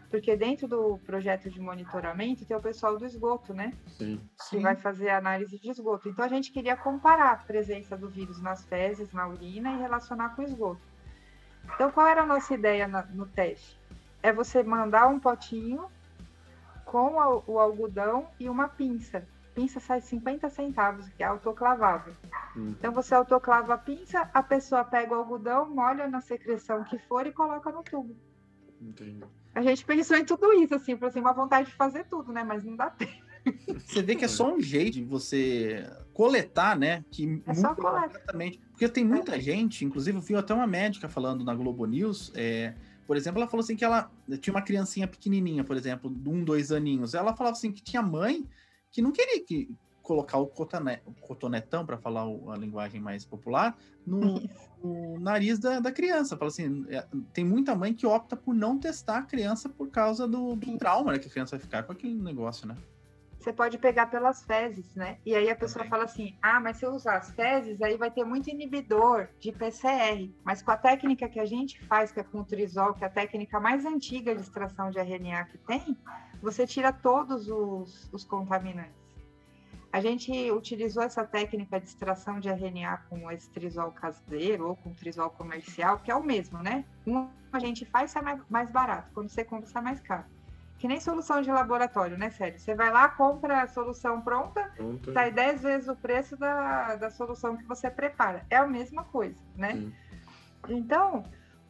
Porque 0.09 0.35
dentro 0.35 0.67
do 0.67 0.97
projeto 1.05 1.51
de 1.51 1.61
monitoramento 1.61 2.43
tem 2.43 2.57
o 2.57 2.61
pessoal 2.61 2.97
do 2.97 3.05
esgoto, 3.05 3.53
né? 3.53 3.73
Sim. 3.85 4.19
Que 4.37 4.45
Sim. 4.45 4.61
vai 4.61 4.75
fazer 4.75 5.09
análise 5.09 5.59
de 5.59 5.69
esgoto. 5.69 6.09
Então 6.09 6.25
a 6.25 6.29
gente 6.29 6.51
queria 6.51 6.75
comparar 6.75 7.31
a 7.31 7.37
presença 7.37 7.95
do 7.95 8.09
vírus 8.09 8.41
nas 8.41 8.65
fezes, 8.65 9.13
na 9.13 9.27
urina 9.27 9.71
e 9.73 9.77
relacionar 9.77 10.35
com 10.35 10.41
o 10.41 10.45
esgoto. 10.45 10.81
Então 11.75 11.91
qual 11.91 12.07
era 12.07 12.23
a 12.23 12.25
nossa 12.25 12.55
ideia 12.55 12.87
na, 12.87 13.03
no 13.03 13.27
teste? 13.27 13.77
É 14.23 14.33
você 14.33 14.63
mandar 14.63 15.07
um 15.07 15.19
potinho 15.19 15.85
com 16.89 17.19
a, 17.19 17.37
o 17.47 17.59
algodão 17.59 18.27
e 18.39 18.49
uma 18.49 18.67
pinça. 18.67 19.27
Pinça 19.53 19.79
sai 19.79 20.01
50 20.01 20.49
centavos, 20.49 21.07
que 21.09 21.21
é 21.21 21.27
autoclavável. 21.27 22.15
Hum. 22.57 22.73
Então 22.77 22.91
você 22.91 23.13
autoclava 23.13 23.75
a 23.75 23.77
pinça, 23.77 24.29
a 24.33 24.41
pessoa 24.41 24.83
pega 24.83 25.13
o 25.13 25.17
algodão, 25.17 25.69
molha 25.69 26.07
na 26.07 26.19
secreção 26.19 26.83
que 26.83 26.97
for 26.97 27.27
e 27.27 27.31
coloca 27.31 27.71
no 27.71 27.83
tubo. 27.83 28.15
Entendi. 28.81 29.23
A 29.53 29.61
gente 29.61 29.85
pensou 29.85 30.17
em 30.17 30.25
tudo 30.25 30.51
isso, 30.53 30.73
assim, 30.73 30.95
por 30.97 31.09
assim, 31.09 31.19
uma 31.19 31.33
vontade 31.33 31.69
de 31.69 31.75
fazer 31.75 32.05
tudo, 32.05 32.31
né? 32.31 32.43
Mas 32.43 32.63
não 32.63 32.75
dá 32.75 32.89
tempo. 32.89 33.29
Você 33.85 34.01
vê 34.01 34.15
que 34.15 34.25
é 34.25 34.27
só 34.27 34.53
um 34.53 34.59
jeito 34.59 34.95
de 34.95 35.03
você 35.03 35.89
coletar, 36.13 36.77
né? 36.77 37.03
Que 37.11 37.41
é 37.45 37.53
só 37.53 37.75
coletar. 37.75 38.21
Porque 38.71 38.89
tem 38.89 39.03
muita 39.03 39.35
é. 39.35 39.39
gente, 39.39 39.85
inclusive 39.85 40.17
eu 40.17 40.21
vi 40.21 40.35
até 40.35 40.53
uma 40.53 40.67
médica 40.67 41.07
falando 41.07 41.43
na 41.43 41.53
Globo 41.53 41.85
News, 41.85 42.31
é, 42.35 42.73
por 43.09 43.17
exemplo, 43.17 43.41
ela 43.41 43.49
falou 43.49 43.63
assim 43.63 43.75
que 43.75 43.83
ela 43.83 44.11
tinha 44.39 44.53
uma 44.53 44.61
criancinha 44.61 45.07
pequenininha, 45.07 45.63
por 45.63 45.75
exemplo, 45.75 46.11
de 46.11 46.29
um, 46.29 46.43
dois 46.43 46.71
aninhos. 46.71 47.15
Ela 47.15 47.35
falava 47.35 47.57
assim 47.57 47.71
que 47.71 47.81
tinha 47.81 48.03
mãe 48.03 48.47
que 48.91 49.01
não 49.01 49.11
queria 49.11 49.43
que 49.43 49.67
colocar 50.03 50.37
o, 50.37 50.45
cotonet, 50.45 51.01
o 51.07 51.13
cotonetão, 51.15 51.83
para 51.83 51.97
falar 51.97 52.21
a 52.21 52.55
linguagem 52.55 53.01
mais 53.01 53.25
popular, 53.25 53.75
no, 54.05 54.39
no 54.83 55.19
nariz 55.19 55.57
da, 55.57 55.79
da, 55.79 55.91
criança. 55.91 56.37
Fala 56.37 56.49
assim, 56.49 56.85
é, 56.87 57.03
tem 57.33 57.43
muita 57.43 57.73
mãe 57.73 57.95
que 57.95 58.05
opta 58.05 58.35
por 58.35 58.53
não 58.53 58.77
testar 58.77 59.17
a 59.17 59.23
criança 59.23 59.67
por 59.67 59.89
causa 59.89 60.27
do, 60.27 60.55
do 60.55 60.77
trauma 60.77 61.11
né, 61.11 61.17
que 61.17 61.27
a 61.27 61.31
criança 61.31 61.57
vai 61.57 61.59
ficar 61.59 61.81
com 61.81 61.93
aquele 61.93 62.13
negócio, 62.13 62.67
né? 62.67 62.75
Você 63.39 63.53
pode 63.53 63.77
pegar 63.77 64.07
pelas 64.07 64.43
fezes, 64.43 64.93
né? 64.95 65.17
E 65.25 65.33
aí 65.33 65.49
a 65.49 65.55
pessoa 65.55 65.85
fala 65.85 66.03
assim: 66.03 66.37
ah, 66.41 66.59
mas 66.59 66.77
se 66.77 66.85
eu 66.85 66.91
usar 66.91 67.17
as 67.17 67.31
fezes, 67.31 67.81
aí 67.81 67.95
vai 67.95 68.11
ter 68.11 68.25
muito 68.25 68.49
inibidor 68.49 69.29
de 69.39 69.53
PCR. 69.53 70.29
Mas 70.43 70.61
com 70.61 70.71
a 70.71 70.77
técnica 70.77 71.29
que 71.29 71.39
a 71.39 71.45
gente 71.45 71.79
faz, 71.85 72.11
que 72.11 72.19
é 72.19 72.23
com 72.23 72.41
o 72.41 72.43
trisol, 72.43 72.93
que 72.93 73.03
é 73.03 73.07
a 73.07 73.09
técnica 73.09 73.57
mais 73.59 73.85
antiga 73.85 74.35
de 74.35 74.41
extração 74.41 74.91
de 74.91 74.99
RNA 74.99 75.45
que 75.45 75.57
tem, 75.59 75.97
você 76.41 76.67
tira 76.67 76.91
todos 76.91 77.49
os, 77.49 78.09
os 78.11 78.25
contaminantes. 78.25 78.99
A 79.91 80.01
gente 80.01 80.51
utilizou 80.51 81.01
essa 81.01 81.25
técnica 81.25 81.79
de 81.79 81.87
extração 81.87 82.39
de 82.39 82.49
RNA 82.49 82.97
com 83.09 83.31
esse 83.31 83.49
trisol 83.49 83.91
caseiro 83.91 84.67
ou 84.67 84.75
com 84.75 84.93
trisol 84.93 85.29
comercial, 85.29 85.97
que 85.99 86.11
é 86.11 86.15
o 86.15 86.21
mesmo, 86.21 86.61
né? 86.61 86.83
Um 87.07 87.29
a 87.51 87.57
gente 87.57 87.83
faz 87.85 88.11
sai 88.11 88.21
mais 88.47 88.69
barato, 88.69 89.11
quando 89.11 89.29
você 89.29 89.43
compra 89.43 89.67
sai 89.67 89.81
mais 89.81 89.99
caro 89.99 90.25
que 90.79 90.87
nem 90.87 90.99
solução 90.99 91.41
de 91.41 91.51
laboratório, 91.51 92.17
né, 92.17 92.29
Sério? 92.29 92.57
Você 92.57 92.73
vai 92.73 92.89
lá, 92.89 93.09
compra 93.09 93.63
a 93.63 93.67
solução 93.67 94.21
pronta, 94.21 94.71
pronta. 94.77 95.11
sai 95.11 95.29
10 95.29 95.61
vezes 95.61 95.89
o 95.89 95.95
preço 95.95 96.37
da, 96.37 96.95
da 96.95 97.09
solução 97.09 97.57
que 97.57 97.65
você 97.65 97.91
prepara. 97.91 98.45
É 98.49 98.55
a 98.55 98.65
mesma 98.65 99.03
coisa, 99.03 99.37
né? 99.57 99.73
Sim. 99.73 99.93
Então, 100.69 101.25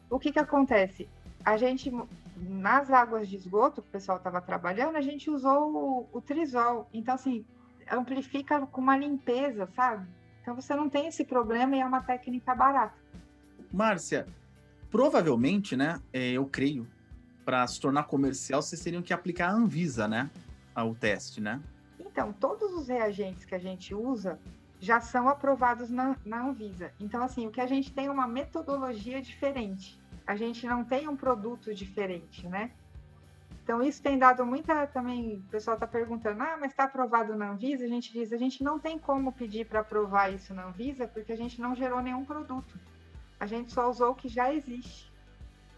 o 0.08 0.18
que 0.18 0.30
que 0.30 0.38
acontece? 0.38 1.08
A 1.44 1.56
gente, 1.56 1.92
nas 2.36 2.88
águas 2.88 3.28
de 3.28 3.34
esgoto 3.34 3.82
que 3.82 3.88
o 3.88 3.92
pessoal 3.92 4.18
estava 4.18 4.40
trabalhando, 4.40 4.94
a 4.94 5.00
gente 5.00 5.28
usou 5.28 5.74
o, 5.74 6.08
o 6.12 6.20
trisol. 6.20 6.88
Então, 6.94 7.14
assim, 7.14 7.44
amplifica 7.90 8.64
com 8.64 8.80
uma 8.80 8.96
limpeza, 8.96 9.68
sabe? 9.74 10.06
Então, 10.40 10.54
você 10.54 10.72
não 10.76 10.88
tem 10.88 11.08
esse 11.08 11.24
problema 11.24 11.74
e 11.74 11.80
é 11.80 11.84
uma 11.84 12.00
técnica 12.00 12.54
barata. 12.54 12.94
Márcia, 13.72 14.24
provavelmente, 14.88 15.76
né, 15.76 16.00
é, 16.12 16.30
eu 16.30 16.46
creio 16.46 16.86
para 17.44 17.66
se 17.66 17.80
tornar 17.80 18.04
comercial, 18.04 18.62
vocês 18.62 18.82
teriam 18.82 19.02
que 19.02 19.12
aplicar 19.12 19.48
a 19.48 19.52
Anvisa, 19.52 20.06
né? 20.06 20.30
Ao 20.74 20.94
teste, 20.94 21.40
né? 21.40 21.60
Então, 21.98 22.32
todos 22.32 22.72
os 22.72 22.88
reagentes 22.88 23.44
que 23.44 23.54
a 23.54 23.58
gente 23.58 23.94
usa, 23.94 24.38
já 24.80 25.00
são 25.00 25.28
aprovados 25.28 25.90
na, 25.90 26.16
na 26.24 26.42
Anvisa. 26.42 26.92
Então, 26.98 27.22
assim, 27.22 27.46
o 27.46 27.50
que 27.50 27.60
a 27.60 27.66
gente 27.66 27.92
tem 27.92 28.06
é 28.06 28.10
uma 28.10 28.26
metodologia 28.26 29.20
diferente. 29.20 30.00
A 30.26 30.34
gente 30.34 30.66
não 30.66 30.84
tem 30.84 31.06
um 31.08 31.16
produto 31.16 31.74
diferente, 31.74 32.48
né? 32.48 32.70
Então, 33.62 33.82
isso 33.82 34.02
tem 34.02 34.18
dado 34.18 34.44
muita 34.44 34.86
também. 34.86 35.36
O 35.36 35.50
pessoal 35.50 35.74
está 35.74 35.86
perguntando, 35.86 36.42
ah, 36.42 36.56
mas 36.58 36.72
está 36.72 36.84
aprovado 36.84 37.36
na 37.36 37.50
Anvisa? 37.50 37.84
A 37.84 37.88
gente 37.88 38.12
diz, 38.12 38.32
a 38.32 38.38
gente 38.38 38.64
não 38.64 38.78
tem 38.78 38.98
como 38.98 39.32
pedir 39.32 39.66
para 39.66 39.80
aprovar 39.80 40.32
isso 40.32 40.54
na 40.54 40.66
Anvisa, 40.66 41.06
porque 41.06 41.32
a 41.32 41.36
gente 41.36 41.60
não 41.60 41.74
gerou 41.74 42.00
nenhum 42.00 42.24
produto. 42.24 42.78
A 43.38 43.46
gente 43.46 43.72
só 43.72 43.88
usou 43.88 44.12
o 44.12 44.14
que 44.14 44.28
já 44.28 44.52
existe. 44.52 45.09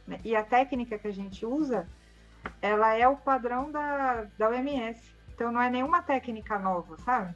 Né? 0.07 0.21
E 0.25 0.35
a 0.35 0.43
técnica 0.43 0.99
que 0.99 1.09
a 1.09 1.13
gente 1.13 1.45
usa, 1.47 1.87
ela 2.61 2.95
é 2.95 3.07
o 3.07 3.17
padrão 3.17 3.71
da, 3.71 4.27
da 4.39 4.49
OMS. 4.49 5.01
Então, 5.35 5.51
não 5.51 5.61
é 5.61 5.71
nenhuma 5.71 6.03
técnica 6.03 6.59
nova, 6.59 6.97
sabe? 6.99 7.35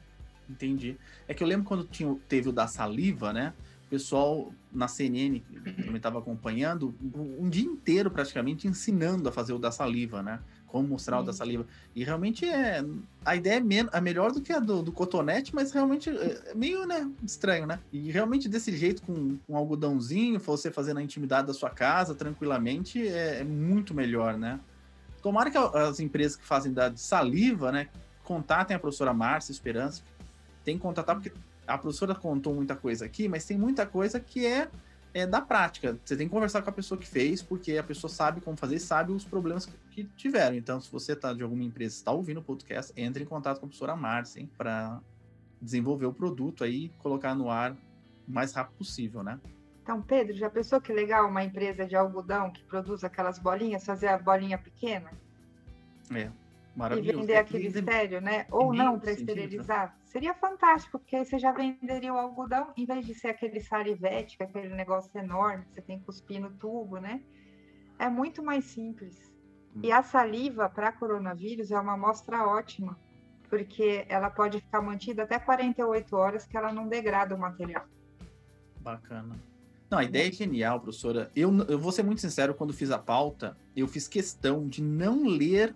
Entendi. 0.49 0.97
É 1.27 1.33
que 1.33 1.43
eu 1.43 1.47
lembro 1.47 1.65
quando 1.65 1.83
tinha, 1.83 2.15
teve 2.27 2.49
o 2.49 2.51
da 2.51 2.67
saliva, 2.67 3.33
né? 3.33 3.53
O 3.85 3.89
pessoal 3.89 4.51
na 4.71 4.87
CNN, 4.87 5.39
que 5.39 5.83
também 5.83 5.95
estava 5.95 6.19
acompanhando, 6.19 6.93
um 7.13 7.49
dia 7.49 7.65
inteiro 7.65 8.11
praticamente 8.11 8.67
ensinando 8.67 9.27
a 9.29 9.31
fazer 9.31 9.53
o 9.53 9.59
da 9.59 9.71
saliva, 9.71 10.21
né? 10.21 10.39
Como 10.77 10.89
mostrar 10.89 11.19
o 11.19 11.23
da 11.23 11.33
saliva. 11.33 11.65
E 11.95 12.03
realmente 12.03 12.45
é. 12.45 12.83
A 13.25 13.35
ideia 13.35 13.57
é, 13.57 13.59
men 13.59 13.87
é 13.91 13.99
melhor 13.99 14.31
do 14.31 14.41
que 14.41 14.53
a 14.53 14.59
do, 14.59 14.83
do 14.83 14.91
cotonete, 14.91 15.53
mas 15.53 15.71
realmente 15.71 16.09
é, 16.09 16.51
é 16.51 16.53
meio 16.53 16.85
né, 16.85 17.09
estranho, 17.23 17.65
né? 17.65 17.79
E 17.91 18.11
realmente 18.11 18.47
desse 18.47 18.75
jeito, 18.77 19.01
com 19.01 19.37
um 19.49 19.57
algodãozinho, 19.57 20.39
você 20.39 20.71
fazer 20.71 20.93
na 20.93 21.01
intimidade 21.01 21.47
da 21.47 21.53
sua 21.53 21.69
casa, 21.69 22.13
tranquilamente, 22.13 23.07
é, 23.07 23.39
é 23.39 23.43
muito 23.43 23.93
melhor, 23.93 24.37
né? 24.37 24.59
Tomara 25.21 25.49
que 25.49 25.57
as 25.57 25.99
empresas 25.99 26.37
que 26.37 26.45
fazem 26.45 26.71
da 26.71 26.95
saliva, 26.95 27.71
né, 27.71 27.89
contatem 28.23 28.75
a 28.75 28.79
professora 28.79 29.13
Márcia 29.13 29.51
Esperança, 29.51 30.03
tem 30.63 30.75
que 30.77 30.81
contatar, 30.81 31.15
porque 31.15 31.31
a 31.65 31.77
professora 31.77 32.13
contou 32.13 32.53
muita 32.53 32.75
coisa 32.75 33.03
aqui, 33.03 33.27
mas 33.27 33.43
tem 33.43 33.57
muita 33.57 33.85
coisa 33.85 34.19
que 34.19 34.45
é, 34.45 34.69
é 35.17 35.27
da 35.27 35.41
prática. 35.41 35.97
Você 36.03 36.15
tem 36.15 36.27
que 36.27 36.33
conversar 36.33 36.61
com 36.61 36.69
a 36.69 36.73
pessoa 36.73 36.99
que 36.99 37.07
fez, 37.07 37.41
porque 37.41 37.77
a 37.77 37.83
pessoa 37.83 38.09
sabe 38.09 38.41
como 38.41 38.55
fazer 38.55 38.75
e 38.75 38.79
sabe 38.79 39.11
os 39.11 39.25
problemas 39.25 39.65
que, 39.91 40.03
tiveram. 40.15 40.55
Então, 40.55 40.79
se 40.79 40.91
você 40.91 41.13
está 41.13 41.33
de 41.33 41.41
alguma 41.41 41.63
empresa, 41.63 41.95
está 41.95 42.11
ouvindo 42.11 42.39
o 42.39 42.43
podcast, 42.43 42.93
entre 42.95 43.23
em 43.23 43.25
contato 43.25 43.59
com 43.59 43.65
a 43.65 43.67
professora 43.67 43.95
Márcia, 43.95 44.47
para 44.55 45.01
desenvolver 45.59 46.05
o 46.05 46.13
produto 46.13 46.63
aí, 46.63 46.89
colocar 46.99 47.33
no 47.33 47.49
ar 47.49 47.71
o 48.27 48.31
mais 48.31 48.53
rápido 48.53 48.77
possível, 48.77 49.23
né? 49.23 49.39
Então, 49.81 50.01
Pedro, 50.01 50.35
já 50.35 50.49
pensou 50.49 50.79
que 50.79 50.93
legal 50.93 51.27
uma 51.27 51.43
empresa 51.43 51.85
de 51.85 51.95
algodão 51.95 52.51
que 52.51 52.63
produz 52.63 53.03
aquelas 53.03 53.39
bolinhas, 53.39 53.85
fazer 53.85 54.07
a 54.07 54.17
bolinha 54.17 54.57
pequena? 54.57 55.09
É. 56.11 56.29
E 56.95 57.01
vender 57.01 57.37
aquele 57.37 57.67
estéreo, 57.67 58.21
né? 58.21 58.45
Ou 58.51 58.71
não 58.71 58.99
para 58.99 59.11
esterilizar. 59.11 59.97
Seria 60.05 60.33
fantástico, 60.35 60.99
porque 60.99 61.15
aí 61.15 61.25
você 61.25 61.39
já 61.39 61.51
venderia 61.51 62.13
o 62.13 62.17
algodão, 62.17 62.71
em 62.77 62.85
vez 62.85 63.05
de 63.05 63.15
ser 63.15 63.29
aquele 63.29 63.59
sarivete, 63.59 64.37
que 64.37 64.43
é 64.43 64.45
aquele 64.45 64.75
negócio 64.75 65.09
enorme, 65.17 65.65
que 65.65 65.73
você 65.73 65.81
tem 65.81 65.97
que 65.97 66.05
cuspir 66.05 66.39
no 66.39 66.51
tubo, 66.51 66.97
né? 66.97 67.21
É 67.97 68.07
muito 68.07 68.43
mais 68.43 68.65
simples. 68.65 69.33
Hum. 69.75 69.81
E 69.83 69.91
a 69.91 70.03
saliva 70.03 70.69
para 70.69 70.91
coronavírus 70.91 71.71
é 71.71 71.79
uma 71.79 71.93
amostra 71.93 72.45
ótima, 72.45 72.95
porque 73.49 74.05
ela 74.07 74.29
pode 74.29 74.61
ficar 74.61 74.81
mantida 74.81 75.23
até 75.23 75.39
48 75.39 76.15
horas 76.15 76.45
que 76.45 76.55
ela 76.55 76.71
não 76.71 76.87
degrada 76.87 77.33
o 77.33 77.39
material. 77.39 77.85
Bacana. 78.81 79.35
Não, 79.89 79.97
a 79.97 80.03
ideia 80.03 80.27
é 80.27 80.31
genial, 80.31 80.79
professora. 80.79 81.31
Eu, 81.35 81.51
eu 81.67 81.79
vou 81.79 81.91
ser 81.91 82.03
muito 82.03 82.21
sincero, 82.21 82.53
quando 82.53 82.73
fiz 82.73 82.91
a 82.91 82.99
pauta, 82.99 83.57
eu 83.75 83.87
fiz 83.87 84.07
questão 84.07 84.67
de 84.67 84.83
não 84.83 85.25
ler 85.25 85.73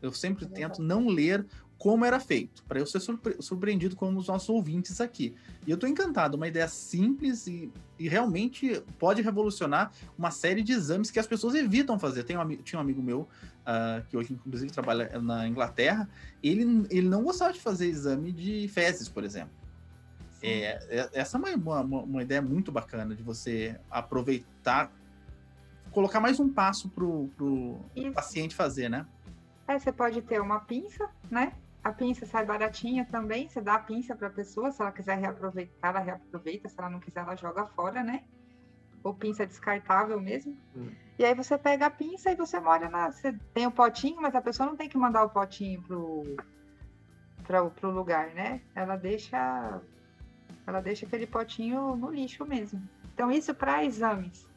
eu 0.00 0.12
sempre 0.12 0.44
é 0.44 0.48
tento 0.48 0.82
não 0.82 1.08
ler 1.08 1.46
como 1.78 2.04
era 2.04 2.18
feito, 2.18 2.64
para 2.64 2.80
eu 2.80 2.86
ser 2.86 2.98
surpre 2.98 3.36
surpreendido 3.40 3.94
como 3.94 4.18
os 4.18 4.26
nossos 4.26 4.48
ouvintes 4.48 5.00
aqui. 5.00 5.34
E 5.64 5.70
eu 5.70 5.76
estou 5.76 5.88
encantado, 5.88 6.36
uma 6.36 6.48
ideia 6.48 6.66
simples 6.66 7.46
e, 7.46 7.70
e, 7.96 8.08
realmente 8.08 8.82
pode 8.98 9.22
revolucionar 9.22 9.92
uma 10.18 10.32
série 10.32 10.62
de 10.62 10.72
exames 10.72 11.08
que 11.08 11.20
as 11.20 11.26
pessoas 11.26 11.54
evitam 11.54 11.96
fazer. 11.96 12.24
Tem 12.24 12.36
um, 12.36 12.56
tinha 12.56 12.80
um 12.80 12.82
amigo 12.82 13.00
meu, 13.00 13.20
uh, 13.20 14.04
que 14.08 14.16
hoje 14.16 14.32
inclusive 14.32 14.72
trabalha 14.72 15.20
na 15.20 15.46
Inglaterra, 15.46 16.08
ele, 16.42 16.84
ele 16.90 17.08
não 17.08 17.22
gostava 17.22 17.52
de 17.52 17.60
fazer 17.60 17.86
exame 17.86 18.32
de 18.32 18.66
fezes, 18.66 19.08
por 19.08 19.22
exemplo. 19.22 19.56
É, 20.42 20.78
é, 20.88 21.10
essa 21.12 21.36
é 21.36 21.56
uma, 21.56 21.80
uma, 21.80 22.02
uma, 22.02 22.22
ideia 22.22 22.42
muito 22.42 22.70
bacana 22.70 23.14
de 23.14 23.22
você 23.22 23.78
aproveitar, 23.90 24.92
colocar 25.90 26.20
mais 26.20 26.38
um 26.38 26.48
passo 26.48 26.88
para 26.88 27.04
o 27.04 27.30
paciente 28.14 28.54
fazer, 28.54 28.88
né? 28.88 29.06
Aí 29.68 29.78
você 29.78 29.92
pode 29.92 30.22
ter 30.22 30.40
uma 30.40 30.60
pinça, 30.60 31.10
né? 31.30 31.52
A 31.84 31.92
pinça 31.92 32.24
sai 32.24 32.46
baratinha 32.46 33.04
também, 33.04 33.48
você 33.48 33.60
dá 33.60 33.74
a 33.74 33.78
pinça 33.78 34.16
para 34.16 34.28
a 34.28 34.30
pessoa, 34.30 34.72
se 34.72 34.80
ela 34.80 34.90
quiser 34.90 35.18
reaproveitar, 35.18 35.90
ela 35.90 36.00
reaproveita, 36.00 36.70
se 36.70 36.74
ela 36.78 36.88
não 36.88 36.98
quiser, 36.98 37.20
ela 37.20 37.36
joga 37.36 37.66
fora, 37.66 38.02
né? 38.02 38.24
Ou 39.04 39.12
pinça 39.12 39.46
descartável 39.46 40.18
mesmo. 40.18 40.56
Hum. 40.74 40.90
E 41.18 41.24
aí 41.24 41.34
você 41.34 41.58
pega 41.58 41.84
a 41.86 41.90
pinça 41.90 42.30
e 42.32 42.34
você 42.34 42.58
molha 42.58 42.88
na. 42.88 43.12
Você 43.12 43.32
tem 43.52 43.66
o 43.66 43.70
potinho, 43.70 44.20
mas 44.22 44.34
a 44.34 44.40
pessoa 44.40 44.70
não 44.70 44.76
tem 44.76 44.88
que 44.88 44.96
mandar 44.96 45.24
o 45.24 45.30
potinho 45.30 45.82
pro, 45.82 46.36
pro, 47.44 47.70
pro 47.70 47.90
lugar, 47.90 48.28
né? 48.30 48.62
Ela 48.74 48.96
deixa. 48.96 49.80
Ela 50.66 50.80
deixa 50.80 51.04
aquele 51.04 51.26
potinho 51.26 51.94
no 51.94 52.10
lixo 52.10 52.44
mesmo. 52.46 52.82
Então, 53.14 53.30
isso 53.30 53.54
para 53.54 53.84
exames 53.84 54.48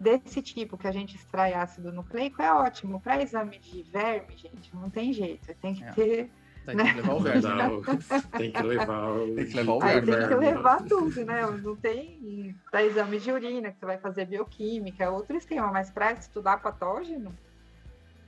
desse 0.00 0.40
tipo 0.40 0.78
que 0.78 0.88
a 0.88 0.92
gente 0.92 1.14
extrai 1.14 1.52
ácido 1.52 1.92
nucleico 1.92 2.40
é 2.40 2.50
ótimo. 2.50 2.98
Para 3.00 3.22
exame 3.22 3.58
de 3.58 3.82
verme, 3.82 4.34
gente, 4.34 4.74
não 4.74 4.88
tem 4.88 5.12
jeito. 5.12 5.54
Tem 5.60 5.74
que 5.74 5.84
é. 5.84 5.92
ter. 5.92 6.30
Tem 6.64 6.76
que 6.76 6.92
levar 6.94 7.14
o 7.14 7.20
verme. 7.20 7.42
tem 8.38 8.52
que 8.52 8.62
levar 8.62 9.12
o, 9.12 9.34
tem 9.34 9.46
que 9.46 9.56
levar 9.56 9.72
o 9.72 9.80
verme. 9.80 10.16
Tem 10.16 10.28
que 10.28 10.34
levar 10.34 10.82
tudo, 10.84 11.24
né? 11.24 11.46
Não 11.62 11.76
tem. 11.76 12.56
Para 12.70 12.84
exame 12.84 13.18
de 13.18 13.30
urina, 13.30 13.70
que 13.70 13.78
você 13.78 13.86
vai 13.86 13.98
fazer 13.98 14.24
bioquímica, 14.24 15.04
é 15.04 15.10
outro 15.10 15.36
esquema, 15.36 15.70
mas 15.70 15.90
para 15.90 16.12
estudar 16.12 16.62
patógeno, 16.62 17.36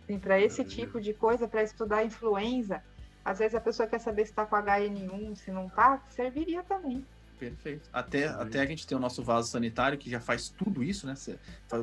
assim, 0.02 0.18
para 0.18 0.38
esse 0.38 0.64
tipo 0.64 1.00
de 1.00 1.14
coisa, 1.14 1.48
para 1.48 1.62
estudar 1.62 2.04
influenza, 2.04 2.82
às 3.24 3.38
vezes 3.38 3.54
a 3.54 3.60
pessoa 3.60 3.88
quer 3.88 4.00
saber 4.00 4.26
se 4.26 4.32
está 4.32 4.44
com 4.44 4.56
HN1, 4.56 5.36
se 5.36 5.50
não 5.50 5.66
está, 5.66 6.02
serviria 6.10 6.62
também. 6.62 7.06
Perfeito. 7.43 7.88
Até, 7.93 8.26
até 8.26 8.61
a 8.61 8.66
gente 8.66 8.86
tem 8.86 8.97
o 8.97 9.01
nosso 9.01 9.20
vaso 9.20 9.51
sanitário 9.51 9.99
que 9.99 10.09
já 10.09 10.20
faz 10.20 10.49
tudo 10.49 10.80
isso, 10.80 11.09
né? 11.09 11.16
Você 11.16 11.36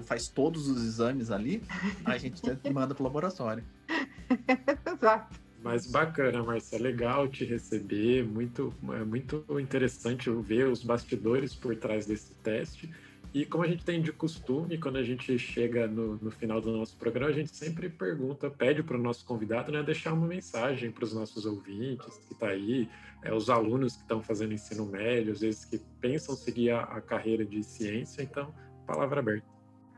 faz 0.05 0.29
todos 0.29 0.69
os 0.69 0.81
exames 0.81 1.29
ali, 1.31 1.61
a 2.05 2.17
gente 2.17 2.41
manda 2.71 2.95
pro 2.95 3.03
laboratório. 3.03 3.65
Exato. 4.87 5.37
Mas 5.61 5.85
bacana, 5.85 6.41
Marcia, 6.41 6.77
é 6.77 6.81
legal 6.81 7.27
te 7.27 7.43
receber, 7.43 8.23
muito, 8.25 8.73
é 8.93 9.03
muito 9.03 9.45
interessante 9.59 10.29
ver 10.29 10.67
os 10.67 10.81
bastidores 10.81 11.53
por 11.53 11.75
trás 11.75 12.05
desse 12.05 12.33
teste. 12.35 12.89
E 13.31 13.45
como 13.45 13.63
a 13.63 13.67
gente 13.67 13.85
tem 13.85 14.01
de 14.01 14.11
costume, 14.11 14.79
quando 14.79 14.97
a 14.97 15.03
gente 15.03 15.37
chega 15.37 15.87
no, 15.87 16.15
no 16.15 16.31
final 16.31 16.59
do 16.59 16.75
nosso 16.75 16.97
programa, 16.97 17.29
a 17.29 17.33
gente 17.33 17.55
sempre 17.55 17.87
pergunta, 17.87 18.49
pede 18.49 18.81
para 18.81 18.97
o 18.97 18.99
nosso 18.99 19.23
convidado 19.23 19.71
né, 19.71 19.83
deixar 19.83 20.13
uma 20.13 20.25
mensagem 20.25 20.91
para 20.91 21.03
os 21.03 21.13
nossos 21.13 21.45
ouvintes 21.45 22.17
que 22.25 22.33
está 22.33 22.47
aí, 22.47 22.89
é, 23.21 23.31
os 23.31 23.49
alunos 23.49 23.95
que 23.95 24.01
estão 24.01 24.23
fazendo 24.23 24.53
ensino 24.53 24.85
médio, 24.87 25.31
às 25.31 25.41
vezes 25.41 25.63
que 25.63 25.77
pensam 26.01 26.35
seguir 26.35 26.71
a, 26.71 26.81
a 26.81 27.01
carreira 27.01 27.45
de 27.45 27.63
ciência. 27.63 28.23
Então, 28.23 28.51
palavra 28.87 29.19
aberta. 29.19 29.45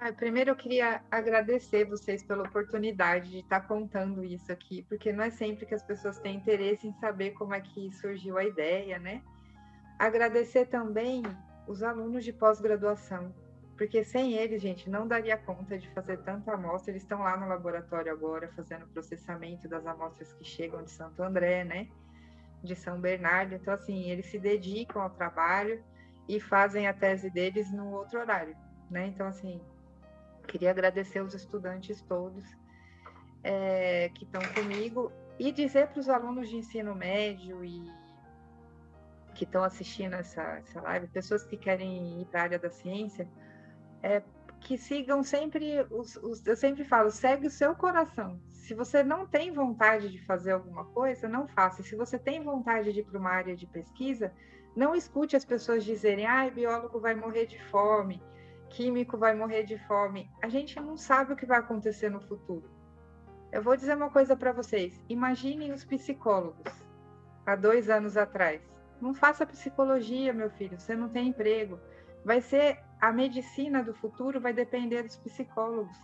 Ah, 0.01 0.11
primeiro 0.11 0.49
eu 0.49 0.55
queria 0.55 1.01
agradecer 1.09 1.85
vocês 1.85 2.23
pela 2.23 2.43
oportunidade 2.43 3.29
de 3.29 3.37
estar 3.37 3.61
tá 3.61 3.67
contando 3.67 4.25
isso 4.25 4.51
aqui, 4.51 4.83
porque 4.89 5.13
não 5.13 5.23
é 5.23 5.29
sempre 5.29 5.65
que 5.65 5.75
as 5.75 5.83
pessoas 5.83 6.19
têm 6.19 6.35
interesse 6.35 6.87
em 6.87 6.93
saber 6.93 7.31
como 7.31 7.53
é 7.53 7.61
que 7.61 7.91
surgiu 7.91 8.37
a 8.37 8.43
ideia, 8.43 8.99
né? 8.99 9.21
Agradecer 9.99 10.65
também 10.65 11.21
os 11.71 11.81
alunos 11.81 12.25
de 12.25 12.33
pós-graduação, 12.33 13.33
porque 13.77 14.03
sem 14.03 14.33
eles, 14.33 14.61
gente, 14.61 14.89
não 14.89 15.07
daria 15.07 15.37
conta 15.37 15.77
de 15.77 15.89
fazer 15.89 16.17
tanta 16.17 16.53
amostra. 16.53 16.91
Eles 16.91 17.01
estão 17.01 17.21
lá 17.21 17.37
no 17.37 17.47
laboratório 17.47 18.11
agora 18.11 18.51
fazendo 18.55 18.85
processamento 18.87 19.67
das 19.67 19.87
amostras 19.87 20.33
que 20.33 20.43
chegam 20.43 20.83
de 20.83 20.91
Santo 20.91 21.23
André, 21.23 21.63
né? 21.63 21.87
De 22.61 22.75
São 22.75 22.99
Bernardo. 22.99 23.55
Então, 23.55 23.73
assim, 23.73 24.09
eles 24.09 24.27
se 24.27 24.37
dedicam 24.37 25.01
ao 25.01 25.09
trabalho 25.09 25.83
e 26.27 26.39
fazem 26.39 26.87
a 26.87 26.93
tese 26.93 27.29
deles 27.29 27.71
no 27.71 27.91
outro 27.91 28.19
horário, 28.19 28.55
né? 28.89 29.07
Então, 29.07 29.25
assim, 29.27 29.59
queria 30.47 30.71
agradecer 30.71 31.21
os 31.21 31.33
estudantes 31.33 32.01
todos 32.01 32.45
é, 33.43 34.09
que 34.09 34.25
estão 34.25 34.41
comigo 34.53 35.11
e 35.39 35.51
dizer 35.51 35.87
para 35.87 36.01
os 36.01 36.09
alunos 36.09 36.49
de 36.49 36.57
ensino 36.57 36.93
médio 36.93 37.63
e 37.63 37.89
que 39.33 39.43
estão 39.43 39.63
assistindo 39.63 40.13
essa, 40.13 40.41
essa 40.41 40.81
live, 40.81 41.07
pessoas 41.07 41.43
que 41.43 41.57
querem 41.57 42.21
ir 42.21 42.25
para 42.25 42.41
a 42.41 42.43
área 42.43 42.59
da 42.59 42.69
ciência, 42.69 43.27
é, 44.03 44.21
que 44.59 44.77
sigam 44.77 45.23
sempre, 45.23 45.85
os, 45.89 46.15
os, 46.17 46.45
eu 46.45 46.55
sempre 46.55 46.83
falo, 46.83 47.09
segue 47.09 47.47
o 47.47 47.51
seu 47.51 47.75
coração. 47.75 48.39
Se 48.51 48.73
você 48.73 49.03
não 49.03 49.25
tem 49.25 49.51
vontade 49.51 50.09
de 50.09 50.23
fazer 50.25 50.51
alguma 50.51 50.85
coisa, 50.85 51.27
não 51.27 51.47
faça. 51.47 51.81
Se 51.83 51.95
você 51.95 52.17
tem 52.17 52.43
vontade 52.43 52.93
de 52.93 52.99
ir 52.99 53.03
para 53.03 53.19
uma 53.19 53.31
área 53.31 53.55
de 53.55 53.65
pesquisa, 53.65 54.31
não 54.75 54.95
escute 54.95 55.35
as 55.35 55.43
pessoas 55.43 55.83
dizerem, 55.83 56.25
ah, 56.25 56.49
biólogo 56.49 56.99
vai 56.99 57.15
morrer 57.15 57.47
de 57.47 57.59
fome, 57.69 58.23
químico 58.69 59.17
vai 59.17 59.35
morrer 59.35 59.63
de 59.63 59.77
fome. 59.87 60.29
A 60.41 60.47
gente 60.47 60.79
não 60.79 60.95
sabe 60.95 61.33
o 61.33 61.35
que 61.35 61.45
vai 61.45 61.59
acontecer 61.59 62.09
no 62.09 62.21
futuro. 62.21 62.69
Eu 63.51 63.61
vou 63.61 63.75
dizer 63.75 63.97
uma 63.97 64.09
coisa 64.09 64.35
para 64.35 64.53
vocês. 64.53 65.03
Imaginem 65.09 65.73
os 65.73 65.83
psicólogos 65.83 66.71
há 67.45 67.55
dois 67.55 67.89
anos 67.89 68.15
atrás 68.15 68.70
Não 69.01 69.13
faça 69.13 69.45
psicologia, 69.45 70.31
meu 70.31 70.49
filho, 70.51 70.79
você 70.79 70.95
não 70.95 71.09
tem 71.09 71.29
emprego. 71.29 71.79
Vai 72.23 72.39
ser 72.39 72.79
a 72.99 73.11
medicina 73.11 73.83
do 73.83 73.93
futuro 73.93 74.39
vai 74.39 74.53
depender 74.53 75.01
dos 75.03 75.17
psicólogos. 75.17 75.97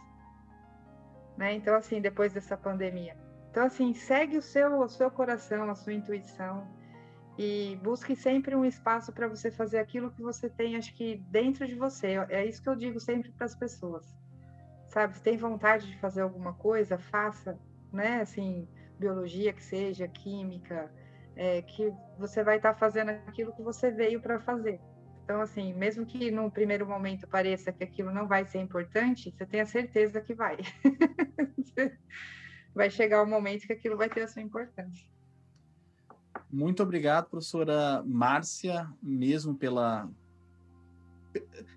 Né? 1.38 1.54
Então, 1.54 1.76
assim, 1.76 2.02
depois 2.02 2.34
dessa 2.34 2.58
pandemia. 2.58 3.16
Então, 3.52 3.64
assim, 3.64 3.93
segue 3.93 4.38
o 4.38 4.41
seu, 4.41 4.80
o 4.80 4.89
seu 4.89 5.12
coração, 5.12 5.70
a 5.70 5.76
sua 5.76 5.93
intuição 5.93 6.68
e 7.38 7.80
busque 7.84 8.16
sempre 8.16 8.56
um 8.56 8.66
espaço 8.66 9.14
para 9.14 9.28
você 9.28 9.52
fazer 9.52 9.78
aquilo 9.78 10.12
que 10.12 10.22
você 10.24 10.50
tem, 10.50 10.76
acho 10.76 10.93
que 10.95 11.18
dentro 11.30 11.68
de 11.68 11.76
você. 11.76 12.16
É 12.30 12.43
isso 12.43 12.62
que 12.62 12.70
eu 12.70 12.76
digo 12.76 13.00
sempre 13.00 13.32
para 13.32 13.45
as 13.45 13.56
pessoas. 13.56 14.18
Sabe, 14.89 15.16
se 15.16 15.22
tem 15.22 15.38
vontade 15.38 15.86
de 15.86 16.00
fazer 16.00 16.22
alguma 16.22 16.54
coisa, 16.54 16.98
faça, 16.98 17.60
né? 17.93 18.22
Assim, 18.22 18.68
biologia 18.98 19.54
que 19.54 19.64
seja, 19.64 20.08
química, 20.08 20.91
é, 21.38 21.61
que 21.61 21.93
você 22.17 22.43
vai 22.43 22.57
estar 22.57 22.73
tá 22.73 22.79
fazendo 22.79 23.09
aquilo 23.09 23.55
que 23.55 23.61
você 23.61 23.91
veio 23.91 24.21
para 24.21 24.39
fazer. 24.39 24.81
Então, 25.23 25.41
assim, 25.41 25.73
mesmo 25.73 26.05
que 26.05 26.31
no 26.31 26.49
primeiro 26.49 26.88
momento 26.88 27.27
pareça 27.27 27.71
que 27.71 27.83
aquilo 27.83 28.13
não 28.13 28.27
vai 28.27 28.45
ser 28.45 28.59
importante, 28.59 29.29
você 29.31 29.45
tenha 29.45 29.65
certeza 29.65 30.21
que 30.21 30.33
vai. 30.33 30.57
vai 32.73 32.89
chegar 32.89 33.21
o 33.21 33.27
momento 33.27 33.67
que 33.67 33.73
aquilo 33.73 33.97
vai 33.97 34.09
ter 34.09 34.21
a 34.21 34.27
sua 34.27 34.41
importância. 34.41 35.05
Muito 36.49 36.81
obrigado, 36.81 37.29
professora 37.29 38.01
Márcia, 38.05 38.88
mesmo 39.03 39.53
pela. 39.53 40.09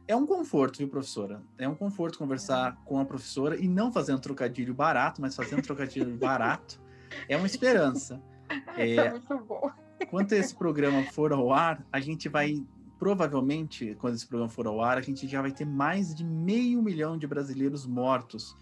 É 0.06 0.14
um 0.14 0.26
conforto, 0.26 0.78
viu, 0.78 0.88
professora? 0.88 1.42
É 1.58 1.68
um 1.68 1.74
conforto 1.74 2.18
conversar 2.18 2.76
com 2.84 3.00
a 3.00 3.04
professora 3.04 3.56
e 3.56 3.66
não 3.66 3.92
fazendo 3.92 4.20
trocadilho 4.20 4.72
barato, 4.72 5.20
mas 5.20 5.34
fazendo 5.34 5.62
trocadilho 5.62 6.16
barato. 6.16 6.80
É 7.28 7.36
uma 7.36 7.46
esperança. 7.46 8.22
É, 8.76 8.94
é 8.96 9.10
muito 9.10 9.38
bom. 9.38 9.70
Quando 10.08 10.32
esse 10.32 10.54
programa 10.54 11.04
for 11.04 11.32
ao 11.32 11.52
ar, 11.52 11.86
a 11.92 12.00
gente 12.00 12.28
vai 12.28 12.64
provavelmente, 12.98 13.96
quando 13.98 14.14
esse 14.14 14.26
programa 14.26 14.50
for 14.50 14.66
ao 14.66 14.82
ar, 14.82 14.98
a 14.98 15.00
gente 15.00 15.26
já 15.26 15.40
vai 15.40 15.50
ter 15.50 15.64
mais 15.64 16.14
de 16.14 16.22
meio 16.22 16.82
milhão 16.82 17.16
de 17.16 17.26
brasileiros 17.26 17.86
mortos. 17.86 18.54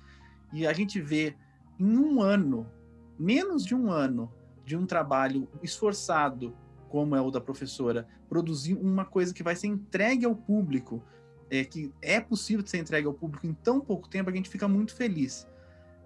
E 0.52 0.64
a 0.64 0.72
gente 0.72 1.00
vê 1.00 1.34
em 1.78 1.96
um 1.96 2.22
ano, 2.22 2.70
menos 3.18 3.64
de 3.64 3.74
um 3.74 3.90
ano, 3.90 4.32
de 4.64 4.76
um 4.76 4.86
trabalho 4.86 5.48
esforçado, 5.60 6.56
como 6.88 7.16
é 7.16 7.20
o 7.20 7.30
da 7.30 7.40
professora, 7.40 8.06
produzir 8.28 8.74
uma 8.74 9.04
coisa 9.04 9.34
que 9.34 9.42
vai 9.42 9.56
ser 9.56 9.66
entregue 9.66 10.24
ao 10.24 10.36
público, 10.36 11.02
é, 11.50 11.64
que 11.64 11.92
é 12.00 12.20
possível 12.20 12.62
de 12.62 12.70
ser 12.70 12.78
entregue 12.78 13.06
ao 13.06 13.14
público 13.14 13.46
em 13.46 13.52
tão 13.52 13.80
pouco 13.80 14.08
tempo, 14.08 14.30
a 14.30 14.32
gente 14.32 14.48
fica 14.48 14.68
muito 14.68 14.94
feliz. 14.94 15.48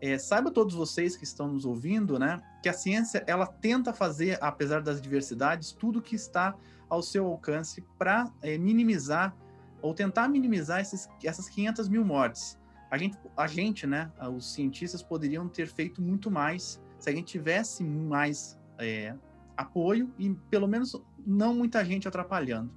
É, 0.04 0.18
saiba 0.18 0.50
todos 0.50 0.74
vocês 0.74 1.16
que 1.16 1.22
estão 1.22 1.46
nos 1.46 1.64
ouvindo, 1.64 2.18
né, 2.18 2.42
que 2.60 2.68
a 2.68 2.72
ciência 2.72 3.22
ela 3.24 3.46
tenta 3.46 3.92
fazer, 3.92 4.36
apesar 4.40 4.82
das 4.82 5.00
diversidades, 5.00 5.70
tudo 5.70 6.02
que 6.02 6.16
está 6.16 6.56
ao 6.88 7.00
seu 7.00 7.24
alcance 7.24 7.84
para 7.96 8.28
é, 8.42 8.58
minimizar 8.58 9.32
ou 9.80 9.94
tentar 9.94 10.26
minimizar 10.26 10.80
esses, 10.80 11.08
essas 11.22 11.48
500 11.48 11.88
mil 11.88 12.04
mortes. 12.04 12.58
A 12.90 12.98
gente, 12.98 13.16
a 13.36 13.46
gente, 13.46 13.86
né, 13.86 14.10
os 14.36 14.52
cientistas 14.52 15.04
poderiam 15.04 15.48
ter 15.48 15.68
feito 15.68 16.02
muito 16.02 16.32
mais 16.32 16.82
se 16.98 17.08
a 17.08 17.12
gente 17.12 17.26
tivesse 17.26 17.84
mais 17.84 18.58
é, 18.78 19.14
apoio 19.56 20.12
e 20.18 20.30
pelo 20.50 20.66
menos 20.66 21.00
não 21.24 21.54
muita 21.54 21.84
gente 21.84 22.08
atrapalhando. 22.08 22.72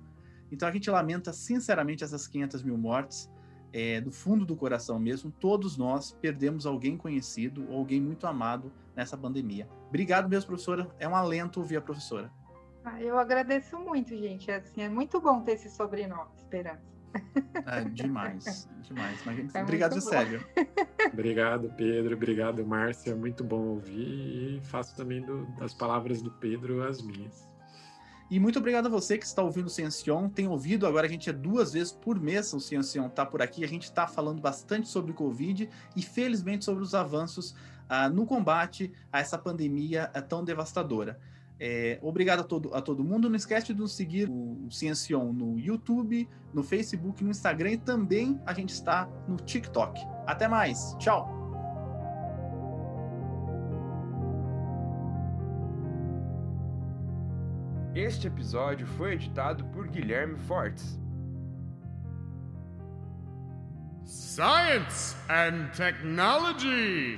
Então 0.51 0.69
a 0.69 0.71
gente 0.71 0.91
lamenta 0.91 1.33
sinceramente 1.33 2.03
essas 2.03 2.27
500 2.27 2.61
mil 2.61 2.77
mortes, 2.77 3.31
é, 3.71 4.01
do 4.01 4.11
fundo 4.11 4.45
do 4.45 4.55
coração 4.55 4.99
mesmo. 4.99 5.31
Todos 5.31 5.77
nós 5.77 6.11
perdemos 6.21 6.65
alguém 6.65 6.97
conhecido 6.97 7.65
ou 7.69 7.77
alguém 7.77 8.01
muito 8.01 8.25
amado 8.27 8.71
nessa 8.95 9.17
pandemia. 9.17 9.67
Obrigado 9.89 10.29
mesmo, 10.29 10.47
professora. 10.47 10.89
É 10.99 11.07
um 11.07 11.15
alento 11.15 11.59
ouvir 11.59 11.77
a 11.77 11.81
professora. 11.81 12.31
Ah, 12.83 13.01
eu 13.01 13.17
agradeço 13.17 13.79
muito, 13.79 14.15
gente. 14.15 14.51
Assim, 14.51 14.81
é 14.81 14.89
muito 14.89 15.19
bom 15.19 15.41
ter 15.41 15.53
esse 15.53 15.69
sobrenome, 15.69 16.29
Esperança. 16.35 16.95
É, 17.65 17.83
demais, 17.85 18.69
demais. 18.81 19.23
Mas, 19.25 19.55
é 19.55 19.63
obrigado, 19.63 19.99
Célio. 20.01 20.45
obrigado, 21.11 21.71
Pedro. 21.75 22.15
Obrigado, 22.15 22.65
Márcia. 22.65 23.15
Muito 23.15 23.43
bom 23.43 23.61
ouvir. 23.69 24.57
E 24.57 24.61
faço 24.65 24.95
também 24.95 25.21
do, 25.21 25.45
das 25.57 25.73
palavras 25.73 26.21
do 26.21 26.29
Pedro 26.31 26.83
as 26.83 27.01
minhas. 27.01 27.49
E 28.29 28.39
muito 28.39 28.57
obrigado 28.57 28.87
a 28.87 28.89
você 28.89 29.17
que 29.17 29.25
está 29.25 29.43
ouvindo 29.43 29.67
o 29.67 29.69
Ciencion. 29.69 30.27
Tem 30.29 30.47
ouvido, 30.47 30.87
agora 30.87 31.05
a 31.05 31.09
gente 31.09 31.29
é 31.29 31.33
duas 31.33 31.73
vezes 31.73 31.91
por 31.91 32.19
mês 32.19 32.51
o 32.53 32.59
Ciencion 32.59 33.07
está 33.07 33.25
por 33.25 33.41
aqui. 33.41 33.63
A 33.63 33.67
gente 33.67 33.83
está 33.83 34.07
falando 34.07 34.41
bastante 34.41 34.87
sobre 34.87 35.13
Covid 35.13 35.69
e, 35.95 36.01
felizmente, 36.01 36.65
sobre 36.65 36.83
os 36.83 36.95
avanços 36.95 37.55
ah, 37.87 38.09
no 38.09 38.25
combate 38.25 38.91
a 39.11 39.19
essa 39.19 39.37
pandemia 39.37 40.09
ah, 40.13 40.21
tão 40.21 40.43
devastadora. 40.43 41.19
É, 41.59 41.99
obrigado 42.01 42.39
a 42.41 42.43
todo, 42.43 42.73
a 42.73 42.81
todo 42.81 43.03
mundo. 43.03 43.29
Não 43.29 43.35
esquece 43.35 43.73
de 43.73 43.79
nos 43.79 43.93
seguir 43.93 44.29
o 44.29 44.67
Ciencion 44.71 45.31
no 45.31 45.57
YouTube, 45.59 46.27
no 46.53 46.63
Facebook, 46.63 47.23
no 47.23 47.29
Instagram 47.29 47.71
e 47.71 47.77
também 47.77 48.39
a 48.45 48.53
gente 48.53 48.71
está 48.71 49.07
no 49.27 49.37
TikTok. 49.37 50.01
Até 50.25 50.47
mais. 50.47 50.95
Tchau. 50.99 51.44
Este 57.95 58.27
episódio 58.27 58.85
foi 58.85 59.13
editado 59.13 59.63
por 59.67 59.87
Guilherme 59.87 60.37
Fortes. 60.37 60.99
Science 64.03 65.15
and 65.29 65.71
Technology. 65.71 67.17